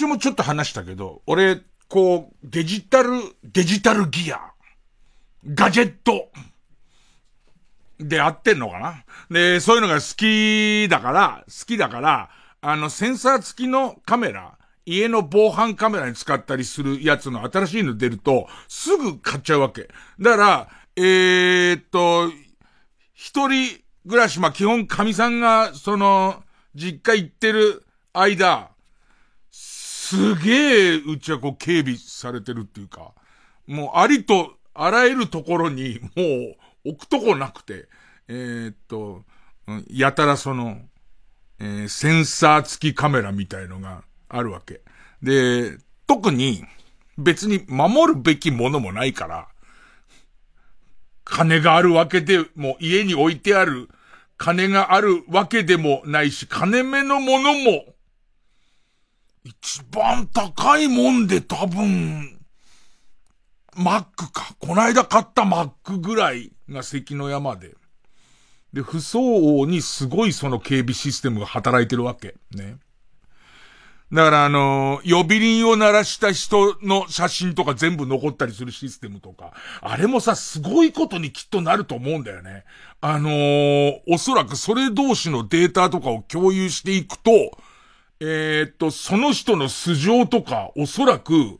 [0.00, 3.10] 週もちょっと話したけど、俺、こう、デジタル、
[3.44, 4.40] デジタルギア、
[5.46, 6.30] ガジェット、
[7.98, 9.04] で合ってんのかな？
[9.30, 12.30] で、そういうのが好きだから、好きだから、
[12.62, 19.90] あの、センサー付きのカメラ、家の防犯カメラに使ったりするやつの新しいの出ると、すぐ買っちゃうわけ。
[20.18, 22.32] だから、えー、っと、
[23.12, 23.78] 一人
[24.08, 26.42] 暮らし、まあ、基本神さんが、その、
[26.74, 28.70] 実家行ってる間、
[30.10, 33.12] すげえ、うちはこう警備されてるっていうか、
[33.68, 36.24] もうありと、あらゆるところに、も
[36.84, 37.86] う、置くとこなくて、
[38.26, 39.22] えー、っと、
[39.88, 40.80] やたらその、
[41.60, 44.80] えー、センサー付きカメラみたいのがあるわけ。
[45.22, 46.64] で、特に
[47.16, 49.46] 別に守るべきものもないから、
[51.22, 53.88] 金があるわけでも、家に置いてある
[54.38, 57.84] 金があるわけでもないし、金目のものも、
[59.44, 62.38] 一番高いもんで多分、
[63.74, 64.54] マックか。
[64.58, 67.74] こないだ買ったマックぐらいが関の山で。
[68.72, 72.34] で、不相応にすごいその警備システムが働いてるわけ。
[72.54, 72.76] ね。
[74.12, 82.64] だからあのー、呼び鈴を鳴らした人の写真とか全部残ったりするシステムとか、あれもさ、すごいことにきっとなると思うんだよね。
[83.00, 87.30] あのー、おそらくそれ同士のデータとかを共有していくと、
[88.20, 91.58] えー、っと、その人の素性とか、おそらく、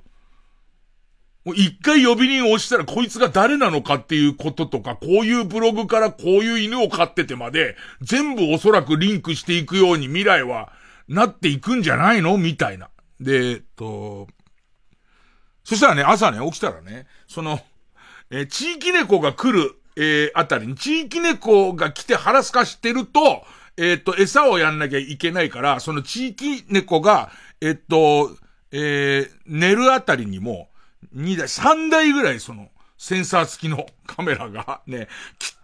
[1.42, 10.70] もう一回呼び鈴を押したらこいつが誰なのかっていうこととか、こういうブログからこういう犬を飼っててまで、全部おそらくリンクしていくように未来は
[11.08, 12.36] なっていくんじゃないの？
[12.36, 12.90] みたいな。
[13.20, 14.28] で、えっと、
[15.64, 17.60] そしたらね、朝ね、起きたらね、その、
[18.30, 23.46] えー、地域猫が来る、えー、あたりに、地域猫が来て腹すかしてると、
[23.80, 27.30] え、っと、餌をやんなきゃいけないから、その地域猫が、
[27.62, 28.36] えっと、
[28.72, 30.68] えー、寝るあたりにも、
[31.16, 32.69] 2台、3台ぐらいその、
[33.00, 35.08] センサー付きのカメラがね、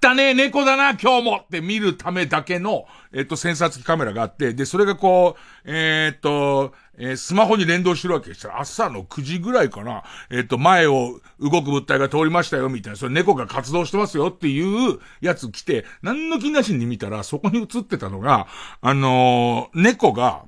[0.02, 18.46] 汚ねえ猫だな、今日もって見るためだけの、えっと、センサー付きカメラがあって、で、それがこう、えー、っと、えー、スマホに連動してるわけしたら、朝の9時ぐらいかな、えっと、前を動く物体が通りましたよ、みたいな、それ猫が活動してますよっていうやつ来て、何の気なしに見たら、そこに映ってたのが、
[18.80, 20.46] あのー、猫が、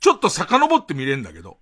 [0.00, 1.58] ちょっと遡って見れんだけど、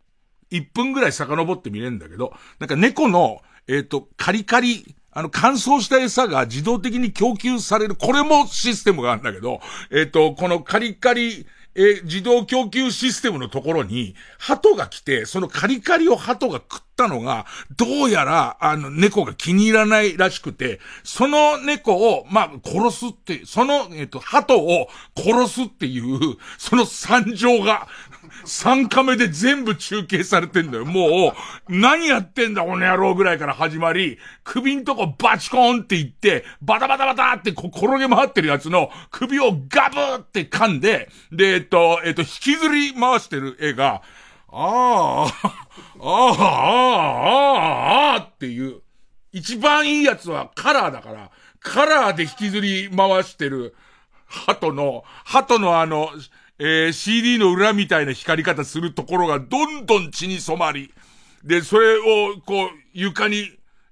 [0.52, 9.60] 1分ぐらい遡って見れるんだけど、なんか猫の、えっ、ー、と、カリカリ、あの、乾燥した餌が自動的に供給される、これもシステムがあるんだけど、
[9.90, 11.46] えっ、ー、と、このカリカリ、
[11.78, 17.44] え自動供給システムのところに、鳩が来て、そのカリカリを鳩が食ったのが、
[17.76, 27.88] どうやら、あの、猫が気に入らないらしくて、その猫を、まあ、殺すって、その、えっ、と、鳩を殺すっていう、その惨状が、
[28.46, 30.84] 3カメで全部中継されてんだよ。
[30.84, 31.34] も
[31.68, 44.02] う、何やってんだ、この野郎ぐらいから始まり、首んとこバチコーンって言って、バタバタバタってこ転げ回ってるやつの首をガブーって噛んで、で、えっと、えっと、引きずり回してる絵が、
[44.48, 45.28] ああ、あ
[46.00, 46.86] あ、あ
[47.52, 48.80] あ、ああ、っていう。
[49.32, 51.30] 一番いいやつはカラーだから、
[51.60, 53.74] カラーで引きずり回してる、
[54.26, 56.10] 鳩の、鳩のあの、
[56.58, 60.92] えー、CD の裏みたいな光り方するところがどんどん血に染まり、
[61.44, 63.50] で、それを、こう、床に、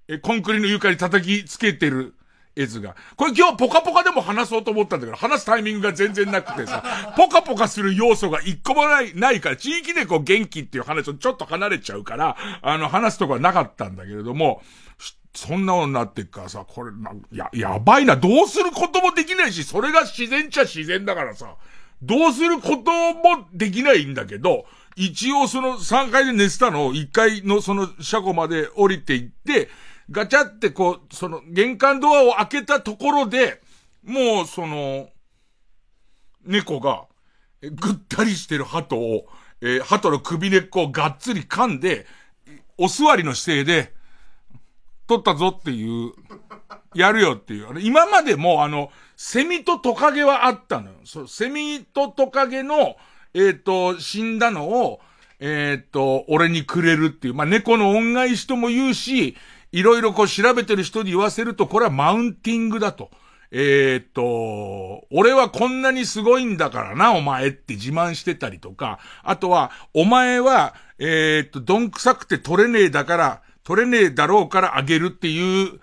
[0.09, 2.15] え、コンクリの床に叩きつけてる
[2.57, 2.95] 絵図が。
[3.17, 14.63] これ今日ポカポカでも話そうと思ったんだけど、話すタイミングが全然なくてさ、 ポカポカする要素が一個もない、ないから、地域でこう元気っていう話とちょっと離れちゃうから、あの、話すとこはなかったんだけれども、
[15.35, 21.57] そんなのになってっからさ、これな、や、やばいな、どうすることもできないし、それが自然っちゃ自然だからさ、
[22.03, 29.69] どうすることもできないんだけど、一応その3階で寝てたのを1階のその車庫まで降りていって、
[30.11, 33.61] ガチャってこう、その玄関ドアを開けたところで、
[34.05, 35.09] もうその、
[36.45, 37.07] 猫が、
[37.63, 39.27] ぐったりしてる鳩を、
[39.63, 42.07] えー、鳩の首根っこをがっつり噛んで、
[42.77, 43.95] お座りの姿勢で、
[45.07, 46.13] 取ったぞっていう、
[46.95, 47.81] やるよっていう。
[47.81, 51.27] 今までもあの、セミとトカゲはあったのよ。
[51.29, 52.97] セミとトカゲの、
[53.35, 55.01] えっ、ー、と、死んだのを、
[55.41, 57.35] えっ、ー、と、俺にくれるっていう。
[57.35, 59.37] まあ、猫の恩返しとも言うし、
[59.73, 63.11] いろいろこう調べてる人に言わせると、これはマウンティングだと。
[63.51, 75.81] えっ、と、俺はこんなにすごいんだからな、お前って自慢してたりとか、あとは、お前は、えっ、と、どんくさくて取れねえだから、取れねえだろうからあげるっていう、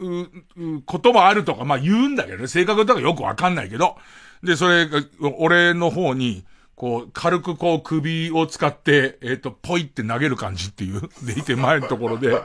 [0.00, 3.96] う、う、こともあるとか、まあ言うんだけどね、性格とかよくわかんないけど。
[4.42, 5.02] で、それが、
[5.38, 11.08] 俺の方に、こう、軽くこう首を使って、えっ、ー、と、ポイって投げる感じっていう。
[11.26, 12.40] でいて前のところで、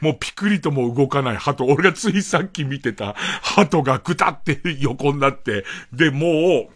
[0.00, 1.64] もうピクリとも動かない鳩。
[1.64, 6.74] 俺がついさっき見てた鳩がぐたって横になって、で、もう、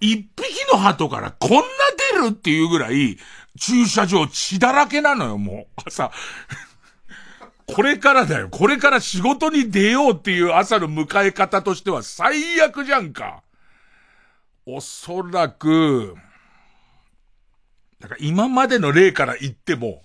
[0.00, 1.62] 一匹の鳩からこんな
[2.20, 3.16] 出るっていうぐらい、
[3.58, 5.82] 駐車場血だらけなのよ、もう。
[5.86, 6.10] 朝。
[7.66, 8.48] これからだよ。
[8.48, 13.42] これから仕事に出ようっていう朝の迎え方としては最悪じゃんか。
[14.64, 16.14] おそらく、
[18.00, 20.02] だから今までの例から言っても、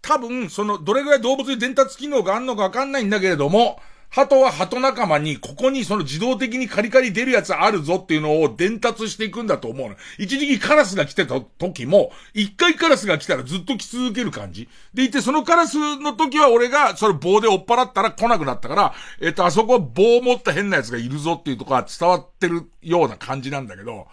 [0.00, 3.80] 多分、その、どれぐらい動物に伝達機能があるのかわかんないんだけれども、
[4.10, 9.96] 鳩は鳩仲間に、ここにその自動的にカリカリ出るやつあるぞっていうのを伝達していくんだと思うの。
[10.18, 14.68] 一時期カラスが来てた時も、一回カラスが来たらずっと来続ける感じ。
[14.94, 24.06] でいて、そのカラスの時は俺が、それ棒で追っ払ったら来なくなったから、えっと、あそこは棒を持った変なやつがいるぞっていうとこは伝わってるような感じなんだけど、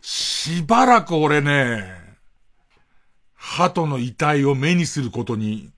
[0.00, 1.84] しばらく俺ね、
[3.34, 5.70] 鳩の遺体を目にすることに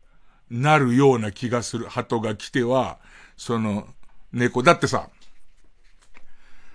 [0.50, 1.86] なるような気がする。
[1.86, 2.98] 鳩が来ては、
[3.38, 3.86] その、
[4.32, 4.62] 猫。
[4.62, 5.08] だってさ、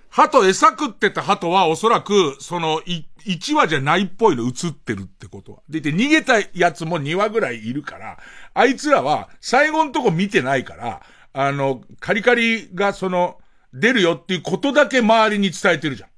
[0.10, 5.60] 鳩餌食ってた鳩はおそらく、その、い、1羽じゃないっぽいの映ってるってことは。
[5.69, 8.18] でて、逃げたやつも2羽ぐらいいるから、
[8.54, 11.01] あいつらは最後のとこ見てないから、
[11.33, 13.39] あの、カリカリがその、
[13.74, 16.10] 出るよっていうことだけ周りに伝えてるじゃん。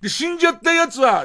[0.00, 1.24] で、死んじゃったやつは、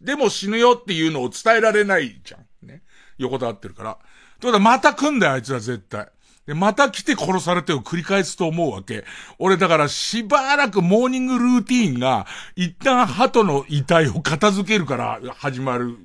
[0.00, 2.66] でも死ぬよっていうのを伝えられないじゃん。
[2.66, 2.82] ね。
[3.18, 3.98] 横たわってるから。
[4.40, 6.08] ということはまた来んだよ、あいつら絶対。
[6.46, 9.04] で、また来て殺されてを繰り返すと思うわけ。
[9.38, 15.96] 俺だからしばらくモーニングルーティーンが、一旦鳩の遺体を片付けるから始まる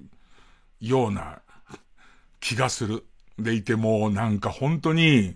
[0.80, 1.40] ような
[2.40, 3.06] 気がする。
[3.40, 5.36] でいてもうなんか本当に、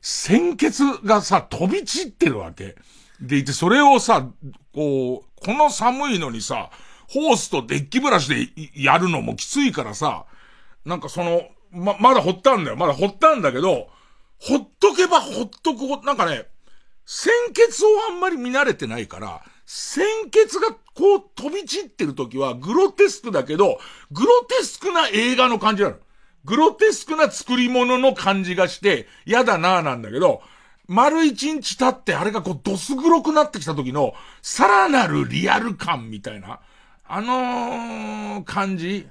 [0.00, 2.76] 鮮血がさ、飛び散ってるわけ。
[3.20, 4.28] でいて、それをさ、
[4.72, 6.70] こう、この寒いのにさ、
[7.08, 10.26] ホースとデッキブラシでやるのもきついからさ、
[10.84, 12.76] なんかその、ま、まだ掘ったんだよ。
[12.76, 13.88] まだ掘ったんだけど、
[14.46, 16.46] ほっとけばほっとくほなんかね、
[17.06, 23.78] 鮮血をあんまり見慣れてないから、鮮血がこう飛び散ってる時はグロテスクだけど、
[24.10, 25.96] グロテスクな映画の感じなの。
[26.44, 30.42] グロテスクな作り物の感じがして、嫌だなぁなんだけど、
[30.86, 34.12] 丸一日経ってあれがこうドス黒くなってきた時の、
[34.42, 36.60] さらなるリアル感みたいな、
[37.06, 39.08] あのー、感じ。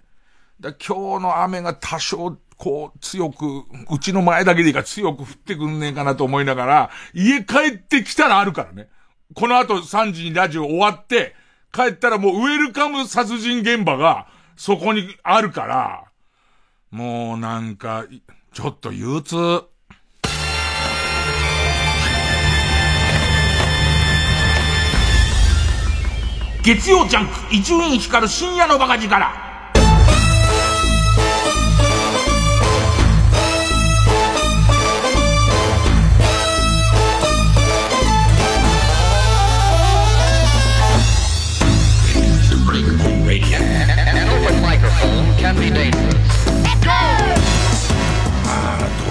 [0.59, 8.87] だ今日の雨が多少こう、強く、うちの前だけでいいから強く降ってくんねえかなと思いながら、家帰ってきたらあるからね。
[9.35, 11.35] この後3時にラジオ終わって、
[11.73, 16.05] 帰ったらもうウェルカム殺人現場がそこにあるから、
[16.89, 18.05] もうなんか、
[18.53, 19.35] ちょっと憂鬱。
[26.63, 29.52] 月曜ジャンク、伊集院光る深夜のバカ力。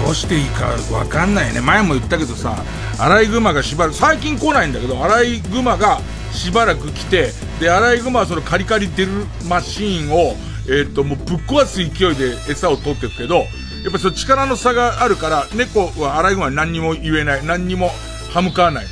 [0.03, 1.61] どうしていいかわかんないね。
[1.61, 2.61] 前も言ったけどさ、
[2.99, 9.11] アライグマがしばらく、最近来ないんだけど、アライグマがしばらく来て、で、アライグマはそのカリカリ出る
[9.47, 10.35] マシーンを、
[10.67, 17.45] え、ー、と、もうぶっ壊す勢いで餌を取っていくけど、やっぱその力の差があるから、猫はアライグマに何にも言えない。
[17.45, 17.89] 何にも
[18.31, 18.85] 歯向かわない。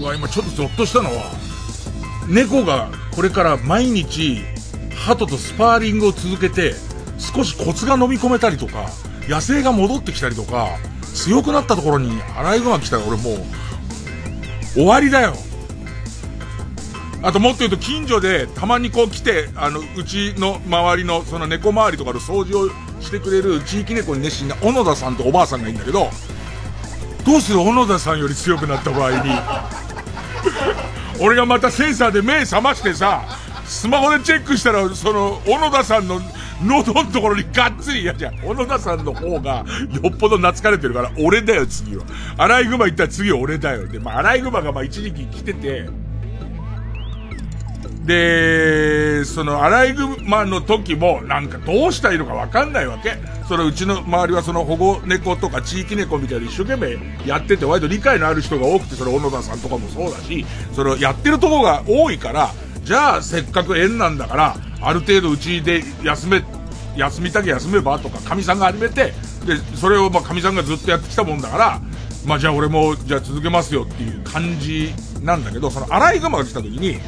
[0.00, 1.30] うわ、今ちょっとゾッとしたのは、
[2.28, 4.42] 猫がこれから毎日、
[5.00, 6.74] 鳩とスパーリングを続けて、
[7.18, 8.90] 少しコツが飲み込めたりとか、
[9.26, 10.76] 野生が戻ってきたりとか、
[11.14, 13.36] 強くなったところにアライグマ来たら俺もう、
[14.74, 15.34] 終わりだよ。
[17.22, 22.68] あともっと言うと近所でたまにこう来て、あの、うちの周りのその猫周りとかの掃除を
[23.00, 26.10] してくれる地域猫に熱心な小野田さんとおばあさんがいるんだけど、
[27.24, 29.30] どうする小野田さんより強くなった場合に、
[31.20, 33.22] 俺がまたセンサーで目覚ましてさ、
[33.70, 36.20] スマホでチェックしたら、その、小野田さんの
[36.64, 38.38] 喉のところにがっつり嫌じゃん。
[38.40, 39.64] 小野田さんの方が
[40.02, 42.04] よっぽど懐かれてるから、俺だよ、次は。
[42.36, 43.86] アライグマ行ったら次は俺だよ。
[43.86, 45.88] で、まあ、アライグマがまあ一時期来てて、
[48.04, 53.18] で、そのアライグマの時もなんかどうしたらいいのかわかんないわけ。
[53.46, 62.52] そのうちの周りはその保護猫とか地域猫みたいに一生懸命やってて割と理解のある人が多くて、それ小野田さんとかもそうだし、それをやってるとこが多いから、
[62.84, 66.42] じゃあせっかく縁なんだから、ある程度うちで休め、
[66.96, 69.12] 休みたけ休めばとか、神さんが始めて、
[69.46, 71.80] で、それをまあ神さんがずっとやってきたもんだから、
[72.26, 76.98] まあじゃあ俺も、じゃあ続けますよっていう感じなんだけど、そのアライグマが来た時に、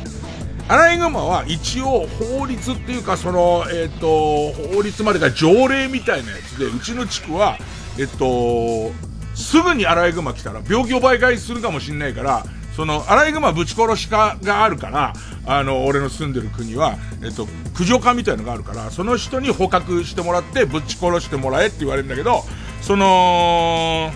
[0.69, 7.59] アライグマは一応法律っていうかその、えっ、ー、と、法律までが条例みたいなやつで、うちの地区は、
[7.99, 8.93] えっ、と、
[9.35, 15.13] すぐにアライグマ来たら病気を媒介するかもしんないから、その、アライグマぶち殺しかがあるから、
[15.47, 22.45] あの、俺の住んでる国は、えっと、駆除課みたいのがあるから、その人に捕獲してもらって、ぶち殺してもらえって言われるんだけど、
[22.81, 24.11] その、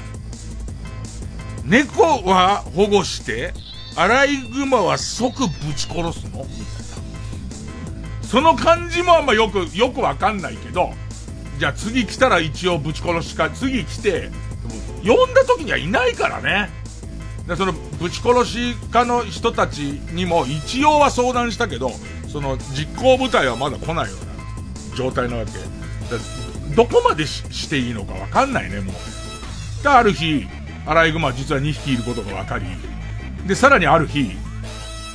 [1.65, 3.53] 猫は保護して、
[3.97, 6.03] アライグマは即ぶち殺すの？
[6.05, 6.47] みたいな。
[8.23, 10.93] その感じもあんまよく、よくわかんないけど、
[11.59, 14.31] じゃあ次来たら一応ぶち殺しか、次来て、
[15.05, 16.71] 呼んだ時にはいないからね。
[17.47, 19.81] でそのぶち殺し家の人たち
[20.13, 21.91] にも一応は相談したけど
[22.29, 25.53] その実行部隊はまだ来ないような状態なわけ。
[26.75, 29.83] どこまでしていいのか分かんないねもう。
[29.83, 30.47] である日
[30.87, 32.67] アライグマ実は2匹いることが分かり
[33.47, 34.33] でさらにある日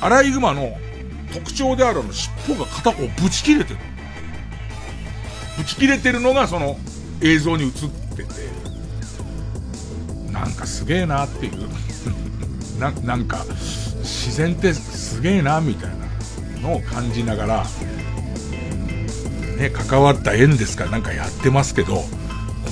[0.00, 0.76] アライグマの
[1.32, 3.80] 特徴であるの尻尾が片方ぶち切れてる。
[5.58, 6.78] ぶち切れてるのがその
[7.20, 7.72] 映像に映っ
[8.16, 8.52] てて。
[10.32, 11.68] なんかすげえなっていう。
[12.78, 13.44] ななんか
[14.00, 15.90] 自然ってすげえなみたい
[16.60, 17.66] なのを感じながら
[19.58, 22.02] ね関わった縁ですからなんかやってますけど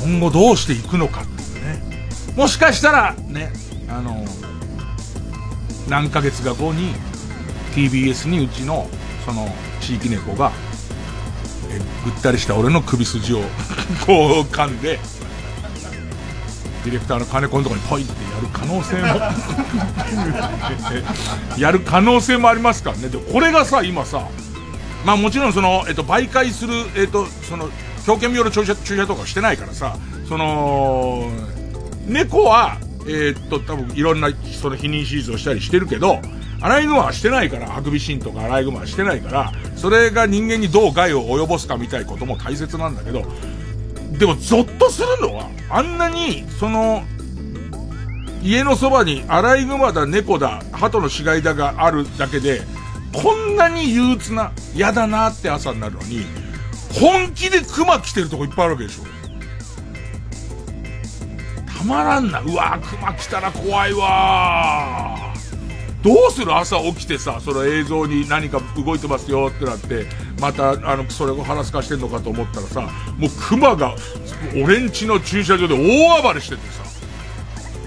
[0.05, 1.83] 今後どうしていくのかっていうね。
[2.37, 3.53] もしかしたらね
[3.89, 4.25] あの
[5.89, 6.95] 何ヶ月か後に
[7.75, 8.89] TBS にうちの
[9.25, 9.49] その
[9.81, 10.53] 地域猫が
[11.71, 13.41] えぐったりした俺の首筋を
[14.07, 14.99] こう噛んで
[16.85, 19.07] ディレクターの金子のとこにポイってやる可能性も
[21.59, 23.09] やる可能性もありますからね。
[23.09, 24.27] で、これがさ、今さ、
[25.05, 27.69] まあもちろんその、えっと、媒介する、えっと、その、
[28.07, 29.97] 狂犬病の注射、注射とかしてないからさ、
[30.29, 31.31] その、
[32.07, 36.21] 猫は、えー、っと、多分いろんな、その避妊手術をしたりしてるけど、
[36.63, 43.25] アライグマはしてないから、ハクビシンとかアライグマはしてないから、それが人間にどう害を及ぼすかみたいなことも大切なんだけど、
[44.21, 47.05] でもゾッとするのは、あんなに、その、
[48.43, 52.61] 家のそばにアライグマだ、猫だ、鳩の死骸だがあるだけで、
[53.15, 56.27] こんなに憂鬱な、嫌だなって朝になるのに、
[57.01, 59.05] 本気でクマ来てるとこいっぱいあるわけでしょ。
[61.79, 62.41] たまらんな。
[62.41, 65.30] うわクマ来たら怖いわ
[66.03, 70.07] どうする朝起きてさ、その映像に何か動いてますよってなって、
[70.41, 72.81] また、あの、それを腹すかしてんのかと思ったらさ、
[73.19, 73.95] もう熊が、
[74.65, 76.83] 俺んちの駐車場で大暴れしててさ、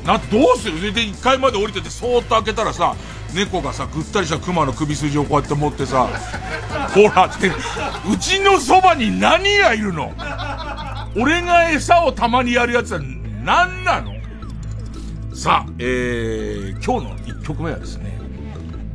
[0.05, 0.93] な、どうする？
[0.93, 2.95] で、1階まで降りてて、そーっと開けたらさ、
[3.33, 6.07] 猫がさ、ぐったりした熊の首筋をこうやって持ってさ、
[6.93, 10.13] ほらって、うちのそばに何がいるの？
[11.15, 12.99] 俺が餌をたまにやるやつは
[13.43, 14.13] 何なの？
[15.33, 18.19] さあ、えー、今日の1曲目はですね、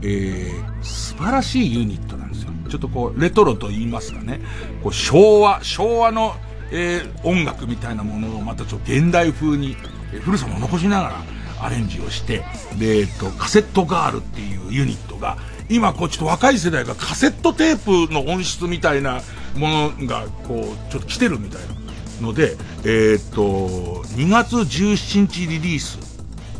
[0.02, 2.52] えー、素晴らしいユニットなんですよ。
[2.70, 4.40] ちょっとこう、レトロと言いますかね、
[4.84, 6.36] こう昭和、昭和の、
[6.70, 9.76] えー、音楽みたいなものをまたちょっと現代風に、
[10.12, 11.22] えー、古さも残しながら
[11.60, 12.44] アレンジをして、
[12.78, 19.22] で、えっと、カセットガールっていうユニットが、今こうちょっと若い世代がカセットテープの音質みたいな
[19.56, 21.62] ものが、こう、ちょっと来てるみたい
[22.20, 26.07] なので、えー、っと、2月17日リリース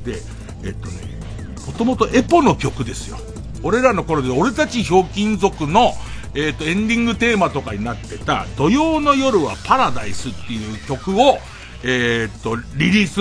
[0.09, 0.21] で、
[0.65, 1.19] えっとね、
[1.67, 3.19] もともとエポの曲ですよ。
[3.62, 5.93] 俺らの頃で、俺たちひょうきん族の、
[6.35, 11.38] えっ、と、エンディングテーマとかになってた、土曜の夜はパラダイスっていう曲を、
[11.85, 13.21] えっ、と、リリース、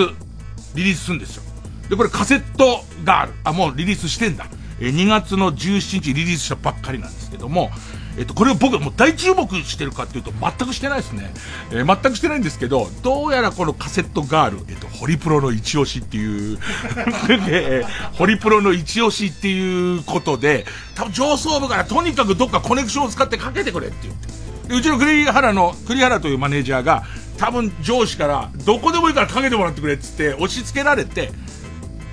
[0.76, 1.44] リリースするんですよ。
[1.90, 3.34] で、これカセットがある。
[3.44, 4.46] あ、もうリリースしてんだ。
[4.80, 7.72] え2月の17日リリースしたばっかりなんですけども、
[8.18, 11.32] えっと、これを僕はもう大注目してるかっていうと全くしてないですね。
[11.72, 16.58] えー、全くしてないんですけど、どうやらこのカセットガール、えっと、ホリプロの一押しっていう
[17.46, 24.28] で、ホリプロの一押しっていうことで、多分上層部からとにかくどっかコネクションを使ってかけてくれって言って。
[24.68, 27.04] でうちの栗原の、栗原というマネージャーが、
[27.38, 31.32] 多分上司から、どこでもいいからかけてもらってくれっつって押し付けられて、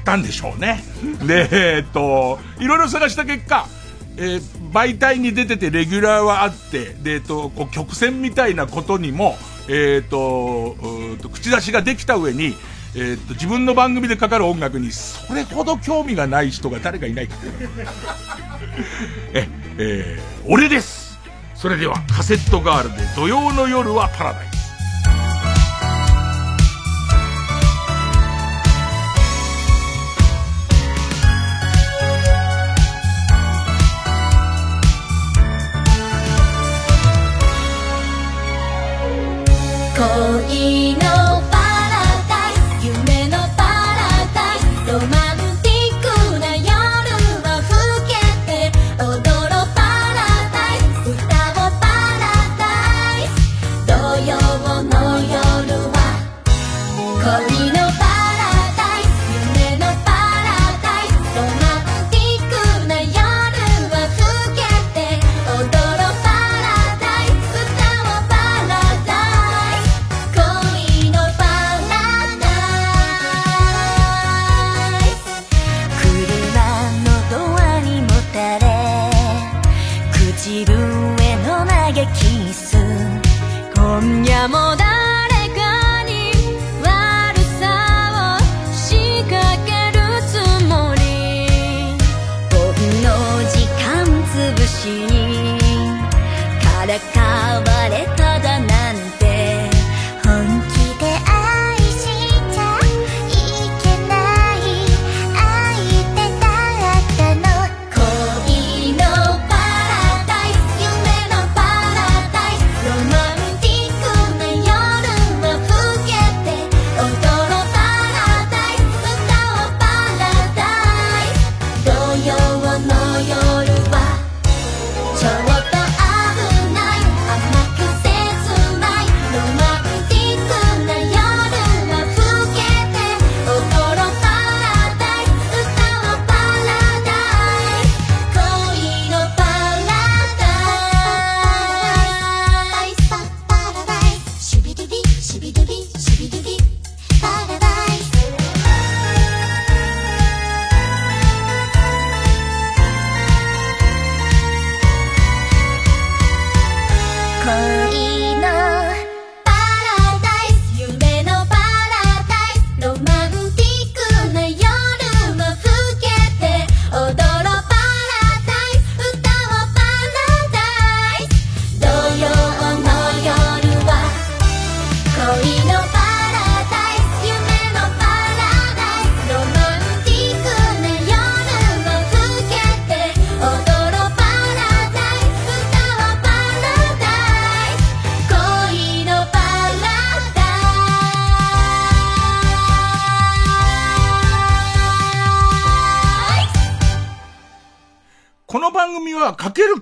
[0.04, 0.84] たんでしょうね。
[1.26, 3.66] で、えー、っと、いろいろ探した結果、
[4.16, 9.37] えー、媒体に出ててレギュラーはあって、で、えっと、こう曲線みたいなことにも、
[9.69, 10.76] えっ、と、
[11.23, 12.57] と、口出しができた上に、
[12.97, 17.37] えっ、と、自分の番組でかかる音楽にそれほど興味がない人が誰かいないか。
[19.33, 21.19] え、えー、俺です
[21.54, 24.63] それでは、カセットガールで土曜の夜はパラダイス。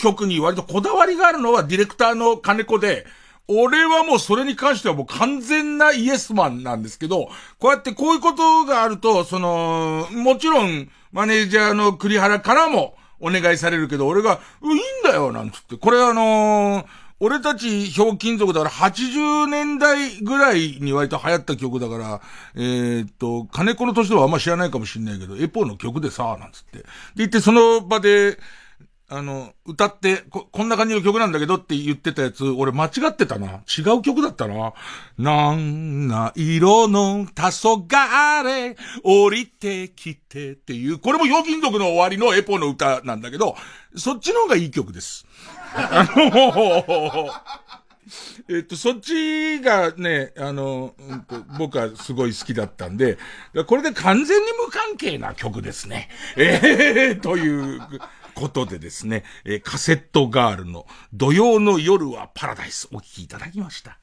[0.03, 3.07] 曲に割とこだわりがあるのはディレクターの金子で、
[3.47, 15.77] 俺はもうそれに関してはもう完全なイエスマンなんですけど、こうやってこういうことがあると、その、もちろん、マネージャーの栗原からもお願いされるけど、俺が、いいんだよ、なんつって。
[15.77, 16.87] これあのー、
[17.21, 22.21] 俺たち、ひょうきん族だから80年代ぐらいに割と流行った曲だから、
[22.57, 26.79] えー、っと、金子の年ではあんま知らないかもしんないけど、エポの曲でさ、なんつって。
[26.79, 26.85] で、
[27.19, 28.39] 言ってその場で、
[29.15, 33.61] あの、歌ってこ、こんな感じの曲なんだけどって言ってたやつ、俺間違ってたな。
[33.69, 34.73] 違う曲だったな。
[35.19, 43.55] なんな色の黄昏、降りてきてっていう、これも表金属の終わりのエポの歌なんだけど、
[43.95, 45.27] そっちの方がいい曲です。
[45.75, 47.31] あの、
[48.49, 51.27] えっと、そっちがね、あの、うん、
[51.59, 53.19] 僕はすごい好きだったんで、
[53.67, 56.09] これで完全に無関係な曲ですね。
[56.39, 57.81] ええー、という、
[58.35, 63.99] ことでですね、えー、カセットガールの土曜の夜はパラダイスお聴きいただきました。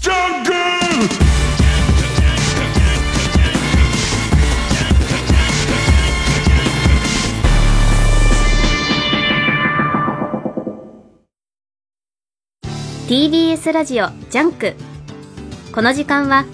[0.00, 0.50] ジャンク
[13.08, 14.74] TBS ラジオジャンク
[15.74, 16.44] この時間は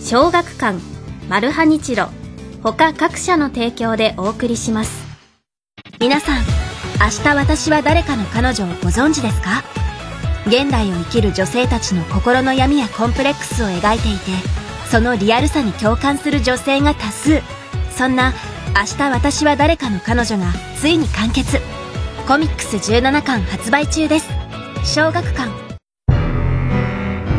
[0.00, 0.95] 小学館
[1.28, 2.08] マルハニチロ。
[2.62, 5.04] 他各社の提供でお送りします。
[5.98, 6.44] 皆さん
[7.00, 9.64] 明日私は誰かの彼女をご存知ですか？
[10.46, 14.30] 現代を生きる女性たちの心の闇やコンプレックスを描いていて
[14.88, 17.42] そのリアルさに共感する女性が多数。
[17.90, 18.32] そんな
[18.76, 21.58] 「明日私は誰かの彼女」がついに完結。
[22.28, 24.28] コミックス17巻発売中です。
[24.84, 25.50] 小学館。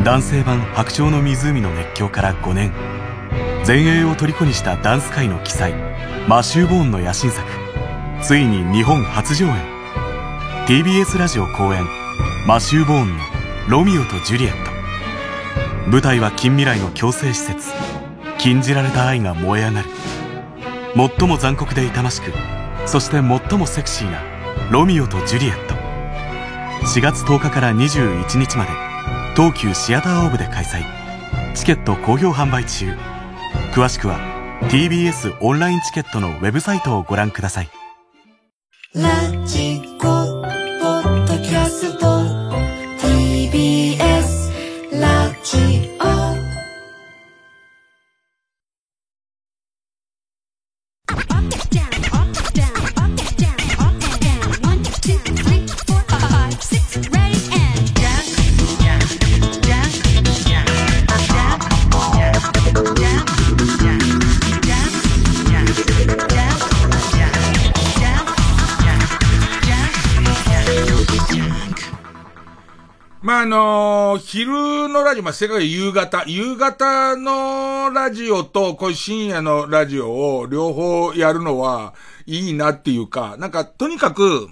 [0.04, 2.96] 男性版「白鳥の湖」の熱狂から5年。
[3.63, 5.74] 全英を虜にしたダンス界の奇才
[6.28, 7.48] マシュー・ボーンの野心作
[8.22, 9.54] ついに日本初上演。
[10.67, 11.86] TBS ラジオ公演
[12.48, 13.24] マシュー・ボーンの
[13.70, 14.72] 「ロミオとジュリエット」
[15.91, 17.72] 舞台は近未来の強制施設
[18.38, 19.89] 禁じられた愛が燃え上がる。
[21.20, 22.34] 最も残酷で痛ましく
[22.86, 24.20] そして最もセクシーな
[24.72, 25.76] 「ロミオとジュリエット」
[26.88, 28.72] 4月10日から21日まで
[29.36, 30.84] 東急シアターオーブで開催。
[31.54, 33.16] チケット好評販売中。
[33.78, 34.18] 詳しくは
[34.72, 37.70] TBS オンラインチケットのウェブサイトをご覧ください。
[38.96, 42.08] ラジコポッドキャスト
[43.00, 44.50] TBS
[45.00, 45.77] ラジコ
[74.30, 81.94] 昼のラジオ、まあ、世界夕方、夕方のラジオと、こういう深夜のラジオを両方やるのは
[82.26, 84.50] いいなっていうか、なんか、とにかく、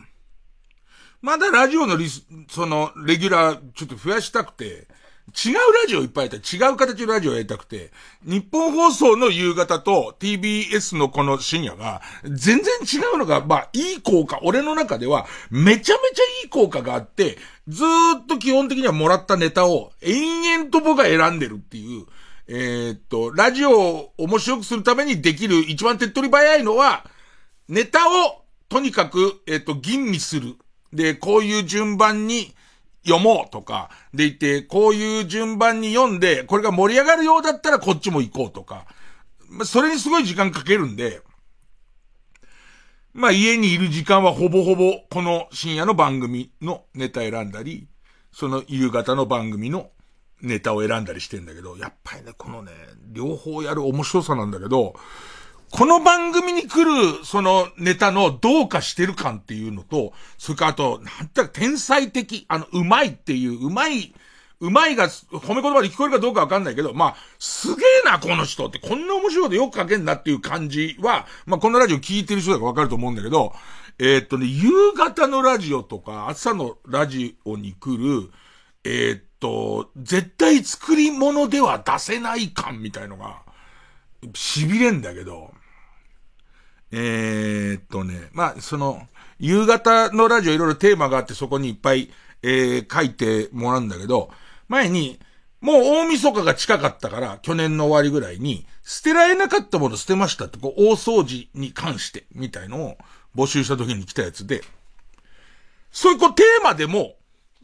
[1.22, 4.88] まだラジオのリス、その、レギュラーちょっと増やしたくて、
[5.34, 7.92] 違うラジオいっぱいやった違う形のラジオやりたくて、
[8.24, 22.06] 日本放送の夕方と TBS のこの深夜が、全然違うのが、まあ、いい効果、俺の中では、めちゃめちゃいい効果があって、ずっと基本的にはもらったネタを、延々と僕が選んでるっていう、
[22.48, 27.06] えー、っと、ラジオを面白くするためにできる一番手っ取り早いのは、
[27.68, 30.56] ネタを、とにかく、えー、っと、吟味する。
[30.94, 32.55] で、こういう順番に、
[33.06, 38.86] 読もうとか、でいて、こういう順番に読んで、これが盛り上がるようだったらこっちも行こうとか、
[39.64, 41.22] それにすごい時間かけるんで、
[43.14, 47.88] まあ家にいる時間はほぼほぼこの深夜の番組のネタ選んだり、
[48.34, 49.90] その夕方の番組の
[50.42, 52.72] ネタを選んだりしてんだけど、やっぱりね、このね、
[53.12, 54.96] 両方やる面白さなんだけど、
[55.72, 64.14] この番組に来る、そのネタのどうかしてる感っていうのと、それからあと、なんて天才的、あの、うまいっていう、うまい、
[64.62, 73.54] うまいが褒め言葉で聞こえるかどうかわかんないけど、まあ、すげえな、この人って、こんな面白いことよく書けんなっていう感じは、まあ、このラジオ聞いてる人だからわかると思うんだけど、
[74.00, 78.30] えー、っとね、夕方のラジオとか、朝のラジオに来る、
[78.84, 83.42] えー、っと、絶対作り物では出せない感みたいのが、
[84.34, 85.54] 痺れんだけど、
[86.92, 89.08] えー、っとね、まあ、その、
[89.40, 92.10] 夕方のラジオいろいろテーマがあってそこにいっぱい、
[92.42, 94.30] えー、書いてもらうんだけど、
[94.68, 95.20] 前に、
[95.62, 102.98] もう大晦日が近かったから、去年の終わりぐらいに、捨てられなかったもの捨てましたって、こう、大掃除に関して、みたいのを
[103.36, 104.62] 募集した時に来たやつで、
[105.92, 107.16] そういうこう、テーマでも、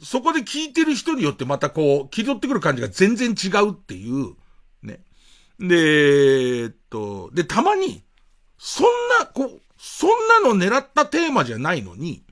[0.03, 4.35] そこで聞いてる人によってまたこう、気取ってくる感じが全然違うっていう、
[5.61, 8.03] で、えっと、で、たまに、
[8.57, 8.85] そん
[9.19, 10.09] な、こう、そん
[10.43, 12.23] なの狙ったテーマじゃないのに、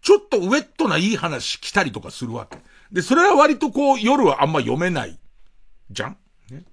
[0.00, 2.58] ちょっとウェットないい話来たりとかするわけ。
[2.92, 5.18] で、それは割とこう、夜はあんま読めない。
[5.90, 6.16] じゃん？
[6.50, 6.64] ね。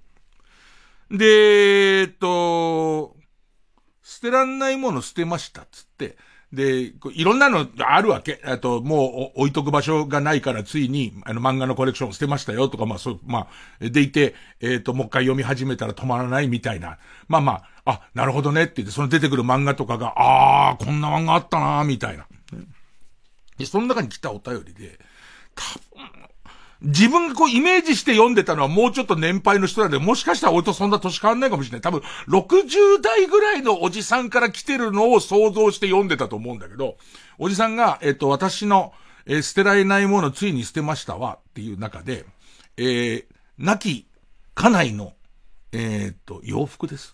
[1.10, 3.16] で、えっと、
[4.02, 6.16] 捨てらんないもの捨てましたっつって、
[6.54, 8.40] で、いろんなのあるわけ。
[8.44, 13.48] あと、もう置いとく場所がないからついに、あの漫画のコレクション捨てましたよとか、まあそう、ま
[13.80, 16.98] あ、でいて、えっ、ー、と、もう一回読み始めたら止まらないみたいな。
[17.28, 17.52] まあま
[17.84, 22.26] あ、あ、なるほどねって言って、その出てくる漫画とかが、ああ、こんな漫画あったなみたいな。
[23.58, 24.98] で、その中に来たお便りで、
[25.54, 25.62] 多
[25.96, 26.13] 分、
[26.84, 31.80] 自分がこうイメージして読んでたのはもうちょっと年配の人なんで、もしかしたら俺とそんな年変わんないかもしれない。
[31.80, 36.96] 多分、60代ぐらいのおじさんから来てるのを想像して読んでたと思うんだけど、
[37.38, 38.92] おじさんが、えっと、私の、
[39.26, 42.26] えー、捨てられないものついに捨てましたわっていう中で、
[42.76, 43.24] えー、
[43.58, 44.06] 亡き
[44.54, 45.14] 家内の、
[45.72, 47.13] えー、っと、洋服です。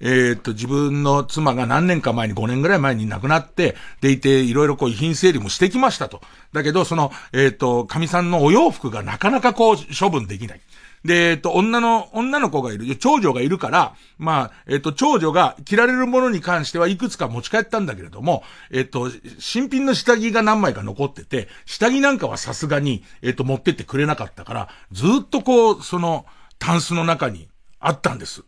[0.00, 6.20] えー、っと、自分の妻が何年か前に、5年ぐらい前に亡くなって、でいて、いろいろこう遺品整理もしてきましたと。
[6.52, 10.60] だけど、その、えー、っと、神さんのお洋服がなかなかこう、処分できない。
[11.04, 26.24] で、えっと、女の、女の子がいる、長女がいるから、まあ、えっと、長女が着られるものに関してはいくつか持ち帰ったんだけれども、えっと、新品の下着が何枚か残ってて、下着なんかはさすがに、えっと、持ってってくれなかったから、ずっとこう、その、
[26.58, 27.48] タンスの中に
[27.80, 28.42] あったんです。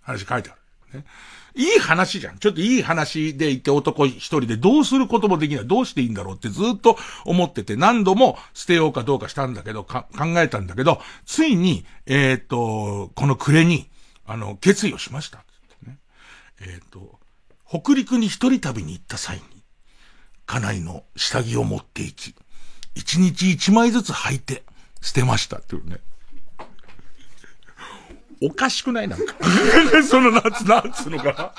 [0.00, 0.60] 話書いてある。
[0.96, 1.04] ね。
[1.54, 2.38] いい話じゃん。
[2.38, 5.66] ちょっといい話でいて男一人でどうすることもできない。
[5.66, 10.04] どうしていいんだろうってずっと思ってて何度も捨てようかどうかしたんだけど、考
[10.36, 13.88] えたんだけど、ついに、えっ、ー、と、この暮れに、
[14.26, 15.44] あの、決意をしました。
[15.86, 15.98] ね、
[16.60, 17.18] えっ、ー、と、
[17.68, 19.42] 北陸に一人旅に行った際に、
[20.44, 22.34] 家内の下着を持っていき、
[22.94, 24.62] 一日一枚ずつ履いて
[25.00, 25.98] 捨てましたっていうね。
[28.42, 29.08] おかしくない？
[29.08, 29.34] なんか。
[30.06, 31.54] その、なんつ、なんつうのか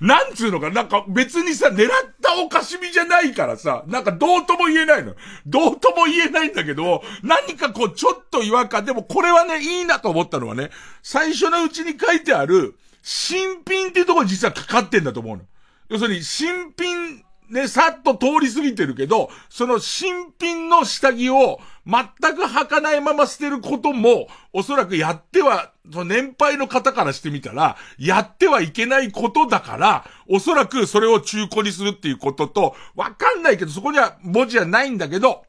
[0.00, 0.16] な。
[0.16, 1.90] なんつうのかなんか別にさ、狙っ
[2.22, 5.14] たおかしみじゃないからさ、なんかどうとも言えないの。
[5.46, 10.70] どうとも言えないんだけど、何かこうちょっと違和感、でもこれはね、いいなと思ったのはね、
[11.02, 15.42] 最初のうちに書いてある、新品っていうところ実はかかってんだと思うの。
[15.88, 22.04] 要するに、新品ね、さっと通り過ぎてるけど、その新品の下着を全
[22.34, 35.44] く履かないまま捨てることも、おそらくやっては、その年配の方からしてみたら、やってはいけないことだから、おそらくそれを中古にするっていうことと、わかんないけど、そこには文字はないんだけど、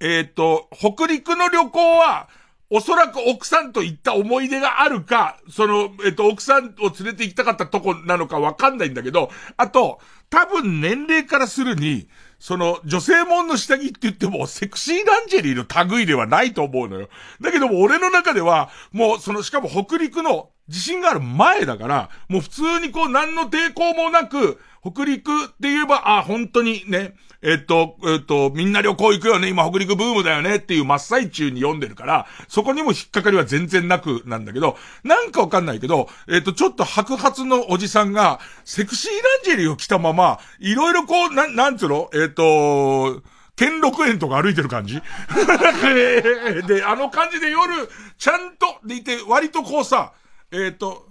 [0.00, 2.28] えっ、ー、と、北陸の旅行は、
[2.70, 17.08] おそらく奥さんと行った思い出があるか、その、えっと、奥さんを連れて行きたかったとこなのかわかんないんだけど、あと、多分年齢からするに、その、女性もんの下着って言っても、セクシーランジェリーの類ではないと思うのよ。
[17.40, 43.22] だけども、俺の中では、もう、その、しかも北陸の地震がある前だから、もう普通にこう、何の抵抗もなく、北陸って言えば、あ、本当にね、えっと、えっと、みんな旅行行くよね、今北陸ブームだよねっていう真っ最中に読んでるから、そこにも引っかかりは全然なくなんだけど、なんかわかんないけど、えっと、ちょっと白髪のおじさんが、セクシーランジェリーを着たまま、いろいろこう、なん、なんつうのえっと、
[43.54, 44.94] 兼六園とか歩いてる感じ？
[46.66, 50.12] で、あの感じで夜、ちゃんと、でいて、割とこうさ、
[50.50, 51.07] えっ、と、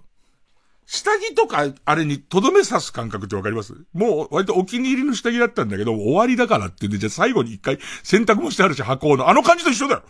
[0.87, 3.73] 下着とか、あれにとどめ刺す感覚ってわかります？
[3.93, 9.27] もう、割とお気に入りの下着だったんだけど、終わりだからってんで、じゃあ最後に一回洗濯もしてあるし、箱の。
[9.29, 10.03] あの感じと一緒だよ。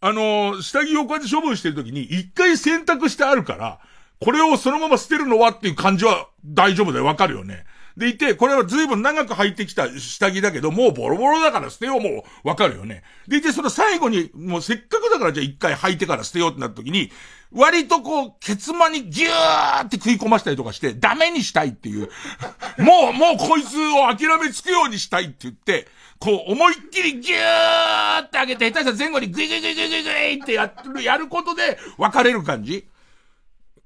[0.00, 3.80] あの下着をこうやって処分してるときに、一回洗濯してあるから、
[4.20, 7.06] これをそのまま捨てるのはっていう感じは大丈夫だよ。
[7.06, 7.64] わかるよね。
[7.98, 13.02] でいて、これは随分長く履いてきた下着だけど、もうボロボロだから捨てようもうわかるよね。
[13.26, 17.10] でいて、その最後に、もうせっかくだからじゃあ一回履いてから捨てようってなった時に、
[17.50, 22.08] 割とこう、ケツ間にギューって食い込ましたりとかして、ダメにしたいっていう。
[22.78, 25.88] もう、もうこいつを諦めつくようにしたいって言って、
[26.20, 32.86] こう、思いっきりギューって上げて、下手したら前後にグイグイグイグイグイグイってやる、やることで別れる感じ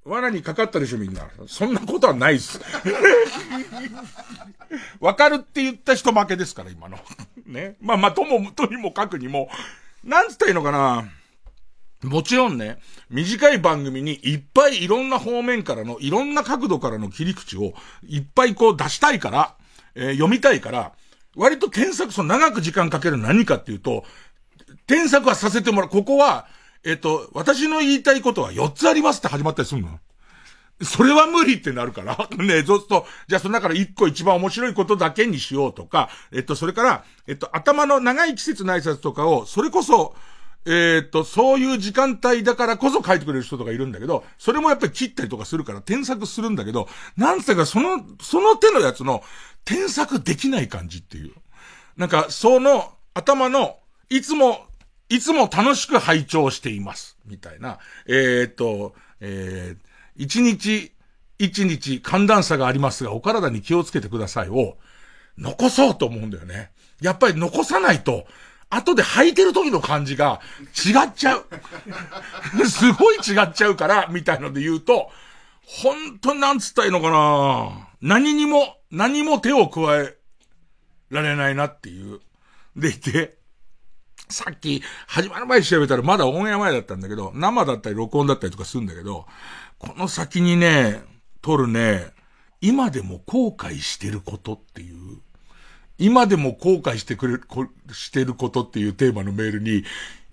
[0.04, 1.28] 罠にかかったでしょみんな。
[1.46, 2.60] そんなことはないっす。
[5.00, 6.98] わかるって言った人負けですから、今の。
[7.46, 7.76] ね。
[7.80, 9.48] まあまあ、とも、とにもかくにも、
[10.02, 11.08] なんつったらいいのかな。
[12.02, 19.54] もちろんね、短い番組にいっぱいいろんな方面からの、いろんな角度からの切り口をいっぱいこう出したいから、
[19.94, 20.92] えー、読みたいから、
[21.36, 24.04] 割と添削、その長く時間かける何かっていうと、
[24.88, 25.90] 添削はさせてもらう。
[25.90, 26.48] ここは、
[26.84, 30.00] えっ、と、私の言いたいことは4つありますって始まったりするの？
[30.82, 32.16] それは無理ってなるから。
[32.36, 40.14] ね、そうすると、じゃあその中から1個一番面白いことだけにしようとか、えっと、それから、えっと、頭の長い季節の挨拶とかを、それこそ、
[40.64, 49.22] えー、っと、そういう時間帯だからこそ書いてくれる人とかいるんだけど、それもやっぱり切ったりとかするから添削するんだけど、なんつうかその、その手のやつの
[49.64, 51.32] 添削できない感じっていう。
[51.96, 54.66] なんか、その頭の、いつも、
[55.12, 57.18] いつも楽しく拝聴しています。
[57.26, 57.78] みたいな。
[58.06, 59.78] えー、っと、えー、
[60.16, 60.90] 一日、
[61.38, 64.78] 一日寒暖差がありますが、お体に気をつけてくださいを、
[65.36, 66.70] 残そうと思うんだよね。
[67.02, 68.26] やっぱり残さないと、
[68.70, 71.44] 後で履いてる時の感じが違っちゃう。
[72.66, 75.10] すごい違っちゃうから、みたいので言うと、
[75.60, 80.16] 本当なんつったらいいのかな何にも、何も手を加え
[81.10, 82.20] られないなっていう。
[82.76, 83.41] でいて、
[84.32, 89.26] さっき始まる前に調べたらまだオンエア前だったんだけど、生だったり録音だったりとかするんだけど、
[89.78, 91.02] この先にね、
[91.42, 92.12] 撮るね、
[92.60, 95.18] 今でも後悔してることっていう、
[95.98, 97.42] 今でも後悔してくれる、
[97.92, 99.84] してることっていうテーマのメールに、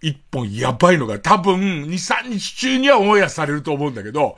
[0.01, 4.37] 一本やばいのが多分2、3日中にはオンエアされると思うんだけど、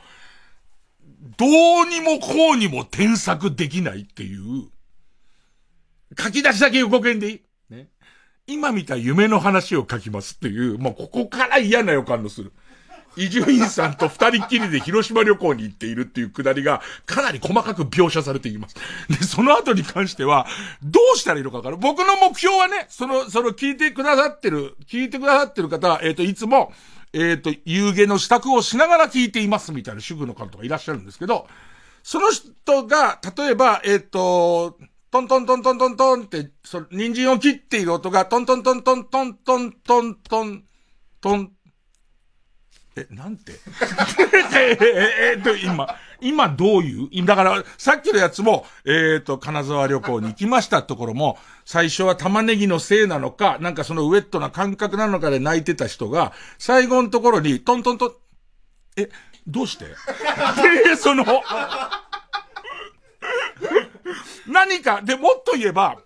[1.38, 4.70] どうにもこうにも添削できないっていう、
[6.18, 7.42] 書き出しだけ予告編でいい。
[8.52, 12.52] 今見た夢の話を書きますっていう、もうここから嫌な予感のする。
[13.18, 18.76] 伊集院さんと二人っきりで広島旅行に行っているっていうくだりが、かなり細かく描写されています。
[19.10, 20.48] で、その後に関しては、
[20.82, 21.78] どうしたらいいのかわかる。
[21.78, 26.72] 僕の目標はね、その、その聞いてくださってる、聞いてくださってる方は、えっ、ー、と、いつも、
[27.14, 31.48] えっ、ー、と、夕げの支度をしながら聞いていますみたいな主婦の方がいらっしゃるんですけど、
[32.04, 34.78] その人が、例えば、えっ、ー、と、
[35.12, 40.16] トントントントントントンって、その人参を切っている音が、トントントントントントントン。
[40.24, 40.66] トン
[41.20, 41.52] トン
[42.96, 43.54] え、なんて
[44.56, 47.26] えっと、今、今どういう？
[47.26, 58.12] だから、さっきのやつも、えっ、ー、と、金沢旅行に行きましたところも、最初は玉ねぎのせいなのか、なんかそのウェットな感覚なのかで泣いてた人が、最後のところに、トントントン、
[58.98, 59.10] え、
[59.48, 59.86] どうして？
[59.86, 61.26] で、その、
[64.52, 65.98] 何か、で、もっと言えば、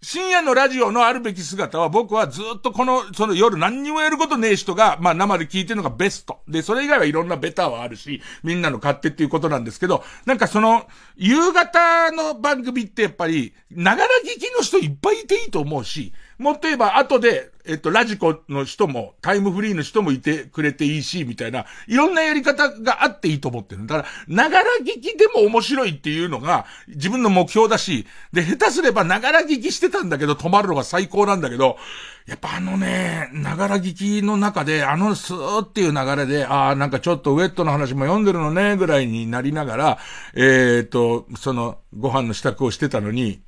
[0.00, 6.38] 深夜のラジオのあるべき姿は僕はずっとこの、その夜何にもやることねえ人が、まあ生で聞いてるのがベスト。
[6.46, 23.86] で、それ以外はいろんなベターはあるし、みんなの勝手っていうことなんですけど、なんかその、夕方の番組ってやっぱり、ながら聞きの人いっぱいいていいと思うし、もっと言えば後で、えっと、ラジコの人も、タイムフリーの人もいてくれていいし、みたいな、いろんなやり方があっていいと思ってる。
[23.86, 31.76] だから、ながら聞きでも面白いっていうのが、自分の目標だし、で、下手すればながら聞きしてたんだけど、止まるのが最高なんだけど、
[32.26, 39.98] やっぱあのね、ながら聞きの中で、あのスーっていう流れで、ああ、なんかちょっとウェットの話も読んでるのね、ぐらいになりながら、
[40.34, 43.42] えー、っと、その、ご飯の支度をしてたのに、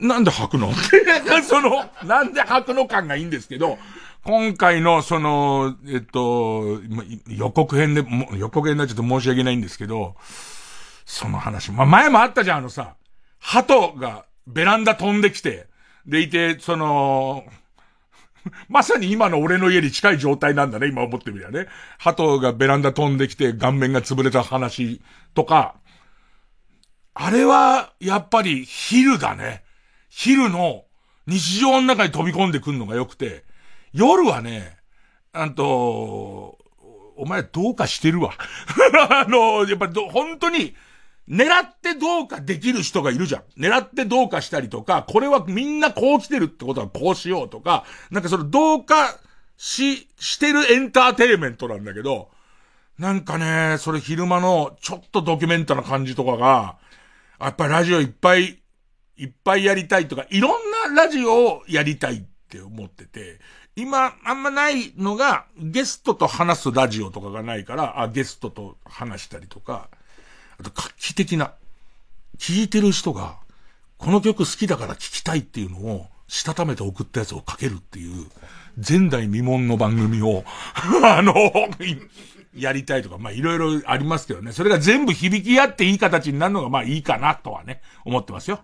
[0.00, 0.72] なんで吐くの？
[1.42, 3.78] その、なんで吐くの感がいいんですけど、
[4.24, 6.80] 今回の、その、えっと、
[7.26, 8.04] 予告編で、
[8.36, 10.14] 予告編になっちゃって申し訳ないんですけど、
[11.04, 11.72] その話。
[11.72, 12.94] まあ、前もあったじゃん、あのさ、
[13.40, 15.66] 鳩がベランダ飛んできて、
[16.06, 17.44] でいて、その、
[18.68, 21.66] まさに今の俺の家に近い状態なんだね、今思ってみりゃね。
[21.98, 25.00] 鳩がベランダ飛んできて顔面が潰れた話
[25.34, 25.74] とか、
[27.14, 29.62] あれは、やっぱり昼だね。
[30.14, 30.84] 昼の
[31.26, 33.44] 日常の中に飛び込んでくるのが良くて、
[33.94, 34.76] 夜はね、
[35.32, 36.58] あと、
[37.16, 38.34] お前どうかしてるわ。
[39.08, 40.76] あの、やっぱ本当に、
[41.26, 43.42] 狙ってどうかできる人がいるじゃん。
[43.58, 49.18] 狙ってどうかしたりとか、これはみんなこう来てるってことはこうしようとか、なんかそのどうか
[49.56, 52.30] し、してるエンターテイメントなんだけど、
[52.98, 56.76] なんかね、それ昼間のちょっとドキュメンタな感じとかが、
[57.40, 58.61] やっぱりラジオいっぱい、
[59.16, 63.38] いっぱいやりたいとか、いろんなラジオをやりたいって思ってて、
[63.74, 69.88] 今、あんまないのが、ゲストと話すラジオとかがないから、あ、ゲストと話したりとか、
[70.58, 71.54] あと画期的な、
[72.38, 73.36] 聞いてる人が、
[73.96, 78.26] この曲好きだから聴きたいっていうのを、したためて送ったやつをかけるっていう、
[78.76, 80.44] 前代未聞の番組を、
[81.04, 81.34] あの、
[82.54, 84.52] やりたいとか、まあいろいろありますけどね。
[84.52, 88.62] それが全部響き合っていい形になるのがまあいいかなとはね、思ってますよ。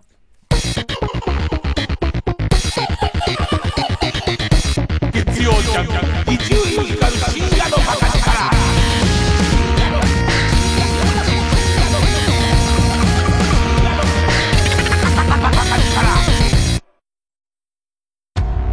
[5.43, 5.87] 曜ジャン
[6.25, 8.19] ク、一流に光る深夜のバカ力。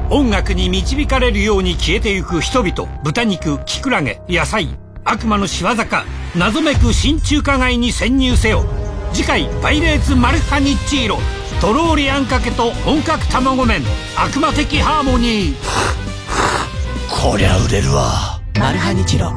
[0.09, 2.89] 音楽に導かれるように消えてゆく人々。
[3.03, 4.69] 豚肉キクラゲ野菜
[5.05, 8.65] 悪魔の仕業か謎めく新中華街に潜入せよ。
[9.13, 11.19] 次回「パイレーツマルハニッチーロ」
[11.61, 13.83] とろーりあんかけと本格卵麺
[14.17, 16.06] 悪魔的ハーモニー。
[17.09, 18.41] こりゃ売れるわ。
[18.59, 19.33] マルハニチロ。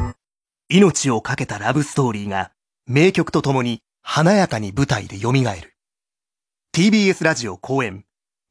[0.70, 2.52] 命を懸けたラブストーリーが
[2.88, 5.44] 名曲とともに華やかに舞台で蘇る。
[6.76, 8.06] TBS ラジオ公演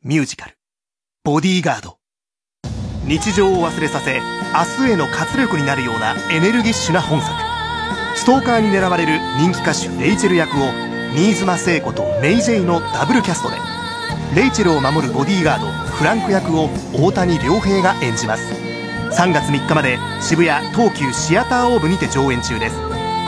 [0.05, 0.55] ミュージカル。
[1.25, 1.99] ボディーガード。
[3.07, 4.21] 日常を忘れさせ
[4.81, 7.35] 明日への活力になるようなエネルギッシュな本作。
[8.17, 10.71] ストーカーに狙われる人気歌手レイチェル役を
[11.15, 13.57] 新妻聖子とメイ・ジェイのダブルキャストで。
[14.37, 18.68] レイチェルを守るボディーガードフランク役を大谷亮平が演じます
[19.13, 22.77] 3月3日まで渋谷東急シアターオーブにて上演中です。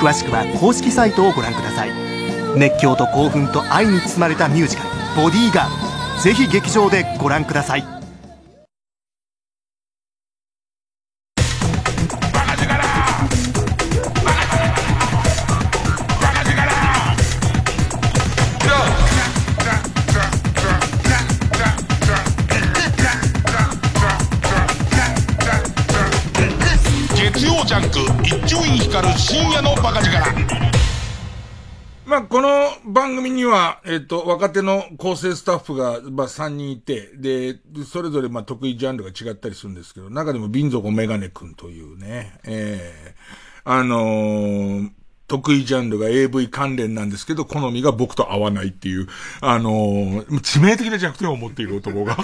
[0.01, 1.91] 詳しくは公式サイトをご覧ください。
[2.57, 8.00] 熱狂と興奮と愛に包まれたミュージカル「ボディーガード」ぜひ劇場でご覧ください。
[29.09, 30.71] 深夜の馬鹿力。
[32.05, 44.91] まあ、この番組には、えっ、と、若手の構成スタッフが、まあ、3人いて、で、それぞれ、まあ、得意ジャンルが違ったりするんですけど、中でも、ビンゾコメガネ君というね、ええー、あのー、
[45.29, 49.07] 得意ジャンルが AV 関連なんですけど、好みが僕と合わないっていう、
[49.41, 52.17] あのー、致命的な弱点を持っている男が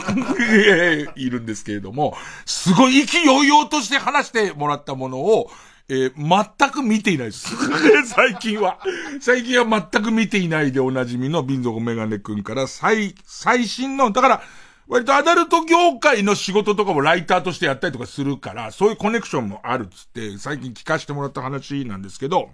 [1.15, 5.51] いるんですけれども、すごい意気揚々として話してもらったものを、
[5.89, 7.55] えー、全く見ていないです。
[8.07, 8.81] 最近は。
[9.21, 14.43] 最近は全く見ていないでおなじみのビンゾコメガネ君から最、最新の、だから、
[14.89, 22.51] 割とアダルト業界の仕事とかもライターとしてやったりとかするから、そういうコネクションもあるっつって、最近聞かせてもらった話なんですけど、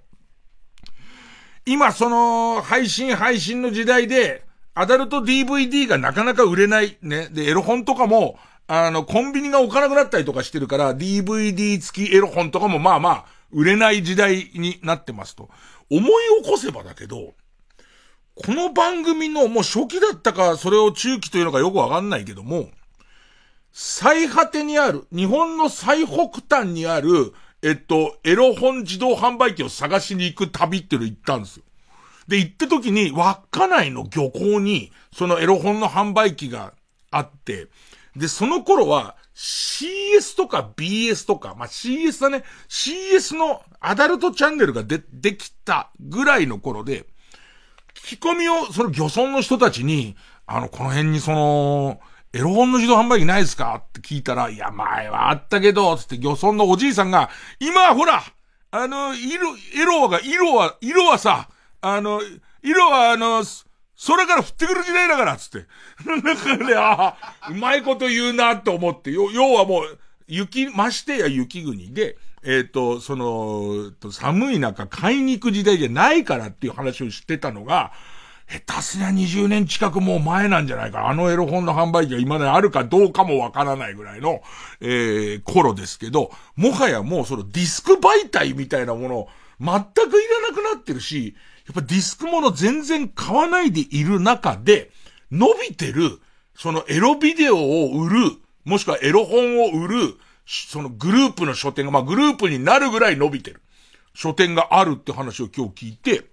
[1.64, 7.28] 今その、配信配信の時代で、アダルト DVD がなかなか売れない、ね。
[7.30, 8.38] で、エロ本とかも、
[8.74, 15.50] あの、コンビニが置かなくなったりとかしてるから、DVD 付きエロ本とかもまあまあ、売れない時代になってますと。
[15.90, 17.34] 思い起こせばだけど、
[18.34, 22.70] この番組のもう初期だったか、それを中期というのかよくわかんないけども、
[23.72, 31.62] 最果てにある、日本の最北端にある、えっと、エロ本自動販売機を探しに行く旅っていうの行ったんですよ。
[32.26, 36.72] で、行った時に、稚内の漁港に、そのエロ本の販売機が
[37.10, 37.68] あって、
[38.16, 42.44] で、その頃は CS とか BS とか、まあ、CS だね。
[42.68, 47.06] CS のアダルトチャンネルがで、できたぐらいの頃で、
[47.94, 52.00] 聞き込みを、その漁村の人たちに、あの、この辺にその、
[52.34, 53.82] エロ本の自動販売機ないですか？
[53.88, 58.22] って聞いたら、いや、前はあったけど、つって漁村のおじいさんが、今ほら、
[58.70, 61.48] あの、色、エロが、色は、色はさ、
[61.82, 62.20] あの、
[62.62, 63.44] 色はあの、
[64.06, 65.66] 空から降ってくる時代だからっ、つって。
[66.22, 69.24] だからね、ああ、うまいこと言うなと思って、要
[69.54, 77.92] はもう、雪、ましてや雪国で、えっ、ー、と、その、寒い中買いに行く時代じゃないからっていう話をしてたのが、
[78.48, 81.08] 下手すりゃ20年近くもう前なんじゃないか。
[81.08, 84.42] あのエロ本の販売機が今であるかどうかもわからないぐらいの、
[84.80, 89.28] えー、頃ですけど、もはやもうそのディスク媒体みたいなもの
[89.58, 89.70] 全
[90.10, 91.34] くいらなくなってるし、
[91.66, 94.90] やっぱディスクもの全然買わないでいる中で、
[95.30, 96.20] 伸びてる、
[96.54, 98.30] そのエロビデオを売る、
[98.64, 103.62] もしくはエロ本を売る、そのグループの書店が、まあグループになるぐらい伸びてる。
[104.14, 106.26] 書店があるって話を今日聞いて、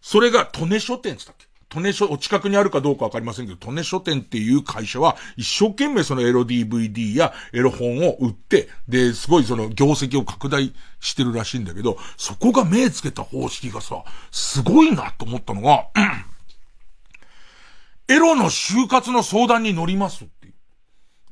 [0.00, 1.53] それが、トネ書店って言ったっけ？
[1.74, 15.88] トネ書、お近くにあるかどうかわかりませんけど、トネ書店っていう会社は、一生懸命そのエロ DVD やエロ本を売って、で、すごいその業績を拡大してるらしいんだけど、そこが目つけた方式がさ、すごいなと思ったのが、
[18.06, 20.54] エロの就活の相談に乗りますっていう。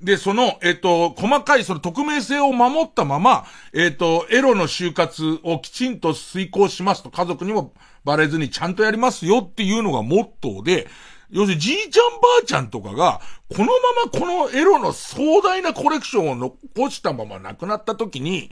[0.05, 7.73] で、その、えっ、と、細かいその匿名性を守ったまま、えっ、と、エロの就活をきちんと遂行しますと家族にも
[8.05, 10.89] バレずにちゃんとやりますよっていうのがモットーで、
[11.31, 13.73] 要するにじいちゃんばあちゃんとかが、このま
[14.05, 18.51] まこのエロの壮大なコレクションを残したまま亡くなった時に、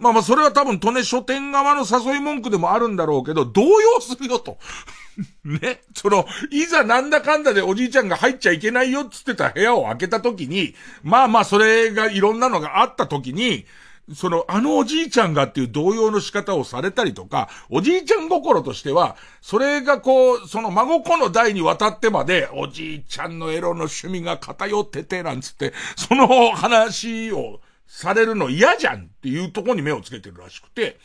[0.00, 4.58] まあまあそれは多分、トネ書店側の誘い文句でもあるんだろうけど、動揺するよと。
[5.44, 5.82] ね。
[5.94, 13.66] その、いざなんだかんだでおじいちゃんが入っちゃいけないよっつってた部屋を開けた時に、まあまあそれがいろんなのがあった時に、
[14.14, 30.98] その、あのおじいちゃんがっていう動揺の仕方をされたりとか、おじいちゃん心としては、それがこう、その孫子の代にわたってまで、おじいちゃんのエロの趣味が偏ってて、なんつって、その話をされるの嫌じゃんっていうとこに目をつけてるらしくて、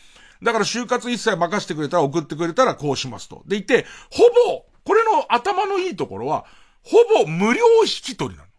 [0.44, 3.44] だから就活一切任せてくれたら送ってくれたらこうしますと。
[3.48, 6.46] でいて、ほぼ、これの頭のいいところは、
[6.84, 8.50] ほぼ無料引き取りなの。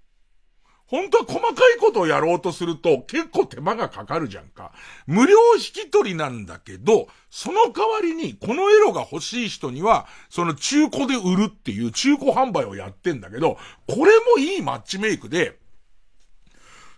[0.89, 4.73] 本当は細かいことをやろうとすると結構手間がかかるじゃんか。
[5.07, 13.59] 無料引き取りなんだけど、その代わりにこのエロが欲しい人には、その中古で売るっていう中古販売をやってんだけど、
[13.89, 15.59] これもいいマッチメイクで、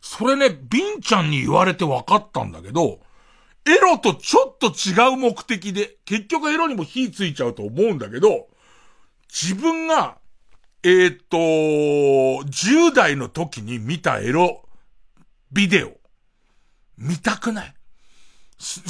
[0.01, 3.01] それね、ビンちゃんに言われて分かったんだけど、
[3.66, 8.49] エロとちょっと違う目的で、結局エロにも火ついちゃうと思うんだけど、
[9.28, 10.18] 自分が
[10.83, 14.62] えー、と、10代の時に見たエロ
[15.51, 15.93] ビデオ、
[16.97, 17.74] 見たくない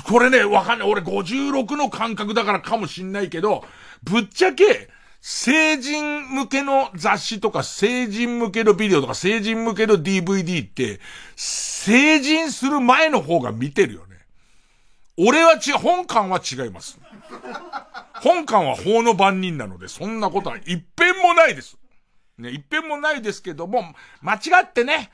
[0.05, 0.91] これね、わかんない。
[0.91, 3.64] 俺56の感覚だからかもしんないけど、
[4.03, 4.89] ぶっちゃけ、
[5.20, 11.01] 成人向けの雑誌とか、成人向けのビデオとか、成人向けの DVD って、
[11.36, 14.16] 成人する前の方が見てるよね。
[15.18, 16.99] 俺はち、本館は違います。
[18.22, 21.76] 本館は法の番人なので、そんなことは一遍もないです。
[22.39, 23.83] ね、一遍もないですけども、
[24.22, 25.11] 間違ってね、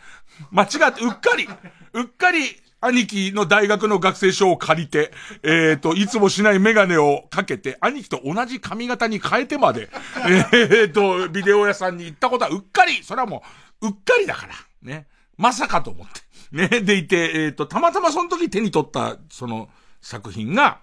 [0.50, 1.48] 間違って、うっかり、
[1.94, 2.38] うっかり、
[2.80, 5.10] 兄貴の大学の学生証を借りて、
[5.42, 9.88] えっ、ー、と、いつもしないメガネをかけて、兄貴と同じ髪型に変えてまで、
[10.26, 13.42] えっ、ー、と、ビデオ屋さんに行ったことはうっかり、それはも
[13.80, 15.06] う、うっかりだから、ね。
[15.38, 16.20] まさかと思って。
[16.52, 19.70] ね、でいて、えっ、ー、と、たまたまその時手に取った、その、
[20.02, 20.80] 作品が、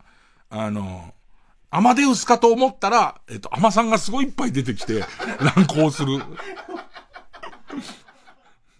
[0.49, 1.13] あの、
[1.71, 5.05] アマデウスかと思ったら、えっと、アマさんがすごいいっぱい出てきて、
[5.55, 6.21] 乱行する。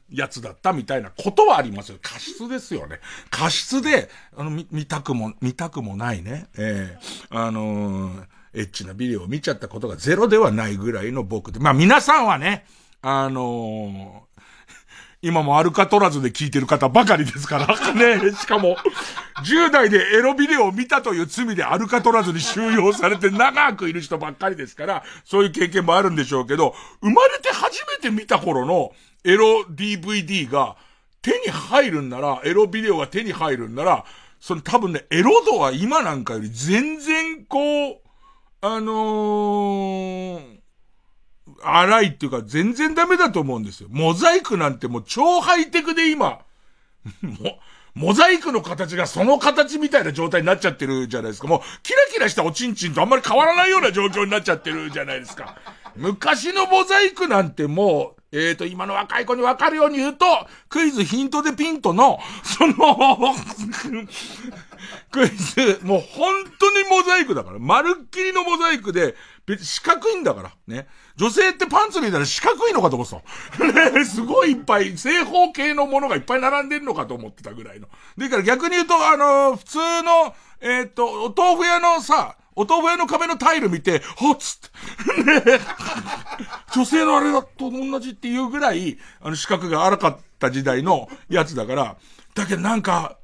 [0.10, 1.98] やつだったみたいなことはありますよ。
[2.02, 3.00] 過失ですよね。
[3.30, 6.48] 過失で、あの、見、たくも、見たくもないね。
[6.58, 11.60] ええー、あのー、エッチなビデオを見ちゃったことがゼロではないぐらいの僕で。
[11.60, 12.66] まあ皆さんはね、
[13.02, 14.28] あの
[15.24, 17.68] 今もアルカトラズで聞いてる方ばかりですから。
[17.94, 18.76] ねしかも、
[19.46, 28.94] 10代でエロビデオを見たという罪でアルカトラズに収容されて長くいる人ばっかりですから、そういう経験もあるんでしょうけど、生まれて初めて見た頃の
[29.24, 30.76] エロ DVD が
[31.22, 34.06] 手に入るんなら、エロビデオが手に入るんなら、
[34.40, 37.98] その多分ね、エロ度は今なんかより全然こう、
[38.62, 40.51] あのー、
[41.64, 43.90] 荒いっていうか全然ダメだと思うんですよ。
[43.92, 46.40] モザイクなんてもう超ハイテクで今、
[47.22, 47.60] も、
[47.94, 51.48] モザイクの形がその形みたいな状態になっちゃってるじゃないですか。
[51.48, 55.56] もう、キラキラしたおちんちんとあんまり変わらないような状況になっちゃってるじゃないですか。
[55.96, 60.26] 昔のモザイクなんてもう、えーと、今の若い子にわかるように言うと、
[60.70, 62.74] クイズヒントでピントの、 その
[65.12, 67.60] クイズ、もう本当にモザイクだから。
[67.60, 70.52] まるっきりのモザイクで、別四角いんだから。
[70.66, 70.88] ね。
[71.22, 73.16] 女性ってパンツ見たら四角いのかと思って
[73.60, 73.92] た。
[73.96, 77.88] ね、 すごいいっぱい、正方形のものがいっぱい並んでるのかと思ってたぐらいの。
[78.18, 85.52] でから逆に言うと、あのー、普通の、えっ、と、お豆腐屋のさ、お豆腐屋の壁のタイル見て、はっつって。
[85.52, 85.60] ね
[86.74, 91.98] 女性のあれだと同じっていうぐらい、あの、資格が荒かった時代のやつだから、
[92.34, 93.18] だけどなんか、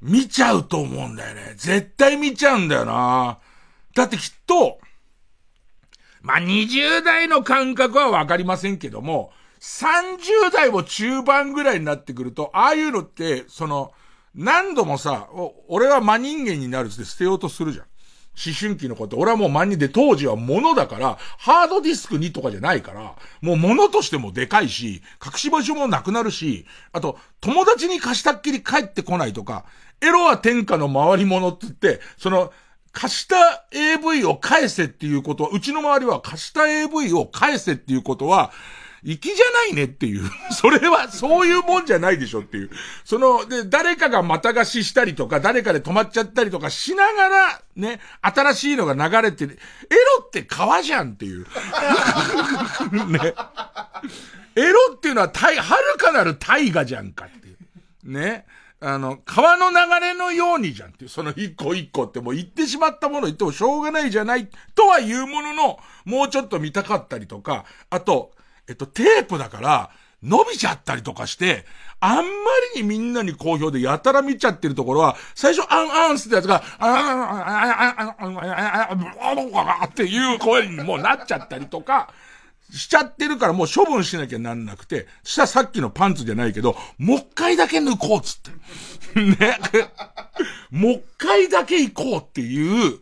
[0.00, 1.54] 見ちゃうと思うんだよね。
[1.56, 3.38] 絶対見ちゃうんだよな。
[3.96, 4.78] だってきっと、
[6.22, 13.92] まあ、20代の感覚はわかりませんけども、30代も中盤ぐらいになってくると、ああいうのって、その、
[14.34, 15.28] 何度もさ、
[15.68, 17.86] 俺は真人間になるって捨てようとするじゃん。
[18.34, 29.64] 思春期のこと、俺はもう真人で当時は物だから、ハードディスクにとかじゃないから、もう物としてもでかいし、隠し場所もなくなるし、あと、友達に貸したっきり帰ってこないとか、
[30.00, 32.52] エロは天下の回り物って言って、その、
[32.92, 38.52] 貸した AV を返せっていうことは、うちの周りは貸した AV を返せっていうことは、
[39.04, 40.30] 粋じゃないねっていう。
[40.52, 42.70] それは、そういうもんじゃないでしょっていう。
[43.04, 49.58] その、で、誰かがまた貸ししたりとか、誰かで止まっちゃったりとかしながら、ね、新しいのが流れてる。
[49.90, 51.46] エロって川じゃんっていう。
[53.08, 53.34] ね。
[54.54, 57.56] エロっていうのは、はるかなる大河じゃんかっていう。
[58.04, 58.46] ね。
[58.84, 68.32] あの、川の流れのようにじゃんっていう、その一個一個ってもう言ってしまったもの言ってもしょうがないじゃないとは言うものの、もうちょっと見たかったりとか、あと、
[68.68, 69.90] えっと、テープだから、
[70.22, 71.64] 伸びちゃったりとかして、
[72.00, 72.22] あんま
[72.74, 82.12] りにみんなに好評でやたら見ちゃってるところは、最初、アンアンスってやつが、あんあんあんあんあんあんあんあんっていう声にもなっちゃったりとか、
[82.72, 89.20] しちゃってるからもう処分しなきゃなんなくて、したさっきのパンツじゃないけど、もう一回だけ抜こうっつって。
[89.20, 89.58] ね。
[90.70, 93.00] もう一回だけ行こうっていう、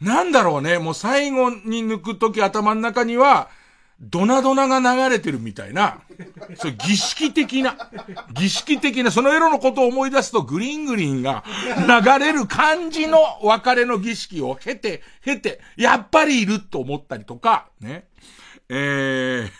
[0.00, 3.48] なんだろうね、もう最後に抜くとき頭の中には、
[3.98, 6.00] ドナドナが流れてるみたいな、
[6.56, 7.90] そう儀式的な、
[8.34, 11.44] 儀式的な、そのエロのことを思い出すとグリーングリーンが
[11.88, 18.05] 流れる感じの別れの儀式を経て、経て、やっぱりいると思ったりとか、ね。
[18.68, 19.50] えー、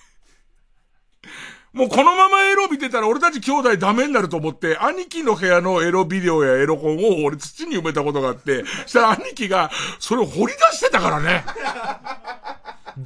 [1.77, 11.45] もうこのままエロ見てたら俺たち兄弟ダメになると思って、兄貴の部屋のエロビデオやエロ本を俺土に埋めたことがあって、 したら兄貴がそれを掘り出してたからね。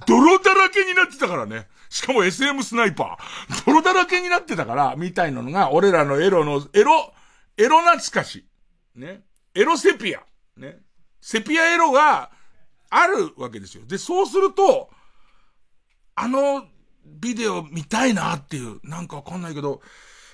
[0.06, 1.66] 泥だらけになってたからね。
[1.88, 3.64] しかも SM スナイパー。
[3.66, 7.12] 泥だらけになってたから、みたいなのが、俺らのエロの、エロ、
[7.56, 8.46] エロ懐かし。
[8.94, 9.22] ね。
[9.52, 10.20] エロセピア。
[10.56, 10.78] ね。
[11.20, 12.30] セピアエロが
[12.88, 13.84] あるわけですよ。
[13.84, 14.90] で、そうすると、
[16.14, 16.64] あの
[17.04, 19.80] ビデオ見たいなっていう、なんかわかんないけど、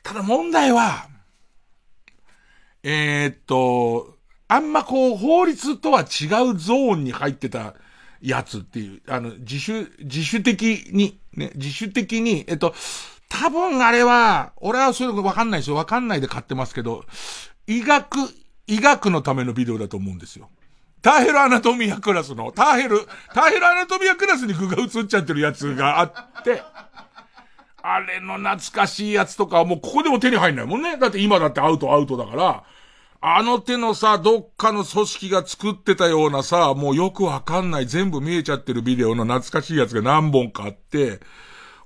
[0.03, 1.09] ただ問題は、
[2.83, 4.17] えー、っと、
[4.49, 7.75] あんまこう、法律とは違うゾーンに入ってた
[8.21, 12.75] やつっていう、あの、自主、自主的に、ね、自主的に、えっと、
[13.29, 15.77] 多分あれは、俺はそういうのわかんないですよ。
[15.77, 17.05] わかんないで買ってますけど、
[17.67, 18.19] 医学、
[18.69, 20.49] 医学のためのビデオだと思うんですよ。
[21.07, 22.99] ターヘルアナトミアクラスの、ターヘル、
[23.33, 26.61] ターヘルアナトミアクラスに具が映っちゃってるやつがあって、
[27.81, 30.97] あれの懐かしいやつとかもうここでも手に入んないもんね。
[30.97, 32.65] だって今だってアウトアウトだから、
[33.21, 41.21] あの手のさ、どっかの組織が作ってたようなさ、もうよくわかんない、全部見えちゃってるビデオの懐かしいやつが何本かあって、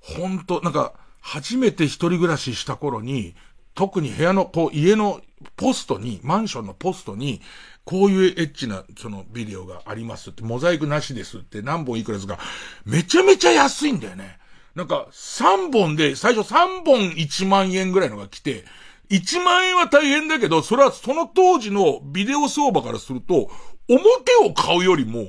[0.01, 3.35] ほんと、なんか、初めて一人暮らしした頃に、
[3.75, 5.21] 特に部屋の、こう、家の
[5.57, 7.43] ポストに、マンションのポストに、
[7.91, 12.38] こういうエッチな、そのビデオがありますって、モザイクなしですって何本いくらですか、
[12.84, 14.38] めちゃめちゃ安いんだよね。
[14.76, 18.64] なんか、3本で、最初3本1万円ぐらいのが来て、
[19.11, 23.51] 1万円は大変だけど、それはその当時のビデオ相場からすると、
[23.88, 25.26] 表を買うよりも、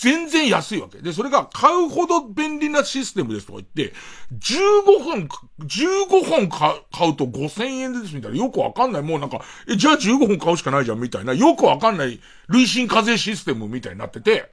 [0.00, 1.02] 全然安いわけ。
[1.02, 3.94] で、それが買うほど便利なシステムですとか言って、
[4.32, 5.28] 15本、
[5.60, 9.02] 15本買うと5000円ですみたいな、よくわかんない。
[9.02, 14.50] もうなんか、え、じゃあ15本買うしかないじゃんみたいな、よくわかんない累進課税システムみたいになってて、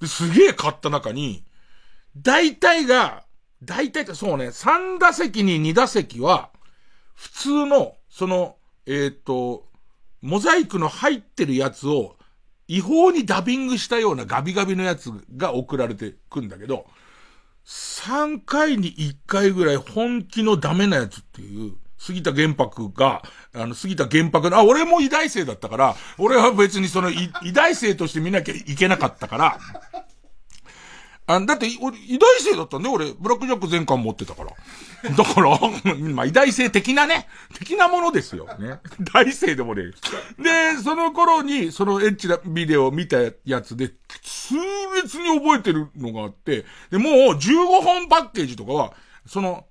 [0.00, 1.44] で、すげえ買った中に、
[2.16, 3.24] 大体が、
[3.62, 6.48] 大体ってそうね、3打席に2打席は、
[7.14, 9.66] 普通の、その、えっ、ー、と、
[10.22, 12.16] モザイクの入ってるやつを、
[12.68, 16.86] 違法にダビングしたようなガビガビのやつが送られてくんだけど、
[17.64, 23.22] 3回に1回ぐらい本気のダメなやつっていう、杉田玄白が、
[23.54, 29.58] あの、杉田玄白の、あ、俺も偉大生だったから、俺は別にその、偉大生として見なきゃいけなかったから、
[31.28, 34.50] あだって、俺、偉大生だったんで、俺、ブラックジャック全巻持ってたから。
[35.14, 35.58] だから、
[36.14, 38.46] まあ、偉大生的なね、的なものですよ。
[38.58, 38.80] ね。
[39.12, 39.92] 大生でもね。
[40.38, 44.54] で、その頃に、そのエッチなビデオを見たやつで、痛
[45.02, 48.94] 烈に覚えてるのがあって、で、もう15本パッケージとかは、
[49.26, 49.66] その、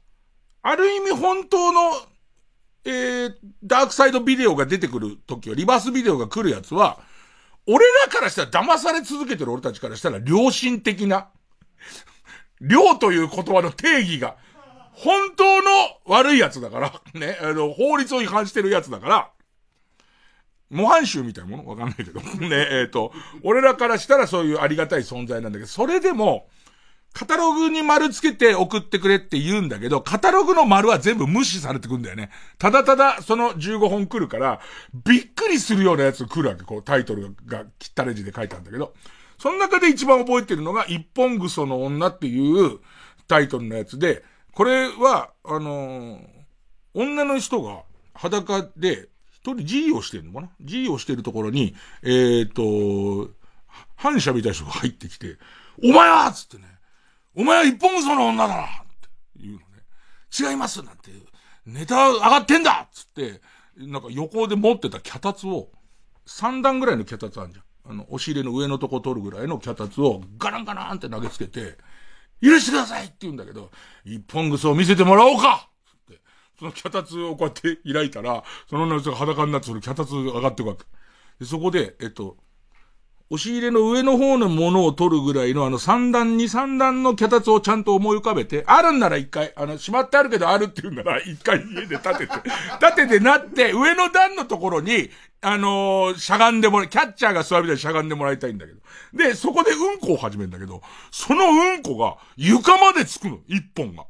[0.61, 1.91] ある意味本当の、
[2.85, 3.33] えー、
[3.63, 6.99] ダークサイドビデオが出てくる時は、リバースビデオが来るやつは、
[7.65, 11.29] 俺らからしたら騙され続けてる俺たちからしたら良心的な、
[12.61, 14.35] 良という言葉の定義が、
[14.91, 15.69] 本当の
[16.05, 19.31] 悪いやつだから、ね、あの、法律を違反してるやつだから、
[20.69, 21.69] 模範囚みたいなもの？
[21.69, 22.19] わかんないけど。
[22.45, 23.13] ね、えっ、ー、と、
[23.43, 26.49] 俺らからしたらそういうありがたい存在なんだけど、それでも、
[27.13, 32.29] カタログに丸つけて送ってくれって言うんだけど、カタログの丸は全部無視されてくんだよね。
[32.59, 34.59] ただただその15本来るから、
[34.93, 36.63] びっくりするようなやつ来るわけ。
[36.63, 38.93] こうタイトルが汚れ字で書いたんだけど。
[39.37, 42.79] その中で一番覚えてるのが、一本ぐその女っていう
[43.27, 44.23] タイトルのやつで、
[44.53, 46.19] これは、あのー、
[46.93, 47.83] 女の人が
[48.13, 53.31] 裸で、一人 G をしてるのかな ?G をしてるところに、えっ、ー、と、
[53.95, 55.37] 反射みたいな人が入ってきて、
[55.83, 56.63] お前はつってね、
[57.35, 59.65] お前は一本嘘の女だなって言うのね。
[60.37, 61.11] 違いますなんて、
[61.67, 63.41] ネタ上がってんだつって、
[63.77, 65.69] なんか横で持ってた脚立を、
[66.25, 67.66] 三段ぐらいの脚立あるじゃん。
[67.89, 71.77] あの、押入れの上のとこ取るぐらいの脚立をガランガランって投げつけて、
[72.41, 73.71] 許してくださいって言うんだけど、
[74.05, 76.21] 一本ぐそを見せてもらおうかって、
[76.59, 80.85] その脚立をこうやって開いたら、その女の人が裸になってその脚立が上がっていくわけ。
[81.39, 82.37] で、そこで、えっと、
[83.29, 92.33] 押し入れの上の方のものを取るぐらいのあの三段に三段の脚立をちゃんと思い浮かべて、あるんなら一回、あの、しまってあるけどあるって言うんなら一回家で立てて、
[92.81, 95.09] 立ててなって、上の段のところに、
[95.41, 98.79] あのー、しゃがんでもらい、キャッチャーが座るみたいしゃがんでもらいたいんだけど。
[99.13, 104.05] で、そこでうんこを始めるんだけど、そのうんこが床までつくの、一本が。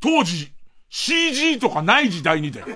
[0.00, 0.52] 当時、
[0.88, 2.66] CG とかない時代にだよ。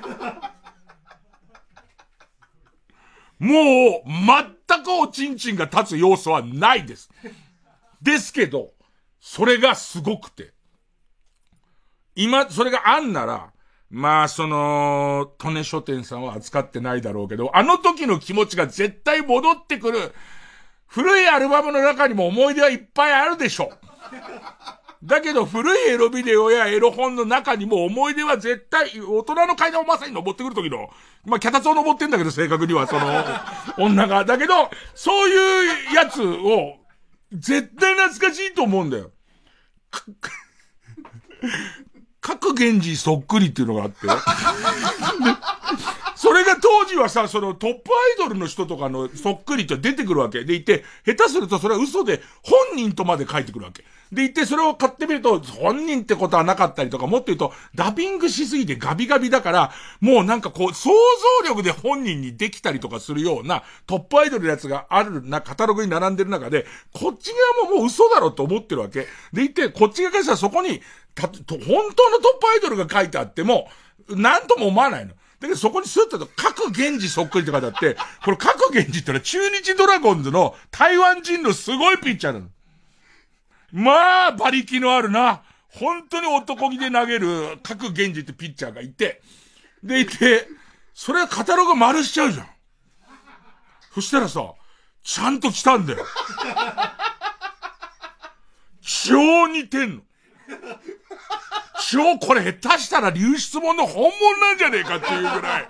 [3.38, 4.08] もう、
[4.68, 7.10] 全くおちんちんが立つ要素はないです。
[8.00, 8.72] ですけど、
[9.20, 10.52] それがすごくて。
[12.14, 13.52] 今、それがあんなら、
[13.90, 20.14] まあ、その、トネ書店さんは扱ってないだろうけど、あの時の気持ちが絶対戻ってくる、
[20.86, 23.70] 古いアルバムの中にも思い出はいっぱいあるでしょ。
[25.04, 30.90] だけど古いエロビデオやエロ本の中にも思い出は絶対、大人の階段をまさに登ってくる時の、
[31.24, 33.24] まあ、脚立を登ってんだけど、正確には、その、
[33.78, 34.24] 女が。
[34.24, 36.78] だけど、そういうやつを、
[37.32, 39.10] 絶対懐かしいと思うんだよ。
[42.20, 44.06] 各源氏そっくりっていうのがあって。
[46.26, 50.42] それが当時はさ、そのトップアイドルの人とかのそっくりって出てくるわけ。
[50.42, 53.84] でいて、下手するとそれは嘘で本人とまで書いてくるわけ。
[54.10, 60.90] でいて、それを買ってみると、本人ってことはなかったりとか、もっと言うと、ダビングしすぎてガビガビだから、もうなんかこう、想
[61.44, 69.06] 像力で本人にできたりとかするようなトップアイドルのやつがあるな、カタログに並んでる中で、こっち側ももう嘘だろと思ってるわけ。
[69.32, 70.82] でいて、こっち側からしたらそこに、
[71.14, 73.70] た、本当のトップアイドルが書いてあっても、
[74.08, 75.14] なんとも思わないの。
[75.40, 82.46] だけどそこにスッと各源氏そっくりって書いてあって、これ各源氏ってのは中日ドラゴンズの台湾人のすごいピッチャーなの。
[83.72, 85.42] まあ、馬力のあるな。
[85.68, 89.20] 本当に男気で投げる各源氏ってピッチャーがいて、
[89.82, 90.48] でいて、
[90.94, 92.48] それはカタログ丸しちゃうじゃん。
[93.94, 94.54] そしたらさ、
[95.02, 96.06] ちゃんと来たんだよ。
[98.80, 100.02] 超似てんの。
[101.90, 105.68] 超これ下手したら流出物の本物なんじゃねえかっていうぐらい。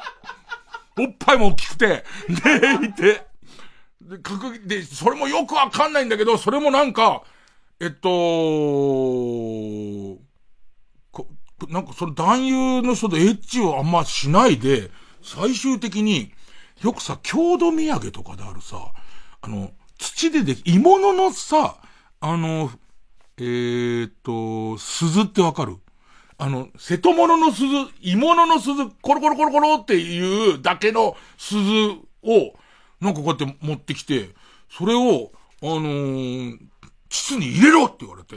[0.98, 3.26] おっぱいも大きくて、で、いて。
[4.00, 7.22] で、格、で、それもよくわかんないんだけど、それもなんか、
[7.80, 10.18] えっと、こ
[11.68, 14.90] なんかその男優の人でエッチをあんましないで、
[15.22, 16.32] 最終的に、
[16.82, 18.92] よくさ、郷土土産とかであるさ、
[19.40, 21.76] あの、土ででき、鋳物のさ、
[22.20, 22.70] あの、
[23.38, 25.76] えー、っと、鈴ってわかる？
[26.39, 27.66] あの、瀬戸物の鈴、
[28.03, 31.62] 鋳物の鈴、コロコロコロコロっていうだけの鈴
[32.22, 32.55] を、
[33.01, 34.30] なんかこうやって持ってきて、
[34.70, 35.32] それを、
[35.62, 36.59] あのー、
[37.09, 38.37] 膣に入れろって言われて、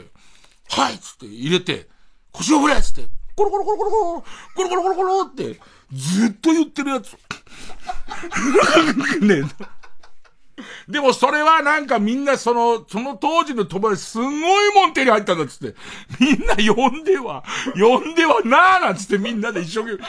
[0.70, 1.88] はいっつって入れて、
[2.32, 3.02] 腰を振れっつって、
[3.36, 4.24] コロコロコロコロコロ、
[4.54, 5.60] コロコロコロコロって、
[5.92, 7.12] ずっと言ってるやつ。
[9.20, 9.79] ね え
[10.88, 15.76] でもそれはなんかみんなその、その当時の友達すんごいもん手に入ったんだっつって。
[16.20, 17.44] みんな呼んでは、
[17.74, 20.04] 呼んではなーなんつってみんなで一生懸命。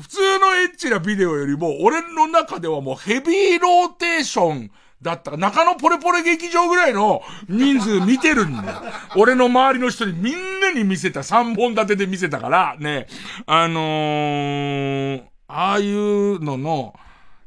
[0.00, 4.70] 普通のエッチなビデオよりも、俺の中ではもうヘビーローテーション
[5.02, 8.82] だった中野ポレポレ劇場ぐらいの人数見てるんだよ。
[9.16, 13.06] 俺の周りの人にみんなに見せた、三本立てで見せたから、ね、
[13.46, 16.94] あのー、ああいうのの、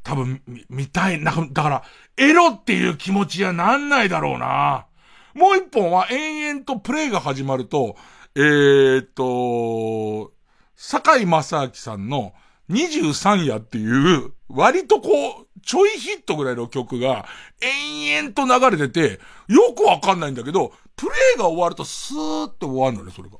[0.03, 1.83] 多分、見たい、な、だから、
[2.21, 4.85] エロっていう気持ちはなんないだろうな。
[5.33, 7.95] もう一本は延々とプレイが始まると、
[8.35, 10.31] えー、っと、
[10.75, 12.33] 坂井正明さんの
[12.69, 15.09] 23夜っていう、割とこ
[15.41, 17.25] う、ちょいヒットぐらいの曲が
[17.59, 23.37] 延々と流れてて、よくわかんないんだけど、プレイが終わるとスーって終わるのね、それが。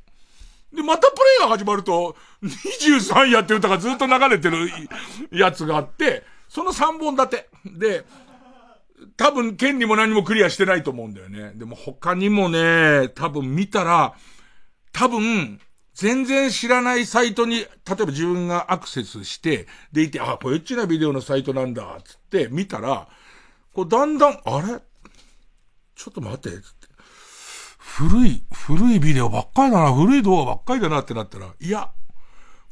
[0.74, 4.68] で、またプレイが始まると、23やって歌がずっと流れてる
[5.32, 7.50] やつがあって、その3本立て。
[7.66, 8.06] で、
[9.18, 11.54] 多分、権利も何もクリアしてないと思うんだよね。
[11.56, 14.16] でも他にもね、多分見たら、
[14.92, 15.60] 多分、
[15.94, 23.08] 全然知らないサイトに、例えば自分がアクセスして、でいて、あ、これエッチなビデオのサイトなんだ、つって見たら、
[23.74, 24.80] こうだんだん、あれ？
[25.96, 26.88] ちょっと待って、つって。
[27.78, 31.92] 古い、古いビデオばっかりだな、古い動画ばっかりだなってなったら、いや、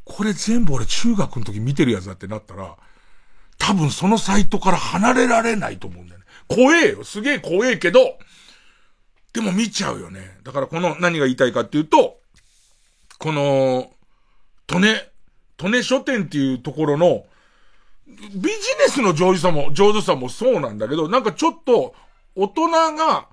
[0.04, 2.76] これ全部俺中学の時見てるやつだってなったら、
[3.58, 6.19] 多分そのサイトから離れられないと思うんだよ。
[6.50, 7.04] 怖えよ。
[7.04, 8.18] すげえ怖えけど、
[9.32, 10.38] でも見ちゃうよね。
[10.42, 12.18] だからこの何が言いたいかっていうと、
[13.18, 13.92] この、
[14.66, 15.08] トネ、
[15.56, 17.24] トネ書店っていうところの、
[18.06, 21.94] ビジネスの上手さも、上手さもそうなんだけど、なんかちょっと、
[22.34, 23.28] 大人が、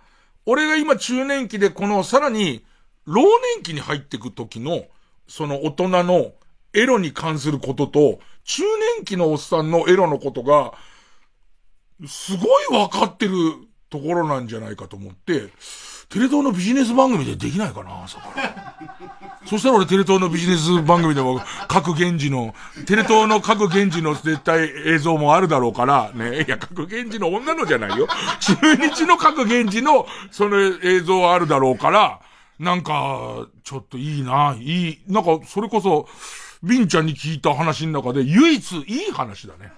[0.45, 2.63] 俺が今中年期でこのさらに、
[3.05, 3.23] 老
[3.55, 4.85] 年期に入ってく時の、
[5.27, 6.33] その大人の
[6.73, 8.63] エロに関することと、中
[8.97, 10.73] 年期のおっさんのエロのことが、
[12.05, 13.33] すごい分かってる
[13.89, 15.49] ところなんじゃないかと思って、
[16.09, 18.75] テレ東のビジネス番組でできないかな、朝から。
[19.45, 22.53] そしたら俺テレ東のビジネス番組でも各現地の、
[22.85, 26.43] テレ東の各現地の絶対映像もあるだろうから、ね。
[26.43, 28.07] いや、各現地の女のじゃないよ。
[28.39, 32.21] 中日の各現地のその映像はあるだろうから、
[32.59, 36.07] なんか、ちょっといいな、いい、なんか、それこそ、
[36.63, 39.71] ビンちゃんに聞いた話の中で唯一いい話だね。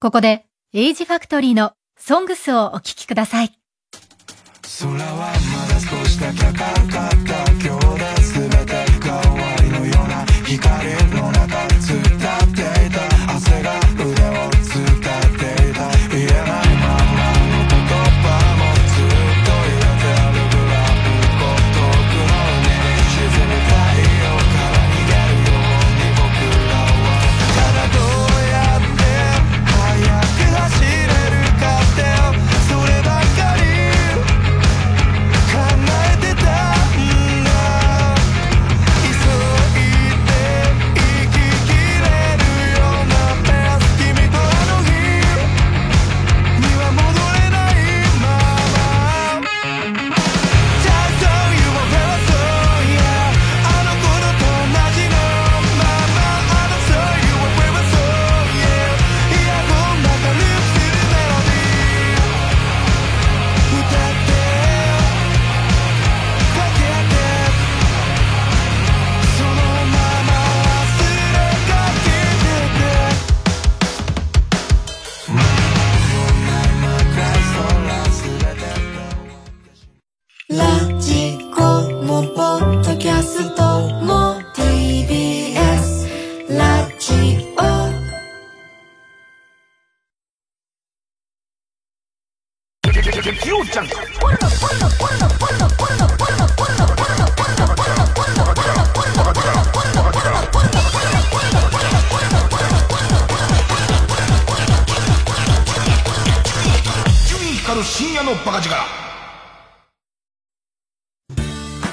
[0.00, 0.44] ここで、
[0.74, 3.58] エイジファクトリーのソングスをお聴きください。
[4.80, 6.56] 空はまだ少しだけ明る
[6.92, 7.33] かった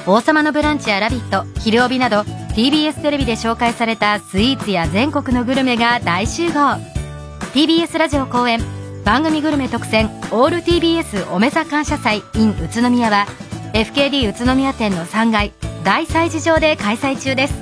[0.04, 2.22] 王様のブランチやラビット、昼帯など
[2.56, 6.76] TBS テレビで紹介されたスイーツや全国のグルメが大集合。
[7.54, 8.60] TBS ラジオ公演
[9.04, 13.26] 番組グルメ特選オール TBS おめざ感謝祭 in 宇都宮は
[13.74, 15.52] FKD 宇都宮店の3階
[15.84, 17.54] 大催事場で開催中です。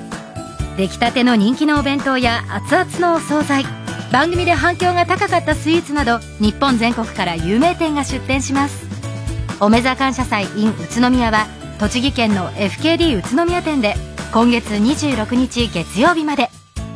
[0.77, 3.65] 出来たての人気のお弁当や熱々のお惣菜
[4.11, 8.83] 番組で反響が高かったスイーツなど日本全国から有名店が出店します。
[9.59, 11.45] おめざ感謝祭 in 宇都宮は
[11.81, 13.95] 栃木県の FKD 宇都宮店で
[14.31, 16.49] 今月26日月曜日まで。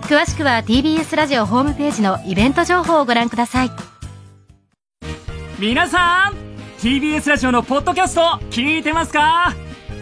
[0.04, 3.72] 詳しくは TBS ラジオホームページのイベント情報をご覧ください。
[5.58, 6.36] 皆さん
[6.78, 8.22] TBS ラジオのポッドキャスト
[8.52, 9.56] 聞いてますか？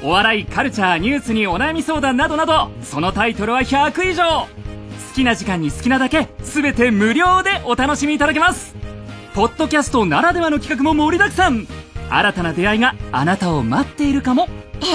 [0.04, 4.26] お笑いカルチャーニュースにお悩み相談などなどそのタイトルは100以上。
[4.26, 4.48] 好
[5.16, 8.76] きな時間に好きなだけ全て無料でお楽しみいただけます。
[9.34, 11.70] ポッドキャストならではの企画も盛りだくさん。
[12.16, 14.47] 新たな出会いがあなたを待っているかも。
[14.82, 14.86] え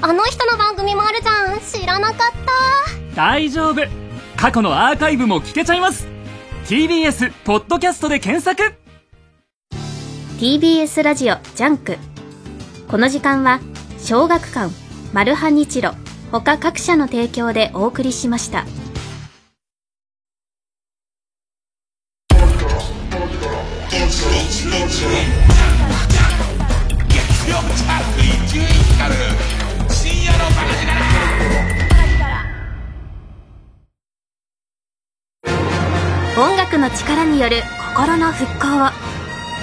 [0.00, 1.60] あの人の番組もあるじゃん。
[1.60, 2.16] 知らなかっ
[3.14, 3.16] た。
[3.16, 3.82] 大丈夫。
[4.36, 6.06] 過去のアーカイブも聞けちゃいます。
[6.66, 8.74] TBS ポッドキャストで検索。
[10.38, 11.96] TBS ラジオジャンク。
[12.88, 13.60] この時間は
[13.98, 14.72] 小学館
[15.12, 15.92] マルハニチロ
[16.30, 18.64] 他各社の提供でお送りしました
[36.36, 37.62] 音楽の力による
[37.96, 38.88] 心の復興を。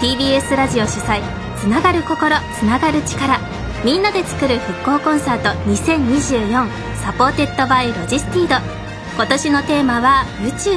[0.01, 1.21] TBS ラジオ主催
[1.57, 3.39] つながる心つながる力。
[3.83, 8.55] みんなで作る復興コンサート2024 Supported by ロジスティード。
[9.15, 10.71] 今年のテーマは宇宙。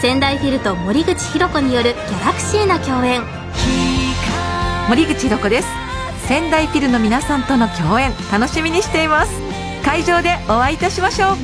[0.00, 3.22] 仙台フィルと森口博子によるギャラクシーな共演。
[4.88, 5.83] 森口博子です。
[6.26, 9.32] 仙台フィルの皆さんとの共演楽しみにしています。
[9.84, 11.36] 会場でお会いいたしましょう。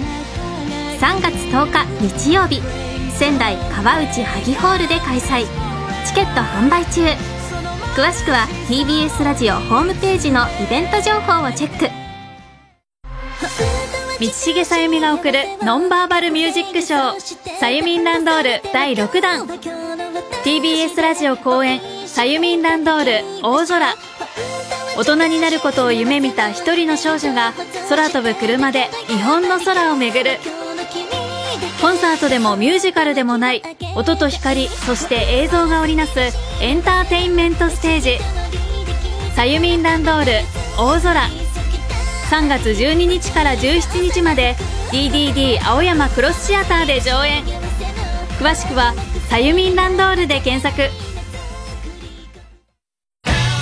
[0.98, 2.62] 3月10日日曜日
[3.12, 5.44] 仙台川内萩ホールで開催。
[6.06, 7.02] チケット販売中。
[7.94, 11.90] 詳しくは TBS ラジオホームページのイベント情報をチェック。
[14.20, 19.46] 道重さゆみが送るノンバーバルミュージックショーさゆみんランドール第6弾。
[20.44, 23.94] TBS ラジオ公演さゆみんランドール大空
[24.96, 27.52] 大人になることを夢見た一人の少女が
[27.88, 30.38] 空飛ぶ車で日本の空を巡る。
[31.80, 33.62] コンサートでもミュージカルでもない
[33.96, 36.18] 音と光そして映像が織りなす
[36.60, 38.18] エンターテインメントステージ。
[39.34, 40.32] さゆみんランドール
[40.76, 41.20] 大空。
[42.30, 44.54] 3月12日から17日まで
[44.92, 47.44] DDD 青山クロスシアターで上演。
[48.38, 48.94] 詳しくは
[49.28, 50.90] さゆみんランドールで検索。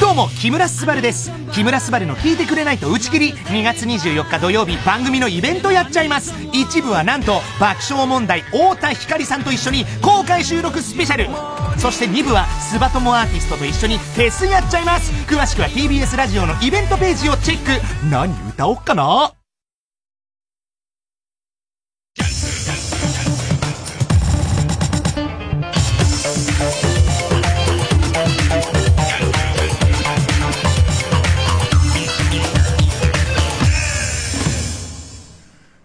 [0.08, 1.30] どうも木村昴です。
[1.52, 3.32] 木村昴の聞いてくれないと打ち切り。
[3.32, 6.32] 2月24日土曜日番組のイベントやっちゃいます。
[6.54, 11.28] 一部はなんと爆笑問題太田光さんと一緒に公開収録スペシャル。
[11.78, 15.12] そして2部はスバトモアーティストと一緒にフェスやっちゃいます。
[15.26, 18.08] 詳しくは TBS ラジオのイベントページをチェック。
[18.10, 19.37] 何歌おっかな？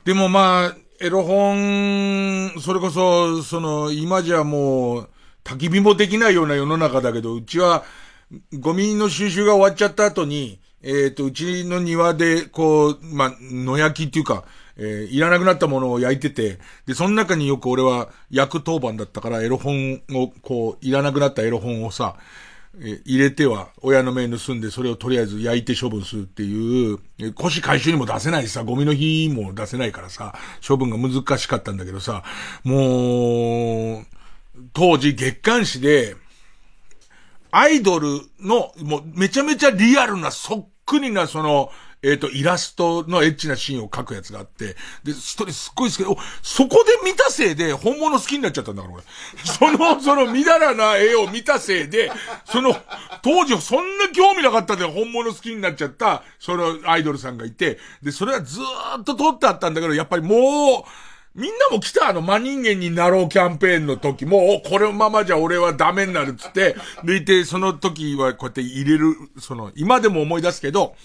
[0.06, 5.10] でもまあ、エロ本、それこそ、その、今じゃもう、
[5.45, 7.84] 焚き火もできないような世の中だけど、うちは、
[8.60, 14.43] ゴミの収集が終わっちゃった後に、えっ、ー、と、うちの庭で、こう、まあ、野焼きっていうか、
[14.76, 22.18] えー、いらなくなったものを焼いてて、で、その中によく俺は焼く当番だったから、エロ本を、こう、いらなくなったエロ本をさ、
[22.80, 30.34] え入れては、親の目盗んで、それをとりあえず焼いて処分するっていう、え腰回収にも出せないしさ、ゴミの日も出せないからさ、
[30.67, 32.24] 処分が難しかったんだけどさ、
[32.63, 34.05] もう、
[34.74, 36.15] 当時月刊誌で、
[37.51, 41.69] アイドルの、もうめちゃめちゃリアルなそっくりなその、
[42.04, 49.04] えっ、ー、と、イラストのエッチなシーンを描くやつがあって、で、一人すっごい好きで、おそこで見たせいで本物好きになっちゃったんだから、俺。
[49.43, 52.12] その、その、みだらな絵を見たせいで、
[52.45, 52.76] その、
[53.22, 70.95] 当時そんな興味なかったで本物好きになっちゃった、そのアイドルさんがいて、で、それはずーっと撮ってあったんだけど、やっぱりもう、みんなも来たあの真人間になろうキャンペーンの時も、これままじゃ俺はダメになるっつって、でいて、その時はこうやって入れる、その、今でも思い出すけど、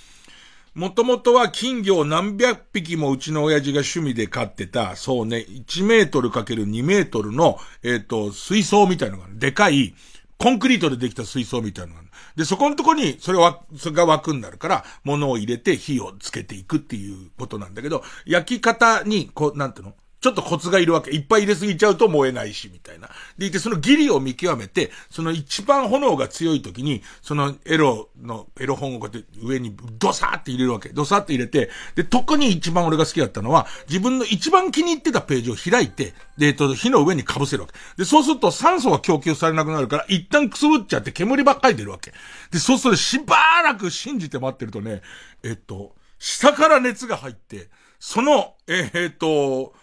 [0.79, 9.29] もともとは金魚を何百匹もうちの親父が趣味で飼ってた、そうね、1メートルかける2メートルの、えっ、ー、と、水槽みたいなのが。
[9.33, 9.97] でかい、
[10.39, 12.11] コンクリートでできた水槽みたいなのがある。
[12.37, 19.95] で、そこのとこに、それは、それが枠になるから、物を入れて火をつけていくっていうことなんだけど、焼き方に、こう、なんていうの？
[20.21, 21.13] ちょっとコツがいるわけ。
[21.13, 23.09] いっぱい入れすぎちゃうと燃えないし、みたいな。
[23.37, 30.89] でいて、そのギリを見極めて、その一番炎が強い時に、そのエロの、エロ本をこうやって上にドサーって入れるわけ。
[30.89, 37.75] ドサーって入れて、で、特に一番俺が好きだったのは、自分の一番気に入ってたページを開いて、で、えっと、火の上に被せるわけ。
[37.97, 42.13] で、そうすると酸素が供給されなくなるから、一旦くすぶっちゃって煙ばっかり出るわけ。
[42.51, 45.03] で、そうするとしばらく信じて待ってるとね、
[45.45, 47.69] えっと、下から熱が入って、
[48.01, 49.75] その、えー、っと、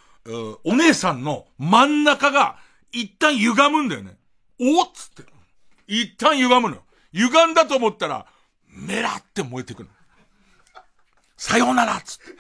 [0.64, 2.58] お姉さんの真ん中が
[2.92, 4.18] 一旦歪むんだよね。
[4.60, 5.24] おっつって。
[5.88, 6.84] 一旦歪むのよ。
[7.14, 8.26] 歪んだと思ったら、
[8.68, 9.90] メラって燃えてくる。
[11.38, 12.34] さようならっつって。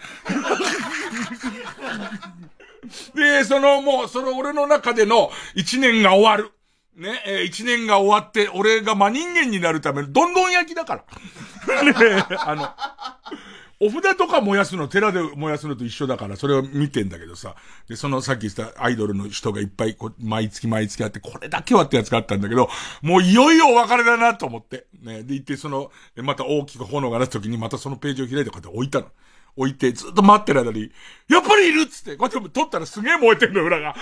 [3.15, 6.51] で、そのもう、その俺の中での一年が終わる。
[6.95, 11.03] ね、えー、一年が終わって、俺が真人間になるための、どんどん焼きだか
[11.67, 11.83] ら。
[11.83, 12.69] ね、あの、
[13.79, 17.55] お札とか燃やすの、寺で燃やすのと一緒だから、それを見てんだけどさ。
[17.89, 22.69] で、そのさっき言ったアイドルの人がいっぱいこ、毎月毎月あって、これだけはってやつがあったんだけど、
[23.01, 24.85] もういよいよお別れだなと思って。
[25.01, 25.23] ね。
[25.23, 29.07] で、行って、その、また大きく炎が出す時にまたそのページを開いてこうやって置いたの。
[29.57, 30.91] 置いて、ずっと待ってる間に、
[31.29, 33.95] やっぱりいるっつって、こうやって撮ったらすげえ燃えてんの、裏が。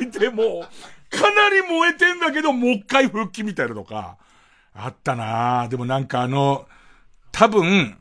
[0.00, 4.16] ね、で、もう、かなり燃えてんだけど、もう一回復帰みたいなとか、
[4.74, 6.66] あったなでもなんかあの、
[7.32, 7.99] 多分、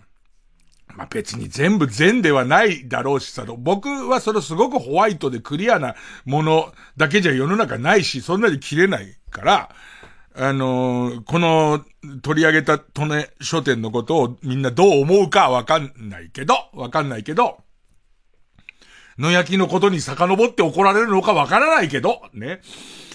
[0.95, 9.69] まあ、別に全部全ではないだろうしさ、僕はそれすごくホワイトでクリアなものだけじゃ世の中ないし、そんなに切れないから、
[10.35, 11.83] あのー、この
[12.21, 17.57] 取り上げた利根書店のことをみんなどう思うかわかんないけど、わかんないけど、
[19.17, 22.61] 野焼きのことに遡って怒られるのかわからないけど、ね。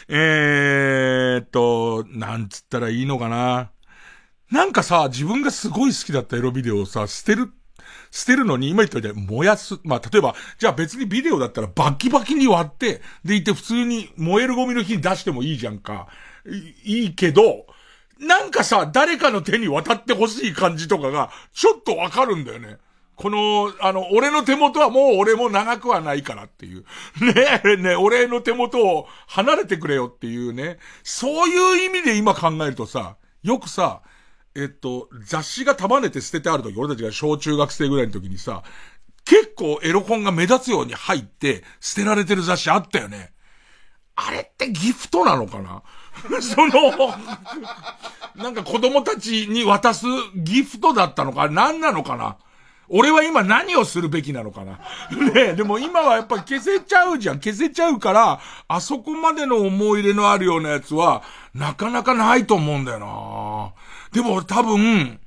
[0.09, 3.71] えーっと、なんつったらいいのかな。
[4.51, 7.51] なんかさ、自分がすごい好きだったエロビデオをさ、捨てる、
[8.15, 9.81] 捨てるのに、今言ったみたいに燃やす。
[9.83, 16.07] まあ、例えば、じゃあ別にビデオだったらバキバキに割って、でいて普通に燃えるゴミの日に出してもいいじゃんか。
[16.85, 17.67] いいけど、
[18.21, 22.77] なんかさ、誰かの手に渡ってほしい感じとかが、ちょっとわかるんだよね。
[23.17, 26.85] この、あの、俺の手元はもう俺も長くはないからっていう。
[27.21, 30.79] ねえ、ね俺の手元を離れてくれよっていうね。
[31.03, 34.03] そういう意味で今考えるとさ、よくさ、
[34.57, 38.63] えっと、雑誌が束ねて捨ててある時、俺たちが小中学生ぐらいの時にさ、
[39.25, 43.33] 結構エロコンが目立つように入って、捨てられてる雑誌あったよね。
[44.17, 45.83] あれってギフトなのかな？
[46.41, 46.73] その、
[48.37, 51.49] なんか子供たちに渡すギフトだったのか？
[51.49, 52.37] 何なのかな？
[52.89, 54.79] 俺は今何をするべきなのかな？
[55.35, 57.41] ねでも今はやっぱ消せちゃうじゃん。
[57.41, 61.25] 消せちゃうから、あそこまでの思い入れのあるようなやつは、
[61.55, 63.73] なかなかないと思うんだよな。
[64.15, 65.19] でも多分、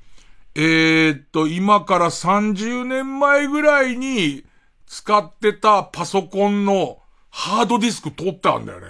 [0.55, 4.45] えー、っと、今から30年前ぐらいに
[4.85, 8.87] 使ってたパソコンのハードディスク取ったんだよね。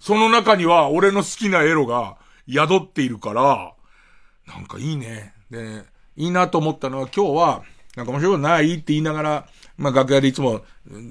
[0.00, 2.16] その中には俺の好きなエロが
[2.50, 3.74] 宿っているから、
[4.46, 5.34] なんかいいね。
[5.50, 5.84] で、
[6.16, 7.62] いいなと思ったのは今日は、
[7.96, 10.62] なんか面白いないって言いながら、まあ楽屋でいつも、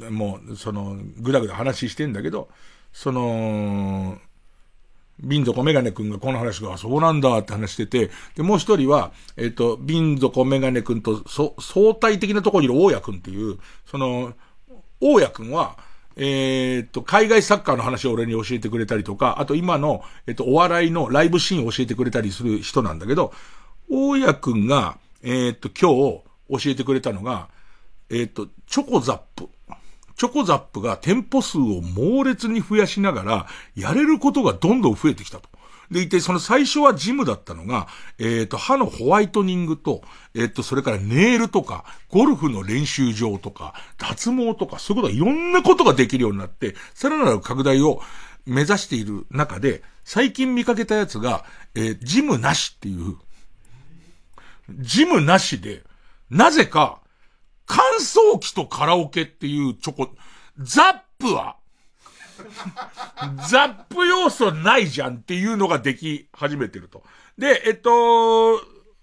[0.09, 2.49] もう、その、ぐだぐだ話してんだけど、
[2.91, 4.17] その、
[5.19, 14.33] 瓶底メガネ君がこの話が、そうなんだって話してて、で、もう一人は、えっ、ー、と、瓶底メガネ君と、そ、相対的なところにいる大家君っていう、その、
[15.01, 15.77] 大家君は、
[16.15, 23.33] えっ、と、海外サッカーの話を俺に教えてくれたりとか、あと今の、えっ、と、お笑いのライブシーンを教えてくれたりする人なんだけど、
[23.89, 27.49] 大家君が、えっ、と、今日、教えてくれたのが、
[28.09, 29.49] えっ、と、チョコザップ。
[30.17, 35.47] チョコザップが店舗数を猛烈に増やしながら、やれることがどんどん増えてきたと。
[35.91, 37.87] でいて、その最初はジムだったのが、
[38.17, 40.01] えっ、ー、と、歯のホワイトニングと、
[40.35, 48.01] えっ、ー、と、それからネイルとか、ゴルフの練習場とか、脱毛とか、そういうことがいろんなことができるようになって、さらなる拡大を
[48.45, 51.45] 目指している中で、最近見かけたやつが、
[51.75, 53.15] えー、ジムなしっていう、
[54.79, 55.83] ジムなしで、
[56.29, 56.99] なぜか、
[57.67, 60.09] 乾燥機とカラオケっていうチョコ、
[60.57, 61.57] ザップは、
[63.49, 67.03] ザップ要素ないじゃんっていうのができ始めてると。
[67.37, 68.55] で、えっと、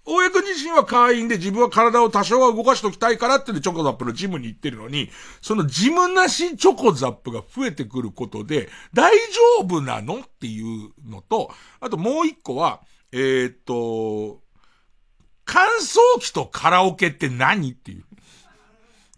[0.07, 5.09] 大江君自身は会員で自分は体を多少は動かしときたいからってチョコザップのジムに行ってるのに、
[5.41, 9.15] そのジムなしチョコザップが増えてくることで、大
[9.59, 14.41] 丈夫なのっていうのと、あともう一個は、えー、っと、
[15.43, 18.03] 乾燥機とカラオケって何っていう。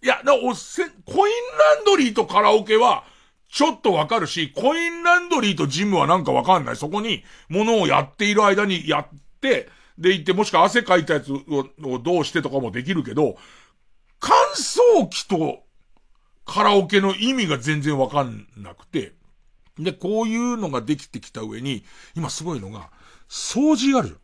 [0.07, 1.33] いや、おせ、コイン
[1.75, 3.03] ランドリーとカラオケは、
[3.49, 6.75] ちょっとわかるし、コインランドリーとジムはなんかわかんない。
[6.77, 9.07] そこに、物をやっている間にやっ
[9.41, 13.35] て、で行って、もしくは汗かいたやつをどうしてとかもできるけど、
[14.21, 15.63] 乾燥機と
[16.45, 19.11] カラオケの意味が全然わかんなくて、
[19.77, 21.83] で、こういうのができてきた上に、
[22.15, 22.91] 今すごいのが、
[23.27, 24.19] 掃除ある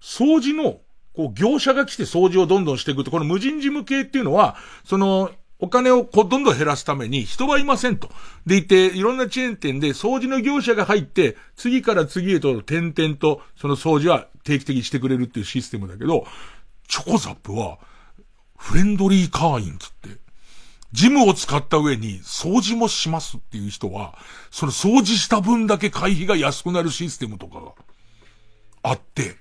[0.00, 0.80] 掃除の
[1.14, 8.10] こう、業者が来て掃除をどんどんしていくと、この無人事務系っていうのは、その、お金をこうどんどん減らすために人はいませんと。
[8.44, 16.26] でいて、いろんなチェーン店で掃除の業者が入って、次から次へと点々とその掃除は定期的にしてくれるっていうシステムだけど、
[16.88, 17.78] チョコザップは、
[18.58, 20.20] フレンドリー会員つって、
[20.92, 24.18] ジムを使った上に掃除もしますっていう人は、
[24.50, 27.72] その掃除した分だけ会費が安くなるシステムとかが
[28.82, 29.36] あって、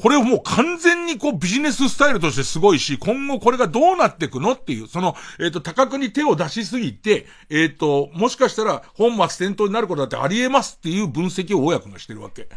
[0.00, 12.48] これをもう完全にこうビジネススタイルとしてすごいし、今後これがどうなっていくのっていう、その、えっ、ー、と、多角に手を出しすぎて、えっ、ー、と、もしかしたら本末転倒になることだってあり得ますっていう分析を親子がしてるわけ。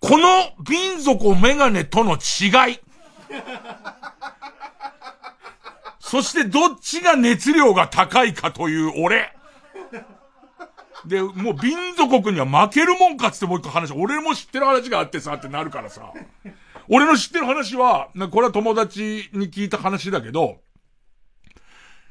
[0.00, 0.26] この
[0.64, 2.80] 瓶底メガネとの違い。
[6.00, 9.37] そしてどっちが熱量が高いかという俺。
[11.08, 16.12] で、もう民族国には負けるもんかつってもう一個話、俺も知ってる話があってさってなるからさ。
[16.88, 20.58] 俺の知ってる話は、これは友達に聞いた話だけど、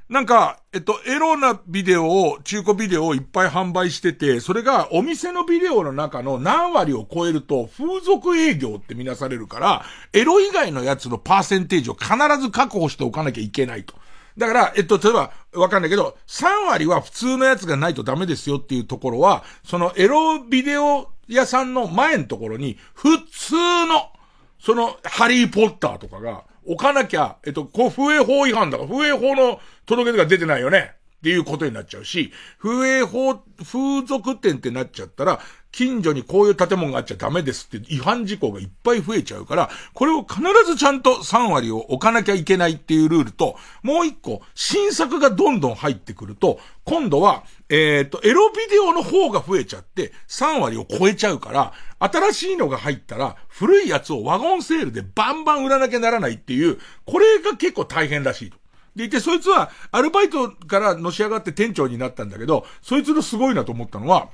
[0.10, 13.95] なんか、えっと、エロなビデオを、中古ビデオをいっぱい販売してて、それがお店のビデオの中の何割を超えると風俗営業ってみなされるから、エロ以外のやつのパーセンテージを必ず確保しておかなきゃいけないと。
[14.38, 23.55] だから、えっと、例えば、わかんないけど、3割は普通のやつがないとダメですよっていうところは、そのエロビデオ屋さんの前のところに、普通
[23.88, 24.11] の、
[24.59, 30.93] その、ハリーポッターとかが、置かなきゃ、えっと、こう、風営法違反だから、風営法の届け出が出てないよね。
[31.17, 35.39] っていうことになっちゃうし、風営法、風俗店ってなっちゃったら、
[35.78, 58.57] 近所にこういう建物があっちゃダメですって違反事項がいっぱい増えちゃうから、これを必ずちゃんと3割を置かなきゃいけないっていうルールと、もう一個、新作がどんどん入ってくると、今度は、えっ、ー、と、エロビデオの方が増えちゃって、3割を超えちゃうから、新しいのが入ったら、古いやつをワゴンセールでバンバン売らなきゃならないっていう、これが結構大変らしいと。
[58.95, 64.30] でいて、そいつは、アルバイトからのし上がって店長になったんだけど、そいつのすごいなと思ったのは、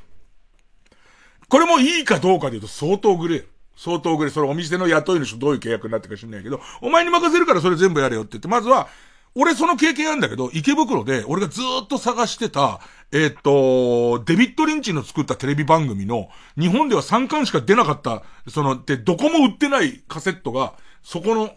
[1.53, 3.45] これもいいかどうかで言うと相当グレー。
[3.77, 4.33] 相当グレー。
[4.33, 8.87] それお店の雇い主とどういう契約になってるか知んないけど、お前に任せるからそれ全部やれよって言って、まずは、
[9.35, 12.79] 俺その経験あるんだけど、池袋で俺がずっと探してた、
[13.11, 20.73] えー、っと、デビッド・リンチの作ったテレビ番組の、日本では3巻しか出なかった、その、で、どこも売ってないカセットが、
[21.03, 21.51] そこの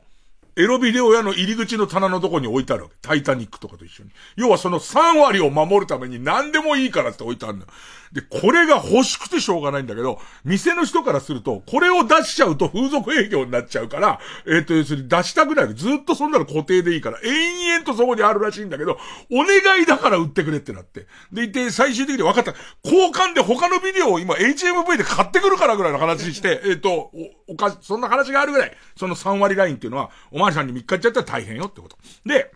[0.59, 2.97] エロビデオ屋の入り口の棚のとこに置いてあるわけ。
[3.03, 4.11] タイタニックとかと一緒に。
[4.37, 7.73] 要はその3割を守るために何でもいいからって置いてあるんだよ。
[8.17, 15.75] で、これが欲しくてしょうがないんだけど、店の人からすると、これを出しちゃうと風俗営業になっちゃうから、えっ、ー、と、要するに出したくない。
[15.75, 18.99] ずっとそんなの固定でいいから、延々とそこにあるらしいんだけど、
[19.31, 21.07] お願いだから売ってくれってなって。
[21.31, 22.55] で、いて、最終的に分かった。
[22.83, 27.13] 交換で他のビデオを今 HMV で買ってくるからぐらいの話して、えっ、と、お、
[27.53, 31.99] おか、そんな話があるぐらい、その3割ラインっていうのは、お前さんに3日っちゃったら大変よってこと。
[32.25, 32.51] で、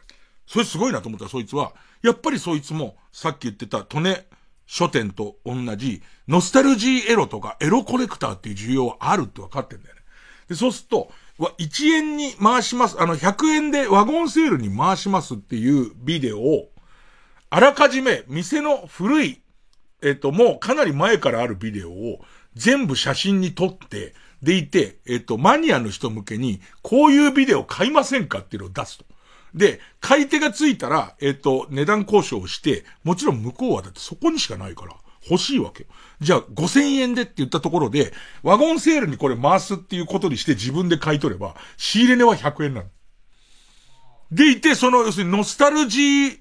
[0.47, 4.27] それすごいなと思ったらそいつは、やっぱりそいつも、さっき言ってた、トネ
[4.71, 10.01] 書店と同じ、ノスタルジーエロとかエロコレクターっていう需要はあるって分かってんだよね。
[10.49, 11.11] で、そうすると、
[11.59, 16.71] 1円に回します、あの、100円でワゴンセールに回しますっていうビデオを、
[17.51, 19.43] あらかじめ、店の古い、
[20.03, 22.21] えっと、もうかなり前からあるビデオを、
[22.55, 29.05] 全部写真に撮って、でいて、えっと、マニアの人向けに、こういうビデオ買いませんかっていうのを出すと。
[29.55, 34.97] で、買い手がついたら、えっ、と、値段交渉をして、もちろん向こうはだってそこにしかないから、
[35.29, 35.87] 欲しいわけ。
[36.21, 38.13] じゃあ、5000円でって言ったところで、
[38.43, 42.89] ワゴンセールにこれ回すっていうことにして自分で買い取れば、仕入れ値は100円なの。
[44.31, 46.39] でいて、その、要するにノスタルジー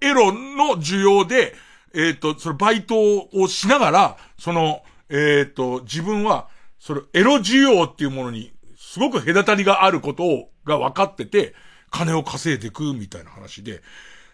[0.00, 1.54] エロの需要で、
[1.94, 2.94] えっ、ー、と、そのバイト
[3.32, 6.48] をしながら、その、えっ、ー、と、自分は、
[6.78, 11.54] それ、エロ需要っていうものに、すごく隔たりがあることを、が分かってて、
[11.90, 13.82] 金を稼いでいくみたいな話で。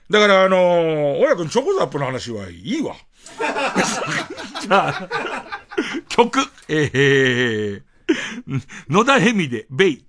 [0.09, 2.95] だからあのー、親くんチョコザップの話はいいわ。
[4.63, 5.09] じゃあ、
[6.09, 6.39] 曲、
[6.69, 7.83] えー、
[8.89, 10.05] 野田ヘミで、ベイ。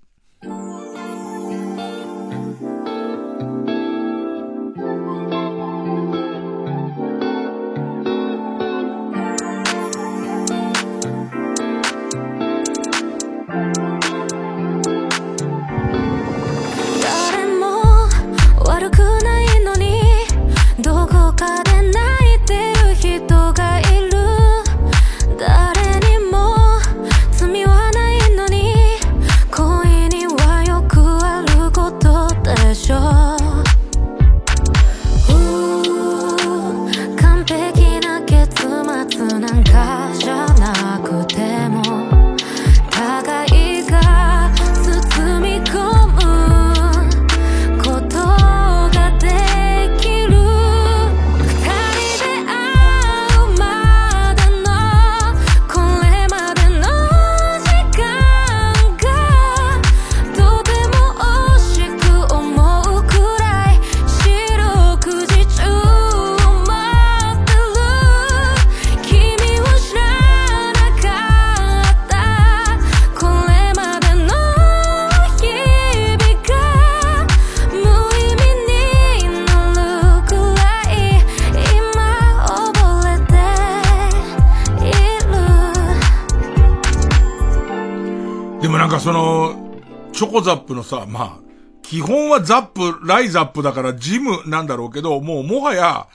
[90.38, 91.48] コザップのさ、まあ、
[91.82, 96.06] 基本はザップ、ライザップだからジムなんだろうけど、もうもはや、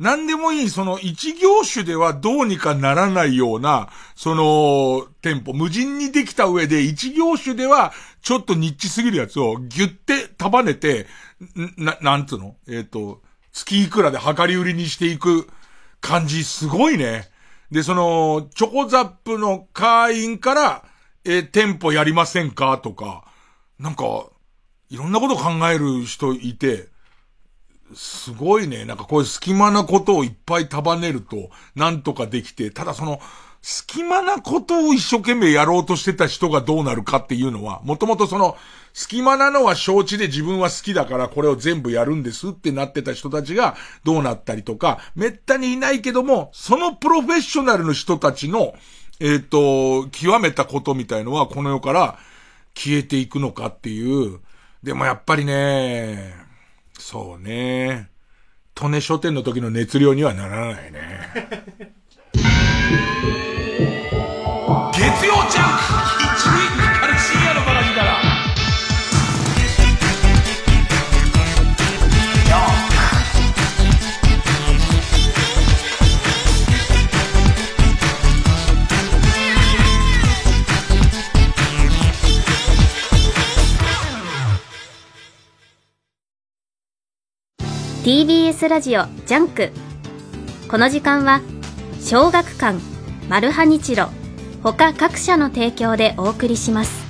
[0.00, 7.92] 何でもいい、その一業種ではどうにかならないような、その、店舗、無人にできた上で一業種では
[8.22, 11.06] ちょっとニッチすぎるやつをギュって束ねて、
[11.76, 12.56] な、なんつうの？
[12.66, 13.22] えっ、ー、と、
[13.52, 15.48] 月いくらで量り売りにしていく
[16.00, 17.28] 感じ、すごいね。
[17.70, 20.84] で、その、チョコザップの会員から、
[21.24, 22.78] えー、店舗やりませんか？
[22.78, 23.29] とか、
[23.80, 24.26] なんか、
[24.90, 26.88] いろんなこと考える人いて、
[27.94, 28.84] すごいね。
[28.84, 33.20] なんかこういう隙間なことをいっぱい束ねると、なんとかできて、ただその、
[33.62, 38.56] 隙間なことを一生懸命やろうとしてた人がどうなるかっていうのは、もともとその、
[38.92, 48.74] 隙間なのは承知で自分は好きだからこれを全部やるんですってなってた人たちがどうなったりとか、めったにいないけども、そのプロフェッショナルの人たちの、
[49.20, 52.18] えっ、ー、と、極めたことみたいのはこの世から
[52.80, 54.40] 消えていくのかっていう。
[54.82, 56.32] でもやっぱりね、
[56.98, 58.08] そうね、
[58.80, 61.20] 利根書店の時の熱量にはならないね。
[88.02, 89.72] TBS ラジオジャンク。
[90.70, 91.42] この時間は
[92.00, 92.78] 小学館
[93.28, 94.08] マルハニチロ
[94.62, 97.04] 他各社の提供でお送りします。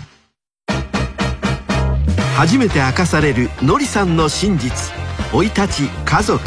[2.35, 4.93] 初めて明かされるのりさんの真実。
[5.31, 6.43] 生い立ち家族。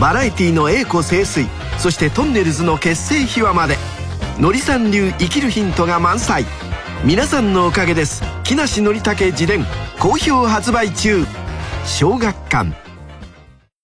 [0.00, 1.46] バラエティの栄枯盛衰。
[1.76, 3.76] そしてトンネルズの結成秘話まで。
[4.38, 6.46] のりさん流生きるヒントが満載。
[7.04, 8.22] 皆さんのおかげです。
[8.42, 9.66] 木梨憲武自伝
[9.98, 11.26] 好評発売中。
[11.84, 12.81] 小学館。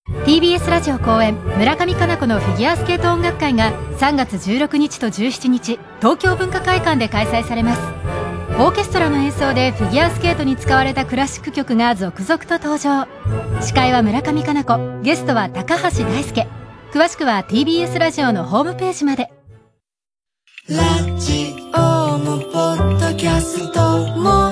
[0.08, 7.82] TBS ラジオ公演村上佳菜子のフィギュアスケート音楽会が3月16日と17日東京文化会館で開催されます。
[8.58, 13.06] オーケストラの演奏でフィギュアスケートに使われたクラシック曲が続々と登場。
[13.60, 16.48] 司会は村上佳菜子ゲストは高橋大輔。
[16.90, 19.30] 詳しくは TBS ラジオのホームページまで。
[20.70, 24.47] ラジオもポッドキャストも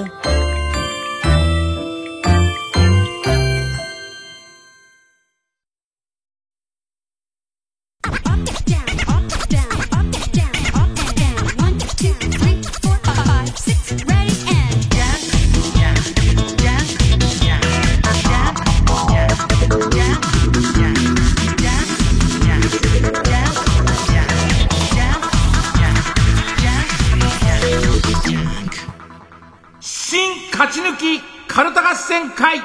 [31.94, 32.58] 戦会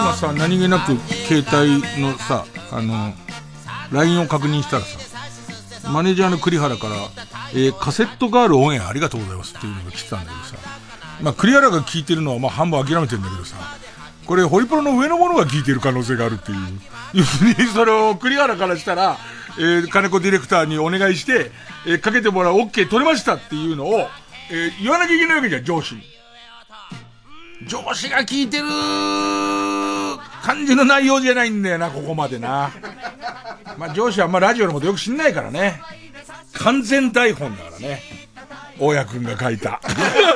[0.00, 3.12] 今さ何気なく携帯のさあの
[3.92, 6.94] LINE を確認したらさマネージャーの栗原から、
[7.52, 10.56] えー、カセットガールオンエアありがとうございますっていうのが来てたんだけどさ、
[11.20, 13.56] まあ、栗原が聞いてるのはまあ半分諦めてんだけどさ、
[14.26, 16.58] これホリプロの上の者が聞いてる可能性があるっていう。
[17.12, 19.18] 要するにそれを栗原からしたら、
[19.60, 21.50] えー、金子ディレクターにお願いして、
[21.86, 24.08] えー、かけてもらう OK 取れましたっていうのを、
[24.50, 26.02] えー、言わなきゃいけないわけじゃん、上司に。
[27.66, 28.64] 上司が聞いてる
[30.42, 32.70] 感じの内容じゃないんだよな、ここまでな。
[33.76, 35.82] まあ上司はあんまラジオのことよく知んないからね。
[36.54, 38.02] 完全台本だからね。
[38.78, 39.78] 大家くんが書いた。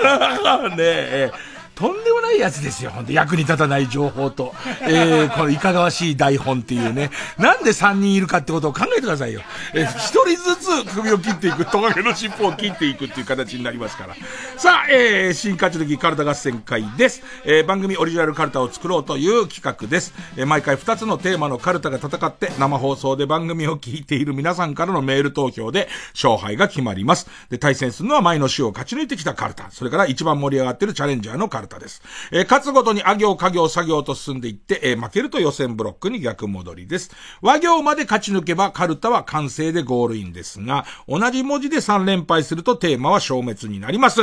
[0.76, 1.32] ねえ。
[1.74, 2.90] とんでもないやつですよ。
[2.90, 7.10] ほんと役に立たない情報と、 えー、このいかがわしい台本っていうね。
[7.38, 9.42] なんで3人いるかってことを考えてくださいよ。
[9.74, 14.14] えー、1人ずつ首を切っていく、トカゲの尻尾を切っていくっていう形になりますから。
[14.56, 17.22] さあ、えー、新勝ち抜きカルタ合戦会です。
[17.44, 20.14] えー、番組オリジナルカルタを作ろうという企画です。
[20.36, 27.28] えー、毎回2つのテーマのカルタが戦って、生放送で番組を聞いている皆さんからのメール投票で勝敗が決まります。
[27.50, 29.70] で、対戦するのは前の週を勝ち抜いてきたカルタ。
[29.70, 32.02] それから一番盛り上がってるチャレンジャーのカルタです。
[32.32, 37.10] えー、勝つごとにあ行、家行、作業と進んでいって、えー、負けると予選ブロックに逆戻りです。
[37.42, 44.20] 和行まで勝ち抜けばカルタは完成でゴールインですが、同じ文字で3連敗するとテーマは消滅になります。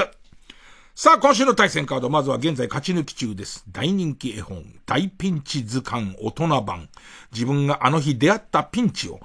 [0.93, 3.63] さあ、今週の対戦カード、まずは現在勝ち抜き中です。
[3.71, 6.89] 大人気絵本、大ピンチ図鑑大人版。
[7.31, 9.19] 自分があの日出会ったピンチを、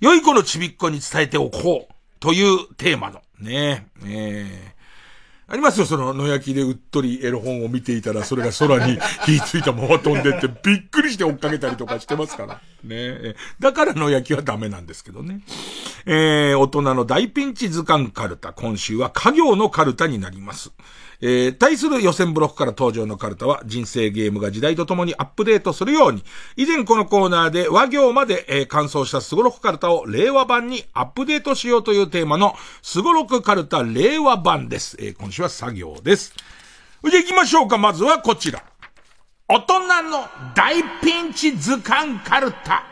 [0.00, 1.94] 良い子のちびっこに伝えておこう。
[2.20, 4.71] というテーマの、ねえ、えー
[5.52, 12.62] ありますよ、その野焼きでうっとりエロ本を見ていたら、それが空に 火ついたまま飛んでってびっくりして追っかけたりとかしてますから。
[12.82, 15.42] ねだから野焼きはダメなんですけどね。
[16.06, 18.54] えー、大人の大ピンチ図鑑カルタ。
[18.54, 20.72] 今週は家業のカルタになります。
[21.24, 26.24] えー、対する予選ブロックから登場のカルタは人生ゲームが時代とともにアップデートするように、
[26.56, 34.96] 以前このコーナーで和行まで、えー、完走したスゴロクカルタを令和版にアップデートしようというテーマのスゴロクカルタ令和版です。
[34.98, 36.34] えー、今週は作業です。
[37.08, 37.78] じゃ行きましょうか。
[37.78, 38.64] まずはこちら。
[39.48, 39.80] 大人
[40.10, 40.26] の
[40.56, 42.84] 大ピンチ図鑑カルタ。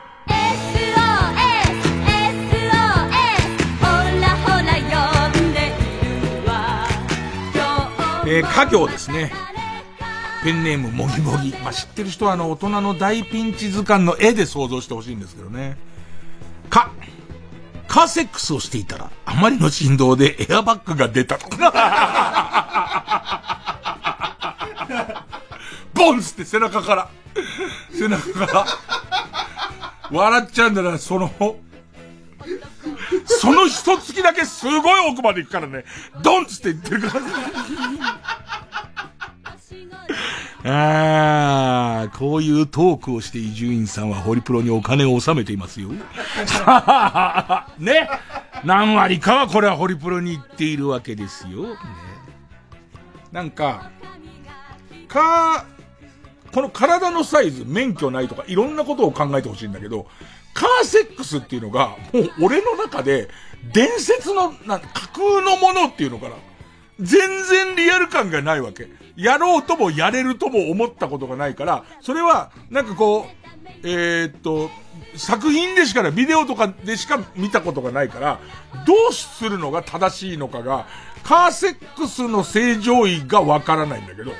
[8.32, 9.32] えー、家業ですね。
[10.44, 11.51] ペンネームもぎもぎ。
[11.51, 15.77] まあ、知ってる人はあの、大人の大ピンチ図鑑の絵で想像してほしいんですけどね。
[16.69, 16.93] か、
[17.89, 21.48] カセックスをしていたら、あまりの振動でエアバッグが出たと。
[25.93, 27.09] ボンつって背中から、
[27.93, 28.65] 背中から、
[30.12, 31.32] 笑っちゃうんだな、その、
[33.26, 35.84] その一月だけすごい奥まで行くからね、
[36.22, 37.24] ドンつって言ってるから。
[40.62, 45.88] ああ、こういうトークをして伊集院さんはホリプロにお金を納めていますよ。
[47.78, 48.09] ね。
[48.64, 51.62] 何割かはこれはホリプロに行っているわけですよ。
[51.62, 51.76] ね、
[53.32, 53.90] なんか、
[55.09, 55.64] か、
[56.52, 60.06] この体のサイズ、免許ないとかいろんなことを考えてほしいんだけど、
[60.61, 63.31] カーセックスっていうのが、もう俺の中で、
[63.73, 66.35] 伝説の、な、架空のものっていうのかな。
[67.01, 68.91] 全然リアル感がないわけ。
[69.16, 74.69] やろうともやれるとも思ったことがないから、それは、なんかこう、えー、っと、
[75.16, 78.39] 作品でしかない、ビデオとかでしか見たことがないから、
[78.87, 80.87] どうするのが正しいのかが、
[81.23, 84.32] カーセックスの正常位がわからないんだけど、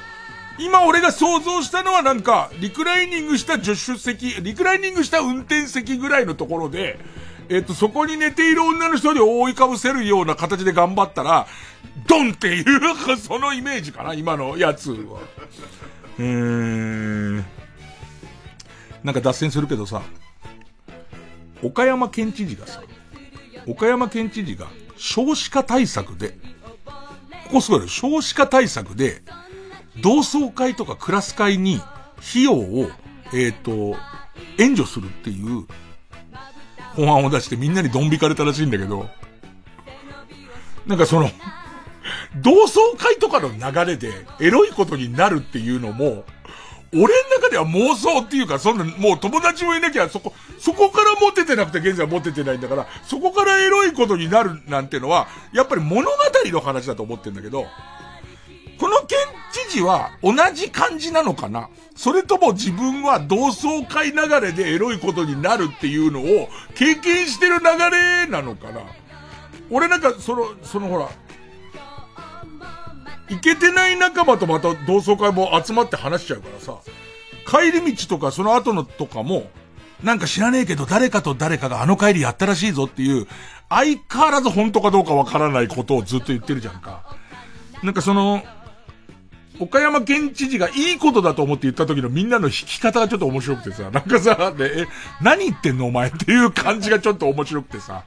[0.61, 6.99] 今俺が想像したのはなんか、リクライニングした助手席、リクライニングした運転席ぐらいのところで、
[7.49, 11.47] えっ、と、そこに寝ている女の人に覆いかぶせるような形で頑張ったら、
[12.07, 15.21] ドンっていう、そのイメージかな、今のやつは。
[16.19, 17.37] うーん。
[19.03, 20.03] なんか脱線するけどさ、
[21.63, 22.83] 岡山県知事がさ、
[23.67, 26.37] 岡山県知事が少子化対策で、
[27.45, 29.23] ここすごい、少子化対策で、
[29.99, 31.81] 同窓会とかクラス会に
[32.19, 32.91] 費用を、
[33.35, 33.97] えっ、と、
[34.59, 35.67] 援助するっていう
[36.95, 39.09] 法案を出してみんなにドン引かれたらしいんだけど、
[40.87, 41.31] なんかその、
[42.37, 46.25] 同窓会とかの流れでエロいことになるっていうのも、
[46.93, 47.09] 俺の
[47.41, 57.67] 中では妄想っていうか、そんな、もう友達もいなきゃ、そこ、そこからモテてなくて現在はモテてないんだから、そこからエロいことになるなんてのは、やっぱり物語の話だと思ってんだけど、
[58.81, 59.19] この県
[59.53, 61.69] 知事は同じ感じなのかな？
[61.95, 68.81] それとも自分は同窓会流れでエロいことになるっていうのを経験してる流れなのかな？
[69.71, 71.11] 俺なんか、その、そのほら、
[73.29, 76.79] いけてない仲間とまた同窓会も集まって話しちゃうからさ、
[77.47, 79.51] 帰り道とかその後のとかも、
[80.03, 83.29] なんか知らねえけど誰かと誰かがあの帰りやったらしいぞっていう、
[83.69, 87.17] 相変わらず本当かどうかわからないことをずっと言ってるじゃんか。
[87.83, 88.43] なんかその、
[89.61, 94.87] 岡山県知事がいいことだと思って言った時のみんなの引き方がちょっと面白くてさ、なんかさ、ね、え、
[95.21, 98.05] 何言ってんのお前っていう感じがちょっと面白くてさ、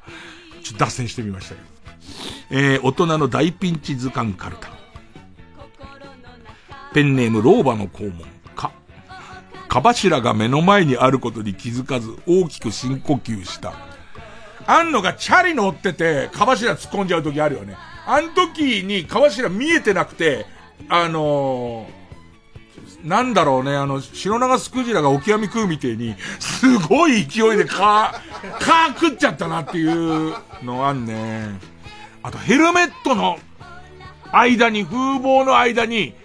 [0.64, 1.68] ちょっと脱線してみましたけど。
[2.50, 4.70] えー、大人の大ピンチ図鑑カルタ。
[6.94, 8.26] ペンネーム老婆の肛門。
[8.56, 8.72] か。
[9.68, 13.74] か柱が目の前にあることに気づかず大きく深呼吸した。
[14.66, 17.76] あんのがチャリ乗ってて、か柱突っ込んじゃう時あるよね。
[18.06, 20.46] あん時にか柱見えてなくて、
[20.90, 31.60] あのー、なんだろうね、あの、白長スクジラがオキアミ食うみてえに、すごい勢いでカー、カー食っちゃったなっていうのあんね。
[32.22, 33.38] あとヘルメットの
[34.32, 36.16] 間に、風貌の間に、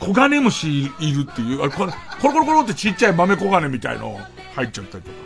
[0.00, 4.18] コガネムシいるっていう、あれ、これ、コロコロコロってちっちゃい豆コガネみたいの
[4.54, 5.16] 入っちゃったりとか。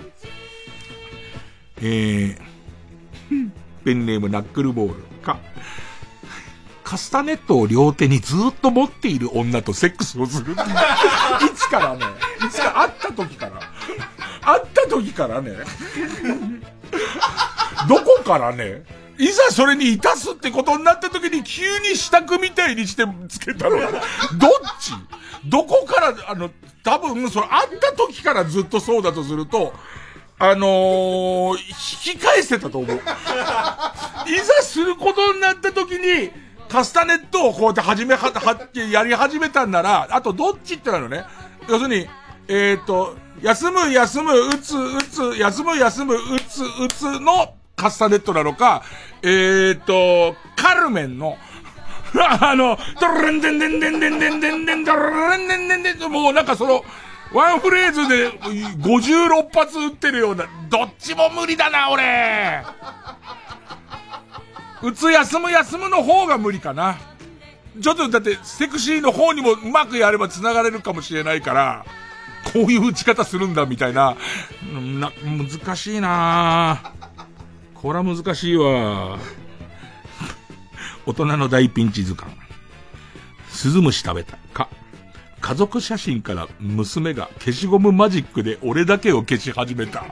[1.78, 2.39] えー、
[3.85, 5.14] ペンネームナックルボール。
[6.85, 10.52] カスタネットを両手にずっと持っている女とセックスをする。
[10.55, 10.56] い
[11.56, 12.05] つからね、
[12.47, 13.52] いつか会った時から。
[14.43, 15.52] 会った時からね。
[17.89, 18.85] どこからね、
[19.19, 23.90] いざそれにいたすってことになった時に急に支度みたいにしてつけたのどっ
[24.78, 24.93] ち？
[25.47, 26.51] どこから、あの、
[26.82, 29.74] 多分、それ会った時からずっとそうだとすると、
[30.39, 31.59] あのー、
[32.12, 32.97] 引き返せたと思う。
[32.97, 33.01] い
[34.40, 36.31] ざすることになった時に、
[36.74, 41.22] カスタネットをこうやって始めは、は、やり始めたんなら、あとどっちってなのね。
[41.68, 42.09] 要するに、
[42.48, 48.82] えっ、ー、と、休む、休む、打つ、打つ、休む、休む、打つ、打つのカスタネットなのか、
[49.22, 51.38] えっ、ー、と、カルメンの、
[52.40, 56.84] あの、ドルレンデンデンデンデンデンデンデン、ドルレンデンデンデンデン、もうなんかその、
[57.32, 62.64] ワンフレーズで56発打ってるような、どっちも無理だな、俺。
[64.82, 66.98] 打つ休む休むの方が無理かな。
[67.80, 71.84] ちょっとだってセクシーの方にもうまくやれば繋がれるかもしれないから、
[72.52, 74.16] こういう打ち方するんだみたいな、
[74.72, 76.92] な、難しいな
[77.74, 79.18] これは難しいわ。
[81.06, 82.34] 大人の大ピンチ図鑑。
[83.48, 84.36] 鈴虫食べた。
[84.52, 84.68] か。
[85.40, 90.05] 家族写真から娘が消しゴムマジックで俺だけを消し始めた。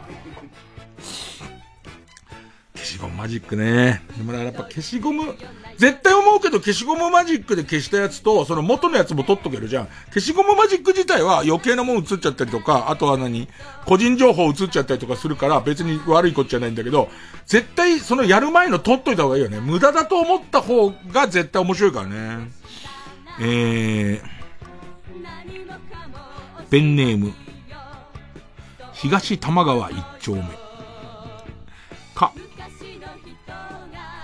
[2.83, 4.03] 消しゴムマジックね。
[4.17, 5.37] でもやっぱ消しゴム、
[5.79, 9.89] 絶対思うけど消しゴムマジックで消したやつと、その元のやつも取っとけるじゃん。
[10.07, 13.49] 消しゴムマジック自体は余計なもん映っちゃったりとか、あとは何
[13.87, 17.09] 個人情報映っちゃったりとかするから別に悪いことじゃないんだけど、
[17.47, 19.61] 絶対そのやる前の取っといた方がいいよね。
[19.61, 22.51] 無駄だと思った方が絶対面白いからね。
[23.41, 24.23] えー、
[26.69, 27.33] ペンネーム、
[28.93, 30.62] 東玉川一丁目。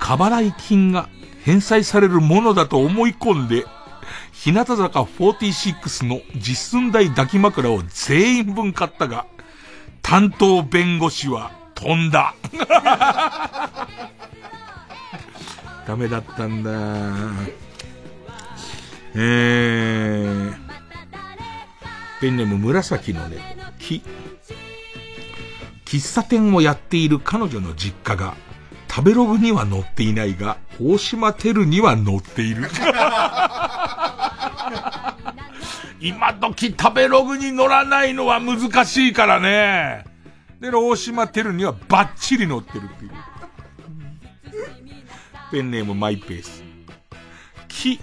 [0.09, 1.11] 過払い金が
[1.45, 3.67] 返済されるものだと思い込んで、
[4.33, 9.27] 日向坂46の実寸大抱き枕を全員分買ったが、
[10.01, 12.35] 担当弁護士は飛んだ。
[15.87, 16.71] ダメだったんだ。
[19.15, 20.55] えー、
[22.23, 24.03] ペンネーム紫のね、木。
[25.85, 28.48] 喫茶店をやっている彼女の実家が、
[28.99, 32.69] 食べログには載っていないが、大島テルには載っている。
[36.01, 40.05] 今時食べログに載らないのは難しいからね。
[40.61, 43.12] で、大島テルにはバッチリ載ってるっていう。
[45.53, 46.65] ペンネームマイペース。
[47.69, 48.01] き、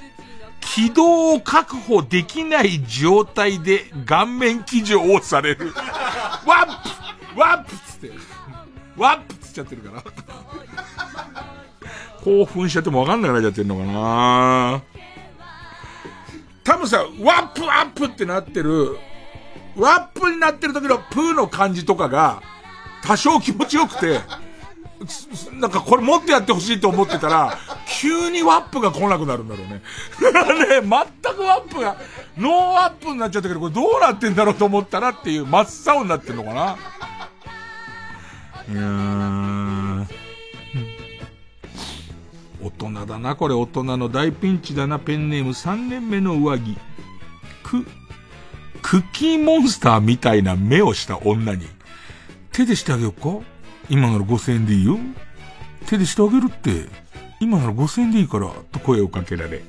[0.61, 5.73] 軌道を確保できない状態で顔面騎乗をされる。
[6.45, 8.11] ワップワップつって。
[8.95, 10.01] ワップつっちゃってるから。
[12.25, 14.81] 興奮しちゃってもわかんなくなっちゃってんのかな
[16.63, 18.97] 多分さ、ワップアップってなってる、
[19.77, 22.41] ワップになってる時のプーの感じとかが、
[23.03, 24.21] 多少気持ちよくて、
[25.53, 27.59] なんかこれもっとやってほしいと思ってたら、
[28.01, 29.83] 急にワップが来なくなるんだろうね。
[30.81, 31.97] ね、全くワップが、
[32.35, 36.77] ノーワップになっちゃったけど、これどうなってんだろうと思ったらっていう真っ青になってんのかな
[38.67, 39.64] いやー。
[42.65, 46.75] 大人だな、これ大人の大ピンチだな、ペンネーム3年目の上着。
[47.61, 47.85] く、
[48.81, 51.67] クッキーモンスターみたいな目をした女に、
[52.51, 53.45] 手でしてあげようか？
[53.87, 54.97] 今なら5000円でいいよ。
[55.85, 56.87] 手でしてあげるって、
[57.39, 59.61] 今なら5000円でいいから、と声をかけられ、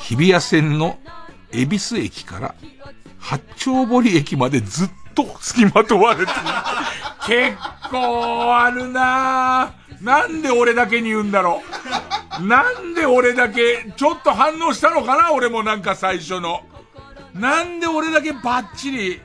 [0.00, 0.98] 日比谷線の
[1.52, 2.54] 恵比寿駅から
[3.20, 6.32] 八丁堀駅までずっと付きまとわれて。
[7.26, 7.56] 結
[7.90, 9.85] 構あるなぁ。
[10.06, 11.62] なんで俺だけに言うんだろ
[12.40, 12.46] う。
[12.46, 16.60] なんで俺だけ、ちょっと反応したのかな俺もなんか最初の。
[17.34, 19.20] なんで俺だけバッチリ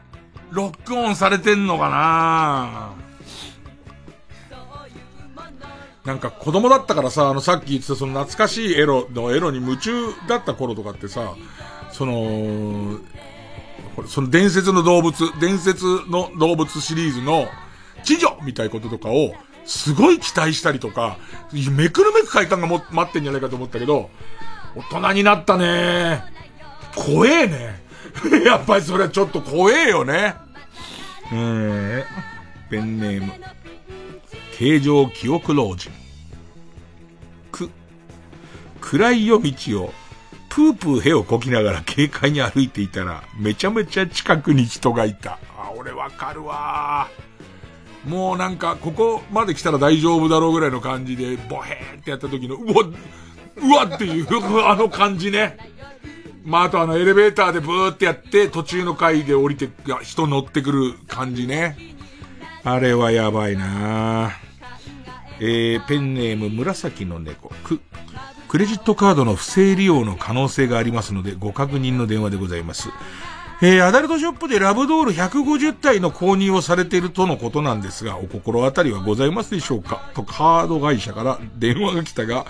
[0.50, 2.94] ロックオンされてんのかな
[6.04, 9.92] なんか子供だったからさ、あのさっき言ってたその懐かしいエロのエロに夢中
[10.28, 11.36] だった頃とかってさ、
[11.92, 12.98] その、
[14.08, 17.46] その伝説の動物、伝説の動物シリーズの、
[18.04, 19.36] 知女みたいこととかを、
[19.66, 21.18] すごい期待したりとか、
[21.72, 24.10] めくるめく快感がも待ってんじゃないかと思ったけど、
[24.76, 26.24] 大人になったね
[26.96, 27.82] 怖えね。
[28.46, 30.36] やっぱりそれはちょっと怖えよね。
[31.32, 33.34] えー、ペンネーム。
[34.58, 35.92] 形状記憶老人。
[37.52, 37.70] く、
[38.80, 39.94] 暗い夜道を、
[40.50, 45.40] プープーへをこきながら軽快に歩いていたら、めちゃめちゃ近くに人がいた。
[45.58, 47.08] あ、俺わかるわ
[48.06, 52.84] もうなんか、ここまで来たら大丈夫だろうぐらいの感じで、ボヘーってやった時の、うわ、
[53.58, 54.28] うわっていう、
[54.66, 55.58] あの感じね。
[56.44, 59.70] まあ、あとあのエレベーターでブーってやって、途中の階で降りて、
[60.02, 61.78] 人乗ってくる感じね。
[62.64, 64.32] あれはやばいな
[65.40, 67.50] えー、ペンネーム紫の猫。
[67.64, 67.80] く、
[68.48, 72.90] クレジットカードの不正利用の可能性がありますので、ご確認の電話でございます。
[73.64, 80.10] えー、アダルトショップでラブドール150体の購入をされているとのことなんですが、お心当たりはございますでしょうか？
[80.16, 82.48] とカード会社から電話が来たが、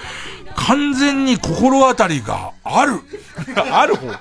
[0.56, 2.94] 完全に心当たりがある。
[3.74, 4.20] ある方。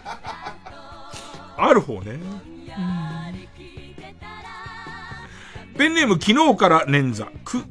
[1.56, 2.18] ある方ね。
[5.78, 7.26] ペンネーム昨日から捻挫。
[7.44, 7.64] く、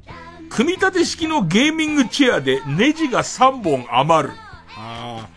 [0.50, 4.34] 組み立て式のゲーミングチェアでネジが3本余る。
[4.78, 5.28] あ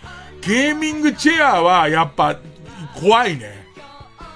[0.40, 2.36] ゲーミングチェアはやっぱ
[2.94, 3.61] 怖いね。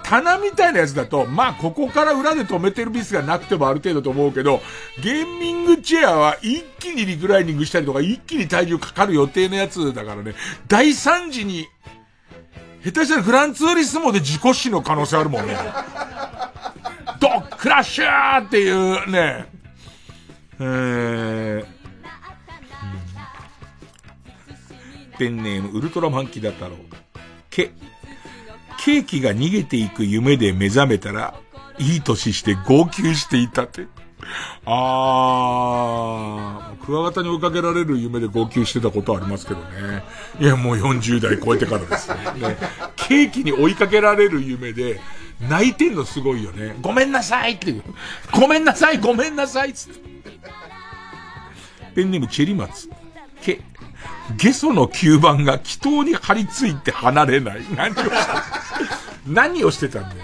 [0.06, 4.60] 棚みたいなやつだと、まあ、ここから裏で止めてるミスがなくてもある程度と思うけど、
[5.02, 10.34] ゲーミングチェアは一気にリクライニングしたりとか、一気に体重かかる予定のやつだからね、
[10.68, 11.66] 第3次に、
[12.84, 15.56] 下手したらグランツーリスモで事故死の可能性あるもんね。
[17.18, 19.46] ドックラッシューっていうね、
[20.60, 21.66] えー、
[25.18, 26.76] ペンネームウルトラマンキダ太郎。
[27.50, 27.72] け、
[28.86, 31.34] ケーキが逃げていく夢で目覚めたら、
[31.76, 33.88] いい年して号泣していたって。
[34.64, 40.04] あー、クワガタに追いかけられる夢で号泣してたことありますけどね。
[40.38, 42.16] いや、もう40代超えてからですね。
[42.48, 42.56] ね
[42.94, 45.00] ケーキに追いかけられる夢で、
[45.40, 46.76] 泣いてんのすごいよね。
[46.80, 47.82] ごめんなさいっていう。
[48.32, 50.00] ごめんなさいごめんなさいつって。
[51.96, 52.88] ペンネームチェリマツ。
[53.42, 53.60] け、
[54.36, 57.64] ゲソの吸盤が気筒に張り付いて離れない。
[57.76, 58.10] 何をして
[59.26, 60.22] 何をしてたんだよ。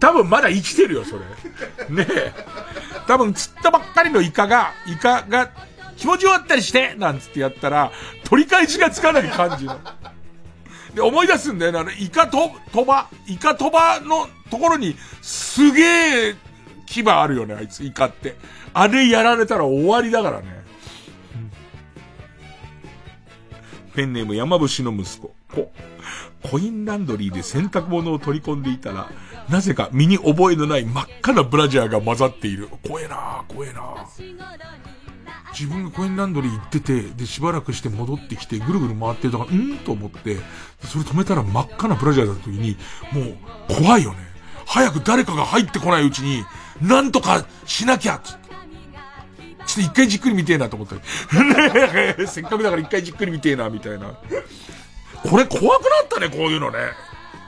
[0.00, 1.24] 多分まだ生きてるよ、それ。
[1.94, 2.32] ねえ。
[3.06, 5.50] 多分釣ったばっかりのイカが、イカが
[5.96, 7.92] 気持ちよかったりして、なんつってやったら、
[8.24, 9.78] 取り返しがつかない感じの。
[10.94, 11.78] で、思い出すんだよね。
[11.78, 16.36] あの、イカと、鳥羽、イカ鳥羽のところに、すげえ、
[16.86, 18.36] 牙あるよね、あいつ、イカって。
[18.74, 20.61] あれやられたら終わりだからね。
[23.94, 25.34] ペンネーム山伏の息子。
[25.52, 25.72] コ。
[26.42, 29.10] コインランドリーで洗濯物を取り込んでいたら、
[29.48, 32.68] なぜか身に覚えのない真っ赤なブラジャーが混ざっている。
[32.86, 34.06] 怖えな怖えな
[35.52, 39.78] 自分がコインランドリー行ってて、で、しばらくして戻ってきて、ぐるぐる回ってるとか、うん？
[39.78, 40.38] と思って、
[40.80, 42.76] それ止めたら真っ赤なブラジャーだった時に、
[43.12, 43.36] もう、
[43.82, 44.18] 怖いよね。
[44.64, 46.44] 早く誰かが入ってこないうちに、
[46.80, 48.20] なんとかしなきゃっ。
[49.66, 50.96] ちょっと一回じっくり見てえなと思った。
[52.26, 54.14] せっかくだから一回じっくり見てえな、みたいな。
[55.28, 56.78] これ怖くなったね、こういうのね。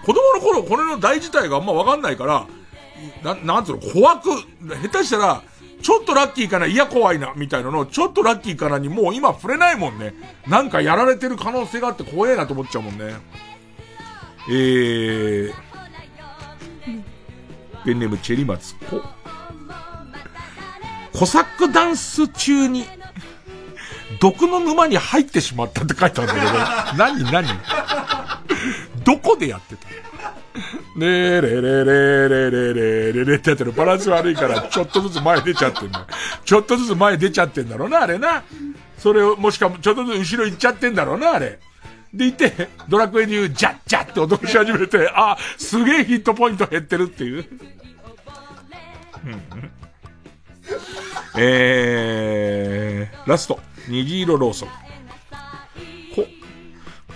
[0.04, 2.46] 子供の頃、これの大事態があんまわかんないから、
[3.22, 4.30] な、なんつうの、怖く、
[4.92, 5.42] 下手したら、
[5.82, 10.14] ちょっとラッキーかな、いや怖いな、みたいなの、ちょっとラッキーかなにもう今触れないもんね。
[10.46, 13.14] なんかやられてる可能性があって怖えなと思っちゃうもんね。
[14.48, 15.52] えー、
[17.84, 19.02] ペンネームチェリマツコ。
[21.14, 22.84] コサックダンス中に、
[24.20, 27.48] 毒の沼に入ってしまったって書いてあるんだけど、 何何？
[29.04, 29.88] どこでやってた？
[30.96, 33.72] ねえ、れれれれれれれれってやってる。
[33.72, 36.06] バランス悪いから、ちょっとずつ前出ちゃってんだ。
[36.44, 38.42] ちょっとずつ前出ちゃってんだろうな、あれな。
[38.98, 41.60] それを、もしかも、ちょっとずつ後ろ行っちゃってんだろうな、あれ。
[42.12, 47.46] でいて、ドラクエで言う、ジャッジャって脅し始めて、あ、すげえヒットポイント減ってるっていう。
[49.24, 49.83] うん
[51.36, 54.68] えー、ラスト、虹色ローソン。
[56.14, 56.26] こ、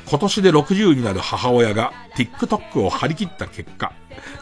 [0.06, 3.93] 今年で60になる母親が TikTok を張り切った結果、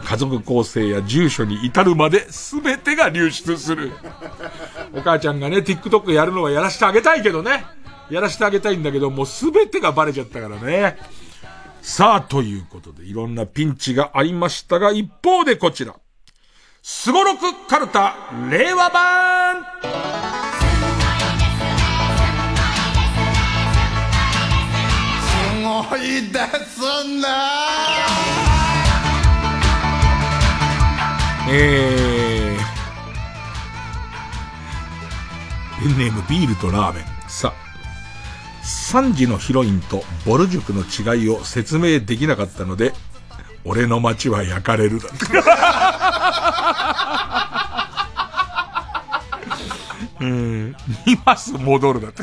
[0.04, 3.92] 家族構成や住所に至るまで全てが流出する。
[4.94, 7.64] お母ちゃんがね、TikTok やるのはやらしてあげたいけどね。
[8.10, 10.96] やらしてあげたいんだけど、もう全てがバレちゃったからね。
[11.82, 15.94] さあ、ということで、いろんなピンチがありましたが、一方でこちら。
[16.88, 18.14] すごろくカルタ
[18.48, 19.64] 令和版
[25.20, 26.00] すごい
[26.30, 27.26] ですね。
[31.50, 37.04] えー、ペンネームビールとラーメン。
[37.26, 37.52] さ、
[38.92, 42.92] 3時のヒロインとボル塾の違いを説明できなかったので、
[43.66, 45.26] 俺の街は焼かれるだって。
[50.20, 50.76] うん。
[51.04, 52.22] 2マス戻るだって。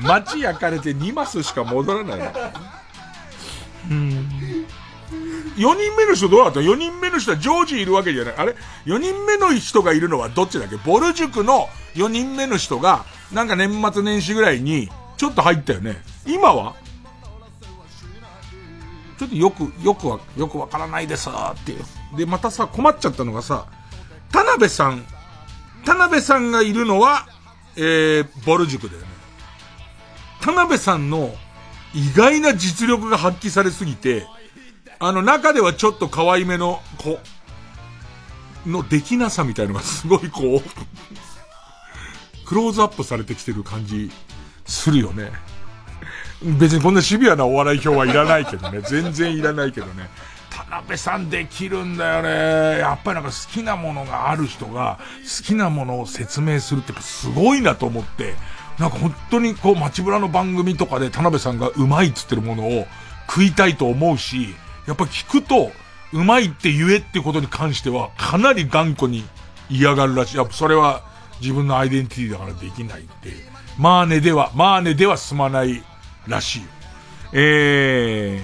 [0.00, 2.32] 街焼かれて2マスしか戻らない。
[3.90, 4.28] うん。
[5.56, 8.34] 4人目の人どうだった ?4 人目の人は常時いるわけじゃない。
[8.36, 8.56] あれ
[8.86, 10.76] ?4 人目の人がいるのはどっちだっけ？
[10.76, 16.02] ボル塾の4人目の人が、なんか年末年始ぐらいに、ちょっと入ったよね。
[16.26, 16.74] 今は？
[19.18, 22.16] ちょっとよく、よくは、よくわからないですっていう。
[22.16, 23.66] で、またさ、困っちゃったのがさ、
[24.32, 25.04] 田辺さん、
[25.84, 27.26] 田辺さんがいるのは、
[27.76, 29.06] えー、ボル塾だよね。
[30.40, 31.34] 田辺さんの
[31.94, 34.26] 意外な実力が発揮されすぎて、
[34.98, 37.18] あの、中ではちょっと可愛めの子
[38.66, 44.10] のできなさみたいのがすごいこう、クローズアップされてきてる感じ
[44.66, 45.30] するよね。
[46.42, 48.80] 別にこんなシビアなお笑い表はいらないけどね。
[48.82, 50.08] 全然いらないけどね。
[50.50, 52.78] 田辺さんできるんだよね。
[52.78, 58.34] やっぱりなんか好きなものがある人が好きなものを説明するってすごいなと思って、
[58.78, 62.86] なんか本当にこう街ブラの番組とかで田辺さんがうまいっつってるものを
[63.28, 64.54] 食いたいと思うし、
[64.86, 65.72] やっぱ聞くと、
[66.12, 69.24] うまいって言えってことに関してはかなり頑固に
[69.68, 70.36] 嫌がるらしい。
[70.36, 71.02] やっぱそれは
[71.40, 73.30] 自分のアイデンティティだからできないって。
[73.78, 75.82] まあねでは、まあねでは済まない
[76.26, 76.68] らしいよ。
[77.32, 78.40] え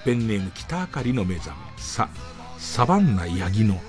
[0.00, 1.56] ー、ペンネーム北あかりの目覚め。
[1.76, 2.08] さ、
[2.58, 3.80] サバンナヤギの、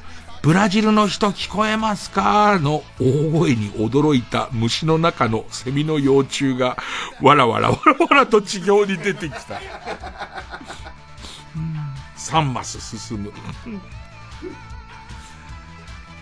[0.41, 6.77] ブラジルの人聞こえますかの大声に驚いた虫の中のセミの幼虫が、
[7.21, 9.61] わらわらわらわらと地上に出てきた。
[12.17, 13.33] 3マス進む。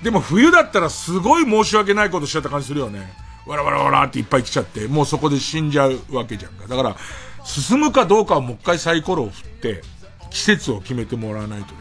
[0.04, 3.14] でも冬だったらすごい申し訳ないことしちゃった感じするよね。
[3.50, 6.68] わらわらわらっていっぱい来ちゃって、もうそこで死んじゃうわけじゃんか。
[6.68, 6.96] だから、
[7.44, 9.82] 進むかどうかはもう一回サイコロを振って、
[10.30, 11.80] 季節を決めてもらわないとね。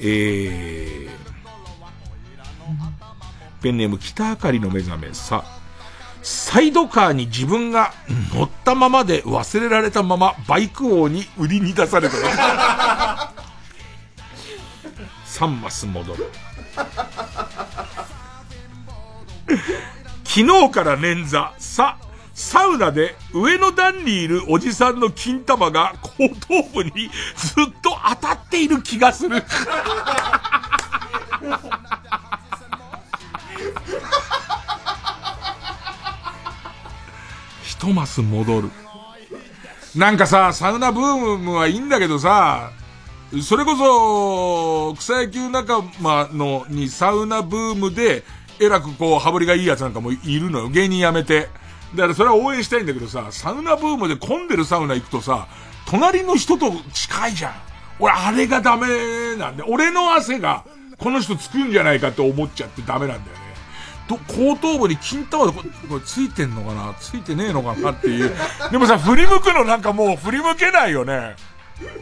[0.00, 1.10] えー、
[3.62, 5.44] ペンネーム北あかりの目覚めさ、
[6.22, 7.94] サイドカーに自分が
[8.34, 12.16] 乗ったままで忘れられたままバイク王に売りに出された。
[15.24, 16.30] 3マス戻る。
[20.32, 21.50] 昨日から捻挫。
[21.58, 21.98] さ、
[22.34, 29.42] サウナで上の段にいるおじさんの金玉が後頭部にずっと当たっている気がする。
[37.64, 38.70] 一マス戻る。
[39.96, 42.70] なんかさ、サウナブームはいいんだけどさ、
[43.42, 48.22] それこそ、草野球仲間のにサウナブームで、
[48.60, 50.68] えらくこう、羽振りがいいやつなんかもいるのよ。
[50.68, 51.48] 芸人辞めて。
[51.94, 55.48] だからそれは応援したいんだけどさ、サウナブームで混んでるサウナ行くとさ、
[55.86, 57.52] 隣の人と近いじゃん。
[57.98, 60.64] 俺、あれがダメなんで、俺の汗が、
[60.98, 63.40] この人つくんじゃないかって思っちゃってダメなんだよね。
[64.06, 66.94] と、後頭部に金玉でここれついてんのかな？
[67.00, 68.32] ついてねえのかなっていう。
[68.70, 71.36] でもさ、振り向くのなんかもう振り向けないよね。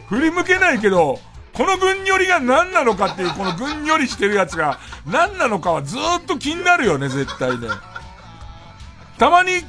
[0.09, 1.19] 振り向けないけど、
[1.53, 7.67] このぐんよりが何なのかっていう、このぐんよりしてるやつが何なのかはずっと気になるよね、絶対ね。
[9.17, 9.61] たまに、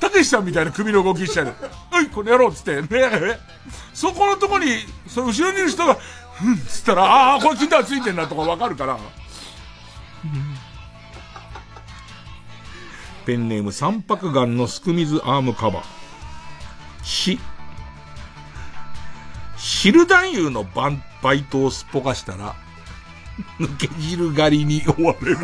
[0.00, 1.54] たけしさんみたいな首の動きしちゃう。
[1.92, 2.88] おい、この野郎っつって、ね
[3.92, 4.66] そこのとこに、
[5.06, 5.96] その後ろにいる人が、
[6.34, 8.98] ふんっつったら、ああ、これ金玉ついてんなとかわかるから。
[13.26, 15.84] ペンネーム三白眼のすく水アームカバー。
[17.04, 17.38] し、
[19.56, 22.54] 汁男優のバンバイトをすっぽかしたら、
[23.58, 25.38] 抜け汁狩りに追われる。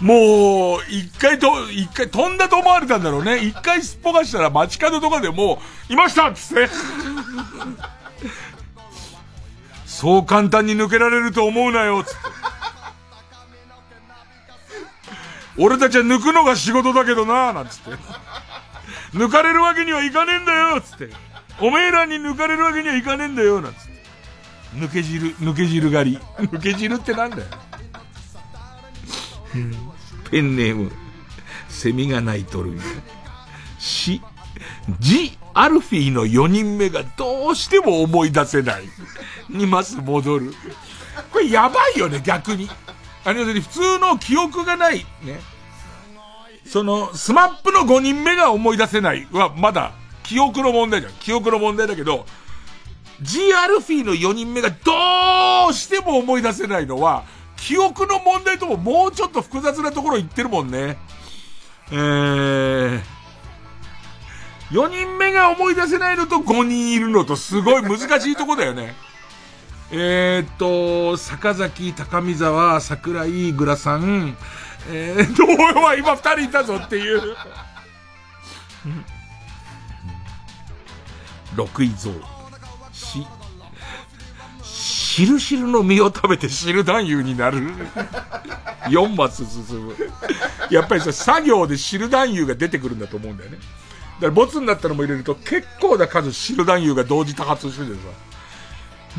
[0.00, 3.38] もう、一回と、一回飛んだと思われたんだろうね。
[3.44, 6.70] 一回すっぽかしたら街角とかでもう、いましたっつって。
[9.84, 12.18] そう簡単に抜けられると思うなよ、つって。
[15.58, 17.90] 俺たちは抜くのが仕事だけどな、なんつって。
[19.12, 21.10] 抜かれるわけにはいかねえんだよっ、つって。
[21.60, 24.00] おめえらに抜かれるわけにはいかねえんだよ、なんつって。
[24.76, 26.18] 抜け汁、抜け汁狩り。
[26.46, 27.44] 抜け汁ってなんだよ。
[30.30, 30.92] ペンネーム、
[31.68, 32.78] セミが鳴いとる。
[33.78, 34.22] し、
[35.00, 38.84] ジ・アルフィーの4人目がどうしても思い出せない。
[39.48, 40.54] にます戻る。
[41.32, 42.70] これやばいよね、逆に。
[43.24, 45.40] あの、普通の記憶がない、ね。
[46.64, 49.92] その、スマップの5人目が思い出せないは、まだ、
[50.30, 51.12] 記憶の問題じゃん。
[51.14, 52.24] 記憶の問題だけど、
[53.20, 54.76] G アルフィーの4人目がど
[55.70, 57.24] うしても思い出せないのは、
[57.56, 60.98] 記憶の問題とももうちょっと複雑なところ言ってるもんね。
[61.90, 63.00] えー、
[64.70, 68.94] 4人目が思い出せないのと5人いるのとすごい難しいとこだよね。
[69.90, 74.36] えー、っと、坂崎、高見沢、桜井、グラさん、
[74.90, 77.36] えー、どうは今二人いたぞっていう。
[81.60, 82.10] 六位像。
[82.92, 83.26] し、
[84.62, 87.58] しるしるの実を食べて汁男優になる。
[88.88, 89.94] 4マス進む。
[90.70, 93.58] やっぱりさ、作業で汁男優が出てくるんだと思うんだよね。
[93.58, 98.00] だからボツになったのも入れると結構な数汁男優が同時多発しててさ。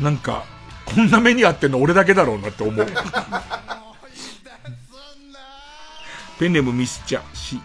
[0.02, 0.44] なんか、
[0.84, 2.86] こんな目にあってんの俺だけだろうなって思う。
[6.40, 7.60] ペンネームミスチャ、し、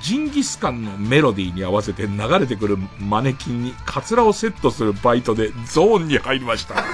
[0.00, 6.84] ジンギスカンのメロディーに合わせて流れてくるマネキンにカツラをセットするバイトでゾーンに入りました。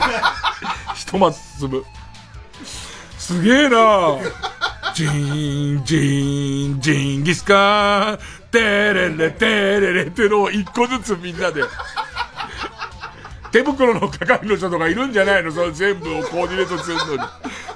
[0.95, 1.85] ひとまず進む。
[3.19, 4.19] すげえな
[4.95, 8.19] ジーン、ジーン、ジンギスカン、
[8.51, 9.47] テレレ、テ
[9.81, 11.63] レレってのを一個ずつみんなで。
[13.51, 15.53] 手袋の係の人とかいるんじゃないの？
[15.53, 17.19] その全部をコーディネートするのに。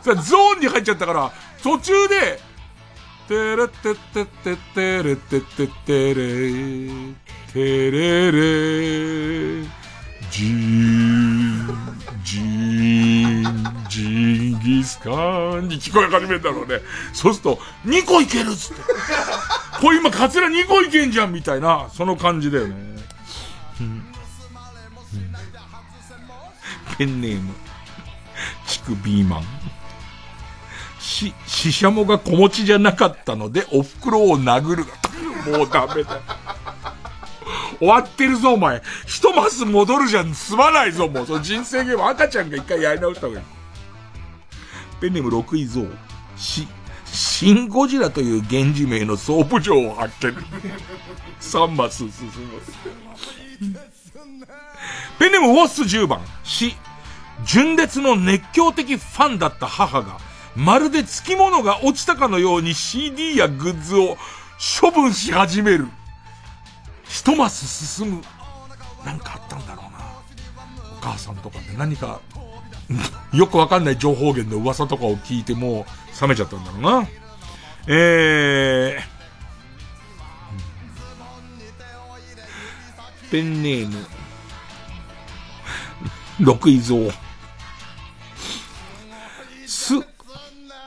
[0.01, 1.31] さ、ゾーンに入っちゃったから、
[1.63, 2.41] 途中で、
[3.29, 6.15] てれててててれてててれ、
[7.53, 9.65] てれれ、
[10.31, 11.67] じーん、
[12.23, 14.03] じーん、ジ
[14.55, 15.11] ンギスカ
[15.59, 16.81] ンに聞こえ始めたのね。
[17.13, 18.83] そうすると、2個いけるっつって。
[19.81, 22.75] これ今カツラ2個いけんじゃんみたいな、その感じだよね。
[23.81, 24.05] うん、
[26.97, 27.53] ペンネーム、
[28.69, 29.43] チクビーマン。
[31.07, 34.85] し、ししゃもが子持ちじゃなかったので、お袋を殴る。
[35.51, 36.21] もうダメだ。
[37.79, 38.83] 終わってるぞ、お前。
[39.07, 41.27] 一マス戻るじゃん、済まないぞ、もう。
[41.27, 43.47] その人生ゲーム赤ちゃんが一回やり直した方がいい。
[45.01, 45.83] ペンネーム6位像。
[46.37, 46.67] し、
[47.05, 50.35] シンゴジラという源氏名の総部長を発見。
[51.41, 52.13] 3マス進む。
[55.21, 56.21] ペンネームウォッス10番。
[56.43, 56.75] し、
[57.45, 60.26] 純烈の熱狂的ファンだった母が、
[60.57, 64.17] まるで付き物が落ちたかのように CD やグッズを
[64.81, 65.87] 処分し始める。
[67.05, 68.23] 一マス進む。
[69.05, 69.99] なんかあったんだろうな。
[70.97, 72.21] お母さんとかで何か、
[73.35, 75.87] よくわかんない情報源の噂とかを聞いても
[76.19, 77.09] う冷めちゃったんだろうな。
[77.87, 84.07] えー、ペンネーム、
[86.41, 87.26] 六位蔵。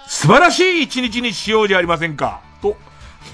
[0.09, 2.41] 素晴らしい一日にしようじゃありませんか。
[2.63, 2.75] と、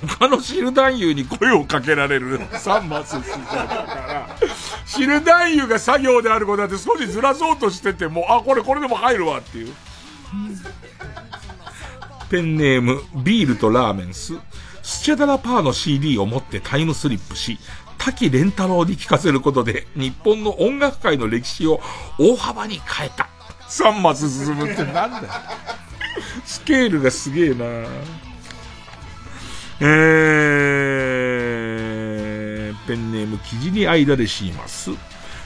[0.06, 4.28] 他のシル男優に声をかけられる3マス進んだから、
[4.86, 9.74] シル男優が作業であることだって少しずらそうとしてても、あ、これこれでも入るわっていう。
[12.30, 14.34] ペンネーム、ビールとラーメンス。
[14.84, 17.58] スチャダラパーの CD を持ってタイムスリップし、
[17.98, 21.80] 滝蓮太郎に聴かせることで、日本の音楽界の歴史を
[22.20, 23.30] 大幅に変えた。
[23.70, 25.24] 3マス進むってなんだよ。
[26.46, 27.66] スケールがすげえな
[29.82, 34.92] えー、ペンネーム、記事に間でします。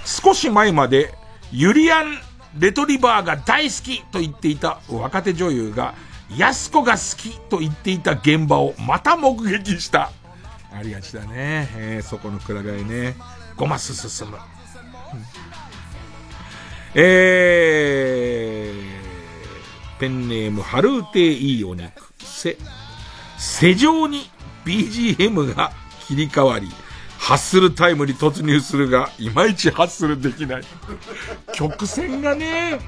[0.06, 1.16] 少し前まで、
[1.52, 2.20] ユリアン・
[2.58, 5.96] レトリバーが大好きと言っていた若手女優が、
[6.38, 10.12] 安子が好きと言っていた現場をまた目撃した。
[10.72, 11.68] ありがちだね。
[11.76, 13.16] えー、そこのくらがいね。
[13.58, 14.38] 5マス進む。
[16.96, 18.99] えー、
[20.00, 21.92] ペンネーム、ハルーテいいお肉。
[22.20, 22.58] せ、
[23.38, 24.30] 世上に
[24.66, 25.72] BGM が
[26.08, 26.70] 切り替わり、
[27.18, 30.64] ハッスルタイムに突入するが、いまいちハッスルできない。
[31.54, 32.80] 曲線がね、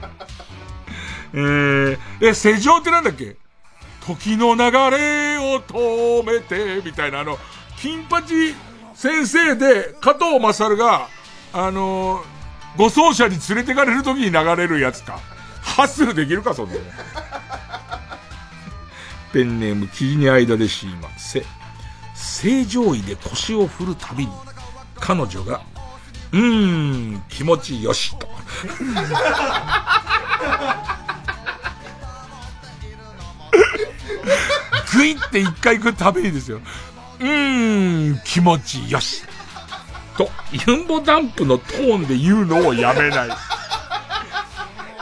[1.34, 3.36] えー、え、世上ってなんだっけ？
[4.08, 7.38] 時の流れを止めて、みたいなあの、
[7.82, 8.56] 金八
[8.96, 11.08] 先生で加藤勝が、
[11.54, 12.24] あのー、
[12.78, 15.20] ご奏者に連れてかれる時に流れるやつか。
[15.62, 16.80] ハッスルできるか、そんなの。
[19.32, 21.46] ペンネーム、記事に間でしませ。
[22.14, 24.32] 正常位で腰を振るたびに、
[25.00, 25.62] 彼女が、
[26.32, 28.28] うーん、気持ちよしと。
[34.94, 36.60] グイって一回行くたびにですよ。
[37.20, 39.24] うーん、気持ちよし。
[40.18, 43.30] と、ユンボダンプのトーンで言うのをやめない。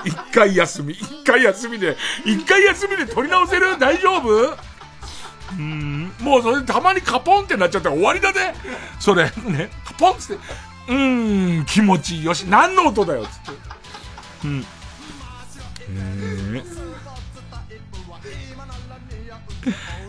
[0.05, 3.77] 一回休み、一回休みで、一回休みで取り直せる？
[3.77, 4.57] 大丈夫？
[5.51, 8.53] うん、もうそれたまにカポンってなっちゃったら終わりだね。
[8.99, 13.59] それ、ね、カポンって、うーん、気持ちいいよし、何の音だよ、つって。
[14.45, 14.65] うん。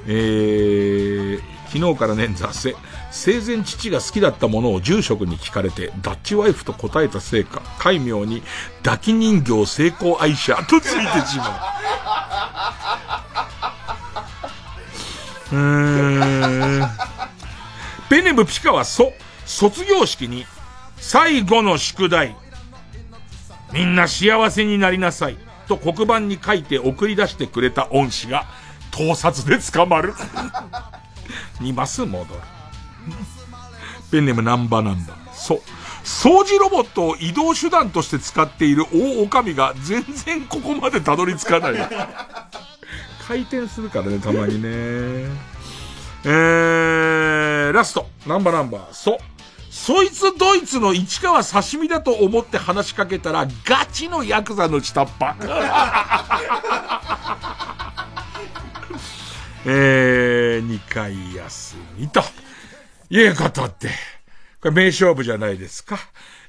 [0.06, 1.40] えー、
[1.72, 2.76] 昨日からね、雑誌。
[3.20, 8.42] 生前父が好きだったものを住職に聞かれて、ダッチワイフと答えたせいか、戒名に、
[8.82, 11.70] 抱き人形成功愛者とついてしま
[15.52, 15.55] う。
[15.55, 16.88] うーん。
[18.09, 19.12] ペネムピカはそ、
[19.44, 20.47] 卒業式に、
[20.97, 22.34] 最後の宿題、
[23.70, 25.36] みんな幸せになりなさい、
[25.68, 28.47] と黒板に書いて送り出してくれた恩師が、
[28.90, 30.14] 盗撮で捕まる。
[31.60, 32.40] にます戻る。
[34.10, 35.14] ペンネームナンバナンバ。
[35.32, 35.60] そう。
[36.04, 41.74] 掃除ロボットを移動手段として使っている大狼が全然ここまでたどり着かない。
[43.26, 44.68] 回転するからね、たまにね。
[46.24, 49.18] えー、ー、ラスト、ナンバーナンバー、そ。
[49.70, 55.36] そいつドイツの市川刺身だと思って話しかけたら、ガチのヤクザの下っ端。
[59.64, 62.22] えー、2回休みと。
[63.10, 63.90] いうことで。
[64.60, 65.98] これ名勝負じゃないですか。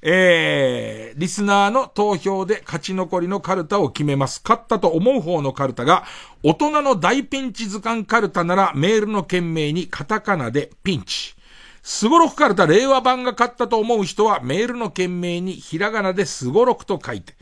[0.01, 4.41] えー、リスナーの投票で勝ち残りのカルタを決めます。
[4.43, 6.03] 勝ったと思う方のカルタが、
[6.43, 11.35] 大人の大ピンチ図鑑カルタならメールの件名にカタカナでピンチ。
[11.83, 17.33] スゴロクカルタ令和版が勝ったと思う人はメールの件名にひらがなでスゴロクと書いて、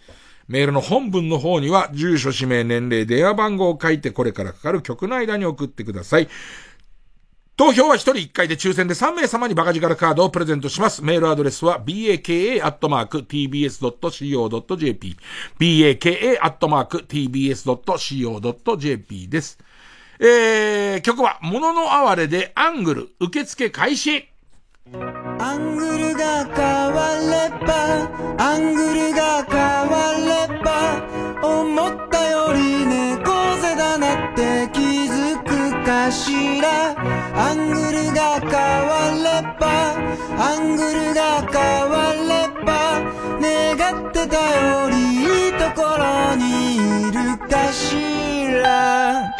[0.48, 6.30] メールの本文の方には、住所、氏名、年齢、電話番号を書いて、これからかかる曲の間に送ってください。
[7.60, 11.04] 投票は一人一回で抽選で3名様にバカ力カードをプレゼントします。
[11.04, 12.38] メールアドレスは baka.tbs.co.jp
[15.60, 16.48] baka.tbs.co.jp
[19.28, 19.60] です。
[20.22, 24.30] えー、曲は、もののあわれでアングル、受付開始。
[24.94, 28.10] アングルが変われば
[28.42, 29.99] アングルが変われば
[41.52, 43.02] 変われば
[43.40, 47.96] 願ってたよりいいところにいるかし
[48.64, 49.39] ら。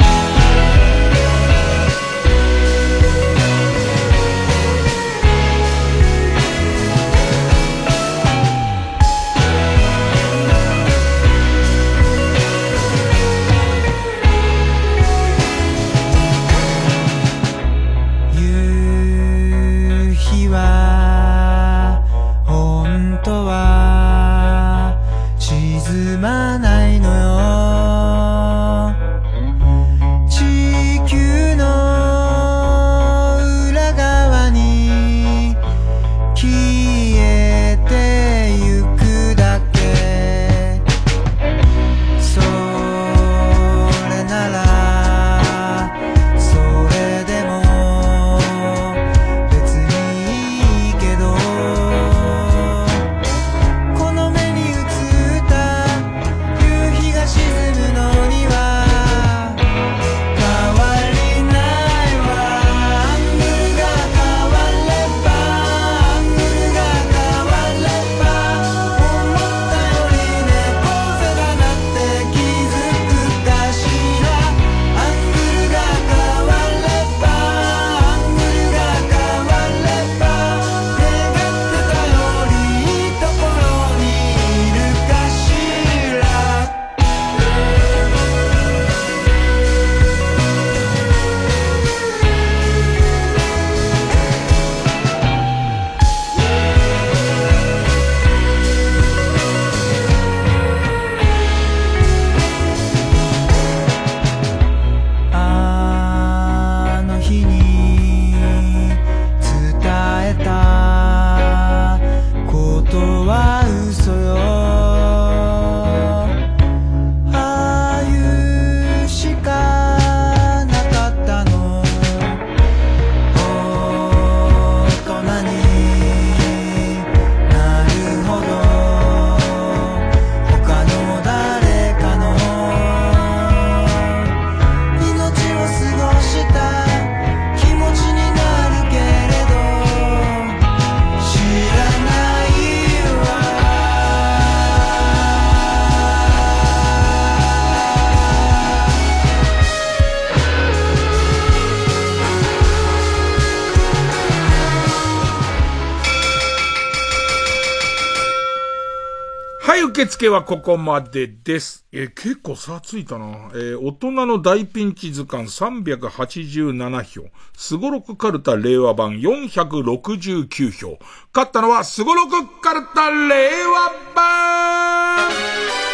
[160.20, 161.86] 受付はここまでです。
[161.94, 163.26] え、結構差ついたな。
[163.54, 167.30] えー、大人の大ピンチ図鑑387票。
[167.56, 171.00] スゴロクカルタ令和版469票。
[171.34, 175.89] 勝ったのはスゴロクカルタ令和版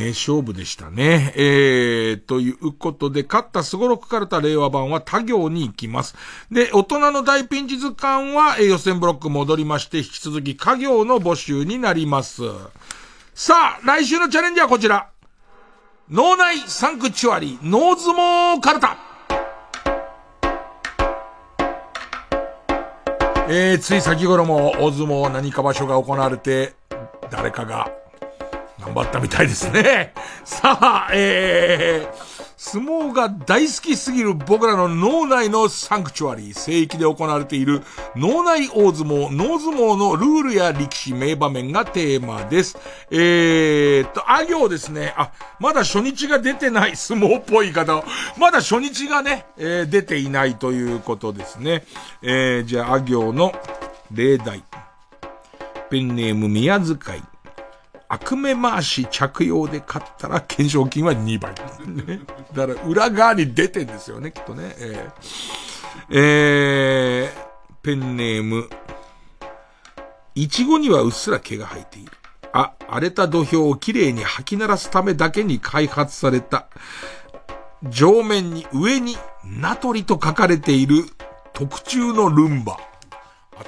[0.00, 1.32] 名勝負でしたね。
[1.36, 6.14] えー、ということで、勝ったスゴロクカルタ令和版は他行に行きます。
[6.50, 12.42] で、大人の大ピンチ図鑑は、えー、予選ブロック戻りまして、引き続き家業の募集になります。
[13.34, 15.10] さあ、来週のチャレンジはこちら。
[16.08, 18.14] 脳内サンクチュアリー、脳相
[18.56, 18.96] 撲カルタ。
[23.52, 26.74] えー、つい先頃も大相撲何か場所が行われて、
[27.30, 27.99] 誰かが
[28.80, 30.14] 頑張ったみたいですね。
[30.44, 37.82] さあ、えー、相撲が大好きすぎる僕らの脳内のサンクチュアリー、聖域で行われている
[38.16, 42.78] 脳内大相撲、脳相撲のルールや力士名場面がテーマです。
[43.10, 45.14] えー、っと、あ行ですね。
[45.16, 48.04] あ、まだ初日が出てない 相撲っぽい方、
[48.38, 51.84] まだ初日がね、えー、出ていないということですね。
[52.22, 53.52] えー、じゃあ、あ行の
[54.10, 54.62] 例題。
[55.90, 57.22] ペンネーム宮遣い。
[58.10, 61.54] 悪目回し着用で買ったら懸賞金は2倍。
[61.86, 62.20] ね。
[62.52, 64.74] だから裏側に出てんですよね、きっとね。
[64.78, 68.68] えー、えー、ペンネーム。
[70.34, 72.10] いちごにはうっすら毛が生えている。
[72.52, 76.66] あ、荒れた土俵をきれいに吐き鳴らすためだけに開発された、
[77.88, 81.04] 上面に上にナトリと書かれている
[81.52, 82.76] 特注のルンバ。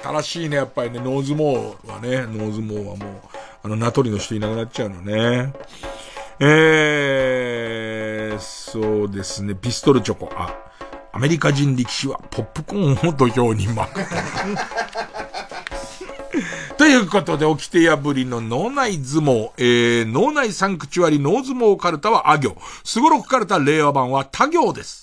[0.03, 3.32] 新しいね、やっぱりね、ノーズモーはね、ノーズモーはもう、
[3.63, 5.53] あの、名取の人いなくなっちゃうのね。
[6.39, 10.29] えー、そうですね、ピストルチョコ。
[10.35, 10.53] あ、
[11.13, 14.01] アメリカ人力士はポップコーンを土俵に巻く。
[16.77, 22.57] ということで、起きて破りの脳内相撲、えー、脳内サンクチュアリ脳相撲カルタはあ行。
[22.83, 25.02] すごろくカルタ令和版は他行です。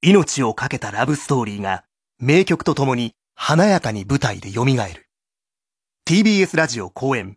[0.00, 1.82] 命を懸けたラブストーリーが
[2.20, 4.74] 名曲とともに華やかに舞台で蘇る。
[6.08, 7.36] TBS ラジオ公演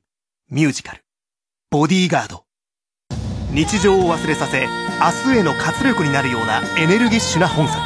[0.51, 1.03] ミュージカル
[1.71, 2.45] ボディーガード。
[3.51, 4.67] 日常を忘れさせ
[5.25, 7.81] 明日への活力になるようなエネルギッシュな本作。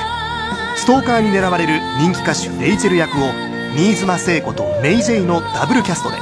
[0.75, 3.31] ストーカーに狙われる人気歌手レイチェル役を
[3.77, 6.17] 新妻聖子とメイ・ジェイのダブルキャストで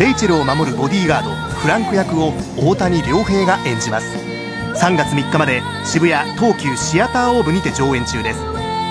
[0.00, 4.37] レイチェルを守るボディーガードフランク役を大谷亮平が演じます
[4.78, 8.40] 3月3日まで渋谷東急シアターオーブにて上演中です。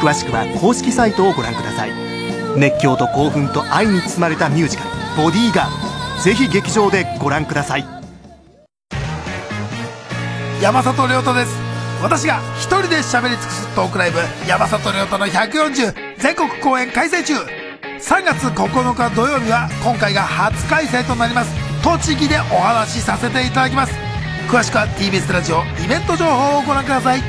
[0.02, 1.92] 詳しくは公式サイトをご覧ください。
[2.58, 6.18] 熱狂と興奮と愛に包まれたミュージカル「ボディーガー。
[6.18, 7.86] ド」ぜひ劇場でご覧ください。
[10.62, 11.56] 山里亮太です。
[12.04, 17.34] 私が一人で喋り尽くすトークライブ山里亮太の140全国公演開催中。
[18.00, 21.52] 3月9日土曜日は今回が初開催となります。
[21.82, 24.07] 栃木でお話しさせていただきます。
[24.50, 27.20] 詳しくは TBS ラジオイベント情報をご覧ください。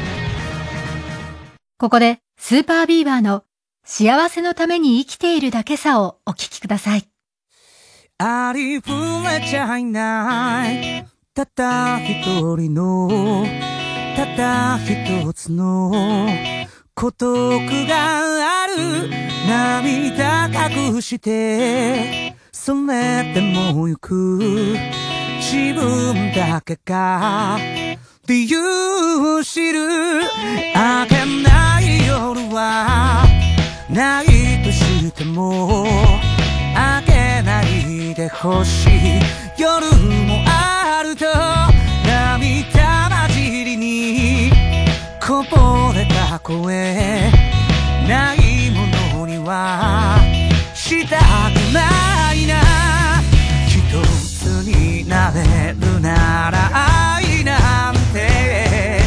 [1.77, 3.43] ここでスーパービーバーの
[3.85, 7.09] 幸せのために生きているだけさをお聞きください。
[8.19, 11.07] ありふれちゃいない。
[11.35, 13.45] たった一人の、
[14.17, 16.29] たった一つの
[16.95, 19.11] 孤独がある。
[19.49, 24.77] 涙隠して、それでも行く。
[25.51, 27.59] 自分だけが
[28.27, 28.59] 理由
[29.39, 29.81] を知る。
[30.21, 33.25] 明けない夜は
[33.89, 34.27] ない
[34.63, 35.87] としても
[36.77, 38.91] 明けないでほしい。
[39.57, 39.87] 夜
[40.27, 41.25] もあると
[42.07, 44.53] 涙混じりに
[45.19, 47.31] こぼれた声。
[48.07, 50.19] ないものには
[50.75, 51.23] したく
[51.73, 52.08] ない。
[55.69, 56.57] れるなら
[57.17, 59.03] 愛なんて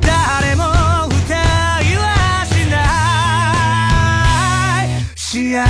[0.00, 0.64] 誰も
[1.06, 1.34] 歌
[1.80, 2.74] いはしな
[4.84, 4.86] い。
[5.14, 5.62] 幸せ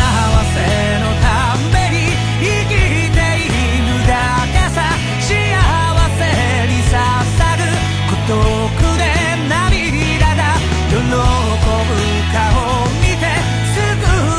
[1.01, 1.27] のた
[1.73, 1.97] めに
[2.41, 3.53] 生きてい
[3.83, 4.11] るだ
[4.53, 4.79] けさ。
[5.21, 5.31] 幸
[6.19, 6.21] せ
[6.69, 6.97] に捧
[7.59, 7.61] ぐ
[8.11, 8.41] 孤独
[8.97, 9.01] で
[9.49, 10.41] 涙が
[10.89, 11.13] 喜ぶ
[12.33, 12.41] 顔
[13.01, 13.23] 見て
[13.75, 13.77] 救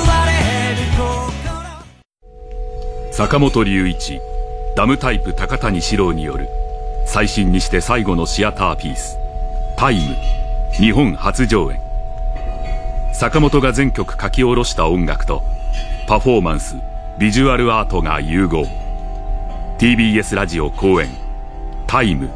[0.07, 0.31] われ
[0.73, 1.05] る心。
[3.11, 4.32] 坂本龍一。
[4.75, 6.49] ダムタイプ高谷史郎による
[7.05, 9.19] 最新にして最後のシアターピース
[9.77, 10.15] タイム
[10.71, 11.79] 日本初上演。
[13.13, 15.43] 坂本が全曲書き下ろした音楽と
[16.07, 16.77] パフォーマンス
[17.19, 18.65] ビジュアルアートが融合。
[19.77, 21.09] TBS ラジオ公演
[21.85, 22.31] タイム。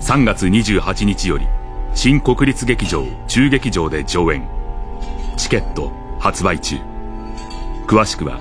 [0.00, 1.46] 3月28日より
[1.94, 4.42] 新国立劇場中劇場で上演。
[5.36, 6.78] チケット発売中。
[7.86, 8.40] 詳しくは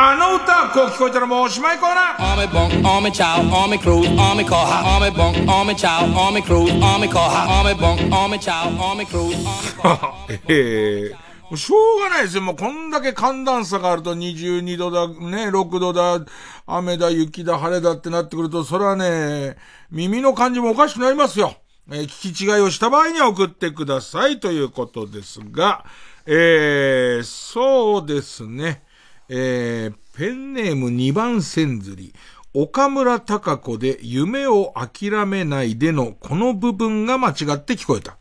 [0.00, 6.70] あの歌こう聞こえたらもうおしまいコーナー Army bunk, army chow, army cruise, army koha Army bunk, army chow, army cruise,
[6.80, 9.34] army koha Army bunk, army chow, army cruise,
[9.82, 12.42] army えー、しょうがないですよ。
[12.42, 16.24] もうこんだけ寒暖差があると22度だ、ね、6度だ、
[16.68, 19.56] 雨だ、雪だ、晴れだってなってくると、それはね、
[19.90, 21.56] 耳の感じもおかしくなりますよ。
[21.90, 25.84] えー、聞き違いをした場合には送ってくださいということですが、
[26.24, 28.86] えー、そうですね。
[29.28, 32.14] えー、ペンネーム2番線釣り。
[32.54, 38.16] 岡村隆子で夢を諦めないでのこの部分が間違って聞こえた。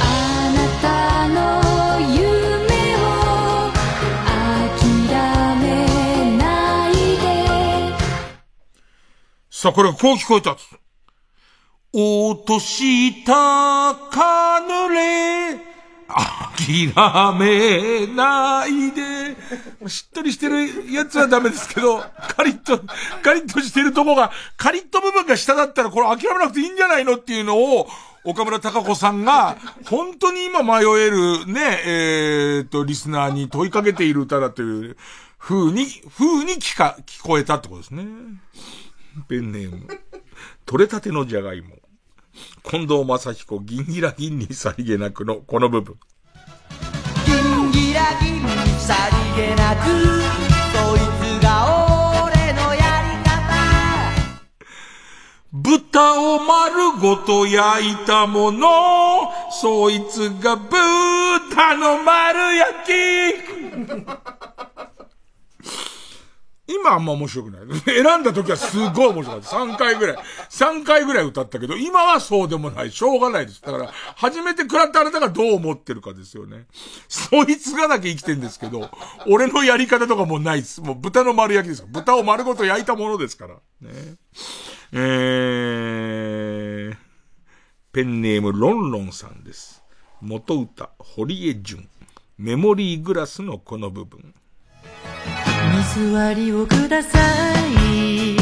[0.00, 2.24] あなたの夢
[2.96, 3.70] を
[4.80, 4.88] 諦
[5.60, 7.94] めないで
[9.50, 10.56] さあ、これがこう聞こえた。
[11.92, 15.67] 落としたカヌレ
[16.08, 19.36] 諦めないで。
[19.88, 22.02] しっとりしてるやつはダメですけど、
[22.36, 22.80] カリッと、
[23.22, 27.88] カリッとしてるとこが、カリッと部分が下だったらこれ諦めなくていいんじゃないのっていうのを、
[28.24, 34.96] 岡村隆子さんが、本当に今迷えるね、え、っと、リスナーに問いかけている歌だという
[35.38, 35.86] 風に、
[36.16, 38.04] 風に聞か、聞こえたってことですね。
[39.28, 39.86] ペンネーム。
[40.66, 41.77] 取れたてのじゃがいも。
[42.68, 45.96] 近藤正彦、銀ギラ銀にさりげなくのこの部分。
[47.24, 48.48] 銀ギラ銀に
[48.78, 48.94] さ
[49.36, 49.84] りげなく
[50.72, 51.48] そいつが
[52.26, 53.38] 俺のやり方
[55.52, 58.68] 豚を丸ごと焼いたもの、
[59.50, 62.90] そいつが豚の丸焼き。
[66.68, 67.80] 今あんま面白くない。
[67.84, 69.48] 選んだ時はすごい面白かった。
[69.56, 70.18] 3回ぐらい。
[70.50, 72.92] 3回ぐらい歌ったけど、今はそうでもない。
[72.92, 73.62] しょうがないです。
[73.62, 76.66] だから、初めて食らったあなたがどう思ってるかですよね。
[77.08, 78.90] そいつがだけ生きてんですけど、
[79.26, 80.82] 俺のやり方とかもないです。
[80.82, 83.54] もう豚の丸焼きです豚を丸ごと焼いたものですから。
[83.80, 84.16] ね。
[84.92, 86.96] えー、
[87.92, 89.82] ペンネームロンロンさんです。
[90.20, 91.88] 元歌、堀江淳。
[92.36, 94.34] メモリーグラスのこの部分。
[95.76, 98.36] 水割りをください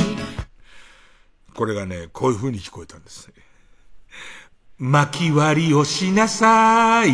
[1.55, 3.35] これがね、こういう風に聞こえたんですね。
[4.79, 7.11] 巻き割りをしなさい。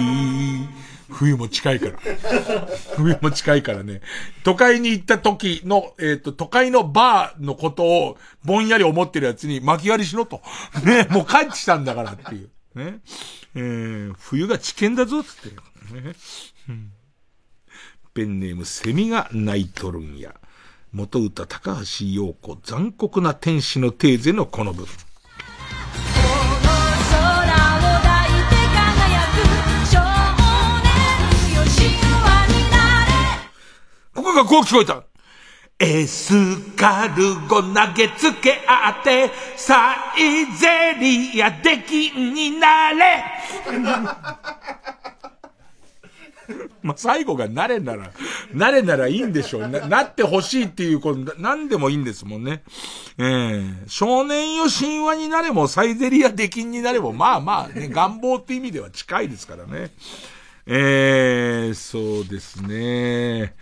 [1.08, 1.98] 冬も近いから。
[2.96, 4.00] 冬も近いからね。
[4.42, 10.42] 都会に行った時の、えっ、ー、と、都会のバーのことをぼんやり思ってるやつに巻き割りしろと。
[10.84, 12.50] ね、もう帰ってきたんだからっていう。
[12.74, 13.00] ね。
[13.54, 16.00] えー、冬が危険だぞ、つって。
[16.00, 16.14] ね。
[16.68, 16.92] うん
[18.14, 20.34] ペンネームセミが泣いとるんや。
[20.92, 24.94] 元歌高橋陽子残酷な天使のテーゼのこの部分。
[34.14, 35.04] ここがこう聞こえた。
[35.78, 36.34] エス
[36.76, 43.24] カルゴ投げつけあって、サイゼリア出禁になれ
[46.82, 48.12] まあ、最後が慣れなら、
[48.54, 49.68] 慣れならいいんでしょう。
[49.68, 52.62] な、なってほしいっていうこと、なんでもいいんですもんね。
[53.18, 59.90] ええー、少年よ神話になれも、サイゼリア出禁になれも、まあまあね、 願望って意味では近いですからね。
[60.66, 63.54] ええー、そうですね。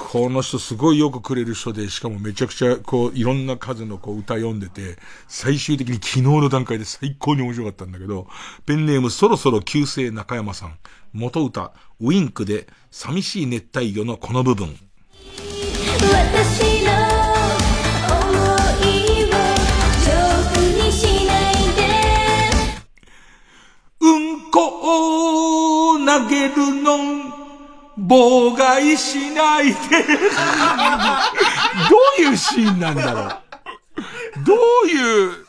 [0.00, 4.96] この人すごいよくくれる人で、しかもめちゃくちゃ、こう、いろんな数のこう歌読んでて、
[5.28, 8.26] 最終的に昨日の段階で最高に面白かったんだけど、
[8.64, 10.78] ペンネームそろそろ旧姓中山さん。
[11.12, 14.76] 元歌、ウィンクで、寂しい熱帯魚のこの部分。
[16.02, 16.92] 私の
[18.06, 18.30] 思
[18.84, 19.34] いを
[20.84, 21.80] にしないで
[24.00, 26.96] うんこを投げるの
[27.98, 29.74] 妨害しないで
[31.90, 34.54] どういうシーンなんだろうど
[34.84, 35.46] ういう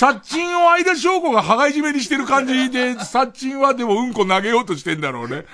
[0.00, 5.44] サッチンを相田翔子が羽交い締めにしてる感じで、サッチンはでもうんこ投げようとしてんだろうね。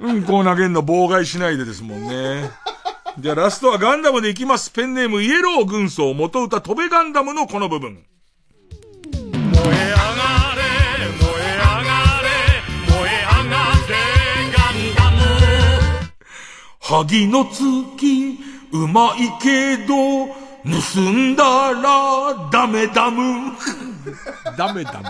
[0.00, 2.48] うんこを投げんの妨害しないでですもんね。
[3.18, 4.70] じゃあラストはガンダムでいきます。
[4.70, 8.02] ペンネームイエロー軍曹元歌飛べガンダムのこの部分。
[9.12, 9.76] 燃え上が
[10.56, 10.62] れ、
[11.20, 11.92] 燃え上が
[12.22, 12.32] れ、
[12.88, 13.92] 燃え上がれ、
[14.56, 15.18] ガンダム。
[16.80, 18.38] 萩の月、
[18.72, 23.52] うまいけど、盗んだら、ダメダム。
[24.56, 25.04] ダメダム？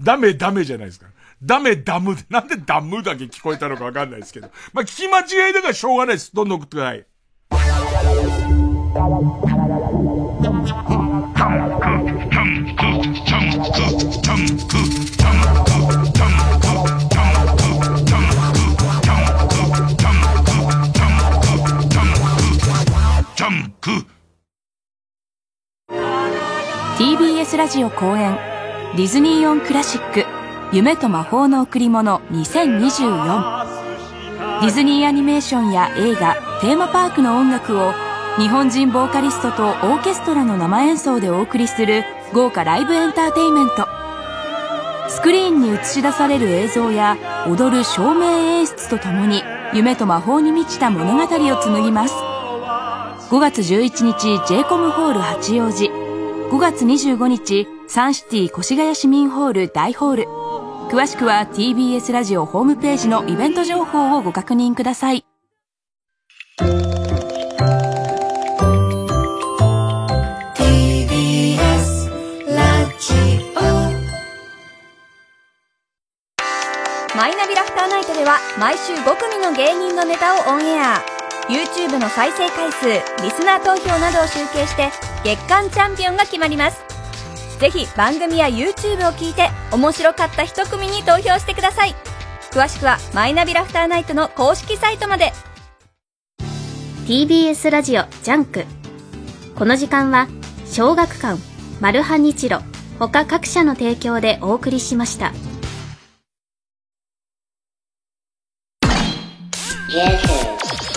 [0.00, 1.06] ダメダメじゃないですか。
[1.42, 2.16] ダメダム。
[2.28, 4.50] なんでダムだけ聞こえたのかわかんないですけど。
[4.72, 6.34] まあ、聞き間違いだからしょうがないです。
[6.34, 7.06] どんどん送ってください。
[26.98, 28.36] TBS ラジオ公演
[28.96, 30.24] ディズニーオンクラシック
[30.72, 37.92] 夢と魔法の贈り物2024ディズニーアニメーションや映画テーマパークの音楽を
[38.38, 42.02] 日本人ボーカリストとオーケストラの生演奏でお送りする
[42.34, 43.86] 豪華ライブエンターテインメント。
[45.08, 47.16] スクリーンに映し出される映像や
[47.46, 52.14] 踊る照明演出とともに夢と魔法に満ちた物語を紡ぎます。
[53.30, 56.07] 5月11日 j コムホール八王子。
[56.50, 60.24] 5月25日サンシティ越谷市民ホール大ホール。
[60.88, 65.26] 詳しくは TBS ラジオホームページのイベント情報をご確認ください。
[77.14, 81.04] マイナビラフターナイトでは毎週5組の芸人のネタをオンエア。
[81.48, 82.86] YouTube の再生回数
[83.22, 84.90] リスナー投票などを集計して
[85.24, 86.82] 月間チャンピオンが決まります。
[87.58, 91.94] ぜひ番組や YouTube を聞いて面白かった一組に投票してください。
[92.52, 95.32] 詳しくはマイナビラフターナイトの公式サイトまで。
[97.06, 98.64] TBS ラジオジャンク。
[99.56, 100.28] この時間は
[100.66, 101.40] 小学館
[101.80, 102.60] マルハニチロ
[102.98, 105.32] 他各社の提供でお送りしました。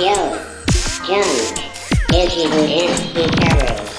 [0.02, 0.16] Yo,
[1.06, 1.72] junk,
[2.12, 3.91] Izzy Wooden, Hikaru.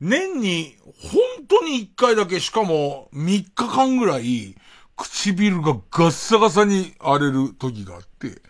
[0.00, 4.56] 年に、本当に1回だけ、しかも3日間ぐらい、
[4.96, 8.40] 唇がガッサガサに荒れる時があって、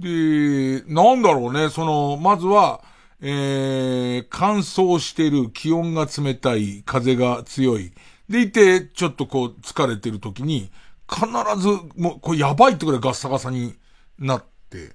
[0.00, 2.82] で、なんだろうね、その、まずは、
[3.20, 7.92] えー、乾燥してる、気温が冷たい、風が強い。
[8.28, 10.72] でいて、ちょっとこう、疲れてる時に、
[11.08, 13.76] 必ず、もう、これやばいってくらいガッサガサに
[14.20, 14.92] なって、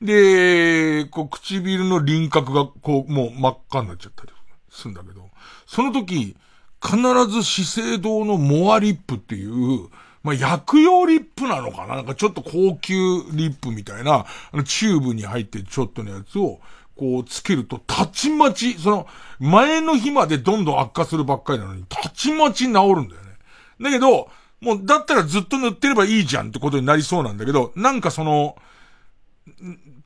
[0.00, 4.32] で、こう、唇の輪郭が、こう、もう真っ赤になっちゃったり
[4.68, 5.28] するんだけど、
[5.66, 6.36] その時、
[6.84, 9.88] 必ず資生堂のモアリップっていう、
[10.22, 11.96] まあ、薬用リップなのかな？
[11.96, 12.94] なんかちょっと高級
[13.32, 16.60] リップみたいな、あの、チューブに入ってちょっとのやつを、
[16.96, 19.06] こう、つけると、たちまち、その、
[19.38, 22.72] 前の日までどんどん悪化するばっかりなのに、たちまち治るん
[23.08, 23.36] だよね。
[23.80, 24.30] だけど、
[24.64, 28.56] もう、だったらずっと塗ってればいいじゃんってことになりそうなんだけど、なんかその、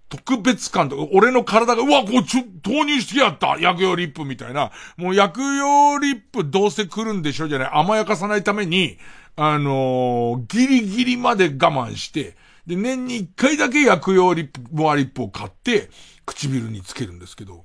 [0.08, 4.72] 特別感とか、俺の体が、うわ、こう、ちょ、投入してやった薬用リップみたいな。
[4.96, 7.70] もう薬用リップどうせ来るんでしょじゃない。
[7.72, 8.98] 甘やかさないために、
[9.36, 12.36] あのーギリギリまで我慢して、
[12.66, 15.90] で、年に一回だけ薬用リップ、モアリップを買って、
[16.26, 17.64] 唇につけるんですけど、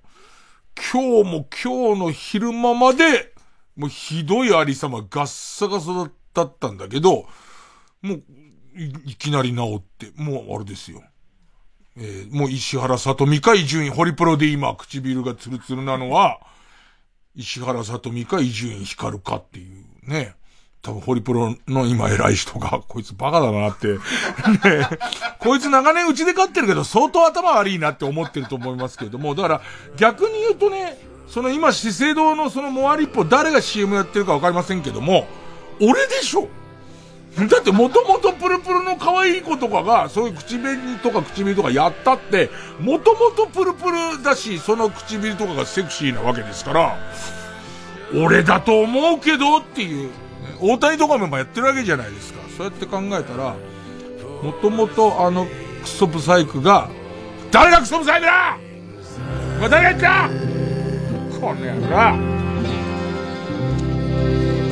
[0.75, 3.33] 今日も今日の昼間まで、
[3.75, 7.27] もうひどいありさまガッサガサだっただったんだけど、
[8.01, 8.23] もう
[8.76, 11.03] い、いきなり治って、もうあれですよ。
[11.95, 16.39] えーもう石原さとみか伊集院、ホリプロで今唇がツルツルなのは、
[17.35, 20.35] 石原さとみか伊集院光かっていうね。
[20.84, 23.88] 多分ホリプロの今偉い人が、こいつバカだなって、
[24.68, 24.85] ね、
[25.39, 29.61] こいつ長年うちで飼ってるけど相当頭悪いなって思ってると思いますけれども、だから
[29.95, 30.97] 逆に言うとね、
[31.30, 35.26] その今資生堂のそのモアリップを誰が CM やってるかわかりませんけども、
[35.81, 36.47] 俺でしょ。
[37.49, 46.97] だってもともとプルプルの可愛い子とかが、そういう口紅とか唇とかやったって、もともとプルプルだし、その唇とかがセクシーなわけですから、
[48.15, 50.11] 俺だと思うけどっていう、
[50.61, 52.41] 大谷とかもやってるわけじゃないですか。
[52.55, 53.55] そうやって考えたら、
[54.43, 55.47] もともとあの
[55.81, 56.87] クソブサイクが、
[57.49, 58.59] 誰がクソブサイクだ。
[59.57, 60.29] お前誰が言った。
[61.39, 62.52] この野郎。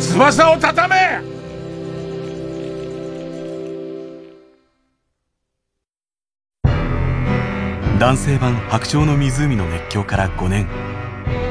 [0.01, 1.21] 翼を畳め！
[7.99, 10.67] 男性版「白鳥の湖」の熱狂から5年。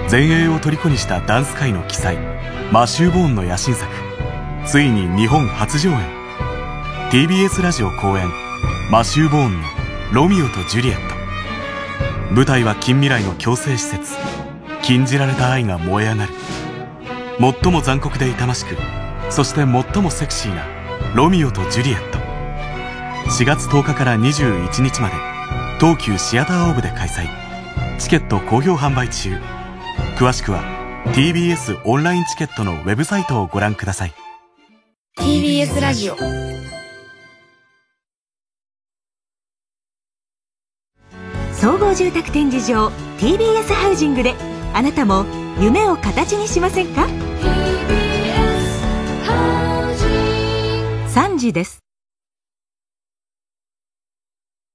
[0.08, 2.18] 全英を虜にしたダンス界の奇才
[2.72, 3.88] マシュー・ボーンの野心作。
[4.66, 5.98] ついに日本初上演。
[7.12, 8.28] TBS ラジオ公演。
[8.90, 9.68] マシュー・ボーンの
[10.12, 11.14] 「ロミオとジュリエット」
[12.34, 14.16] 舞台は近未来の強制施設。
[14.82, 16.32] 禁じられた愛が燃え上がる。
[17.40, 18.76] 最も残酷で痛ましく
[19.30, 20.66] そして最もセクシーな
[21.14, 22.18] 「ロミオとジュリエット」
[23.30, 25.14] 4月10日から21日まで
[25.78, 27.26] 東急シアターオーブで開催。
[27.98, 29.38] チケット好評販売中。
[30.16, 30.62] 詳しくは
[31.14, 34.12] TBS オンラインチケットのウェブサイトをご覧ください。
[35.18, 36.16] TBS ラジオ。
[41.54, 42.88] 総合住宅展示場
[43.18, 44.34] TBS ハウジングで
[44.74, 45.24] あなたも
[45.60, 47.06] 夢を形にしませんか？
[51.40, 51.89] 時です。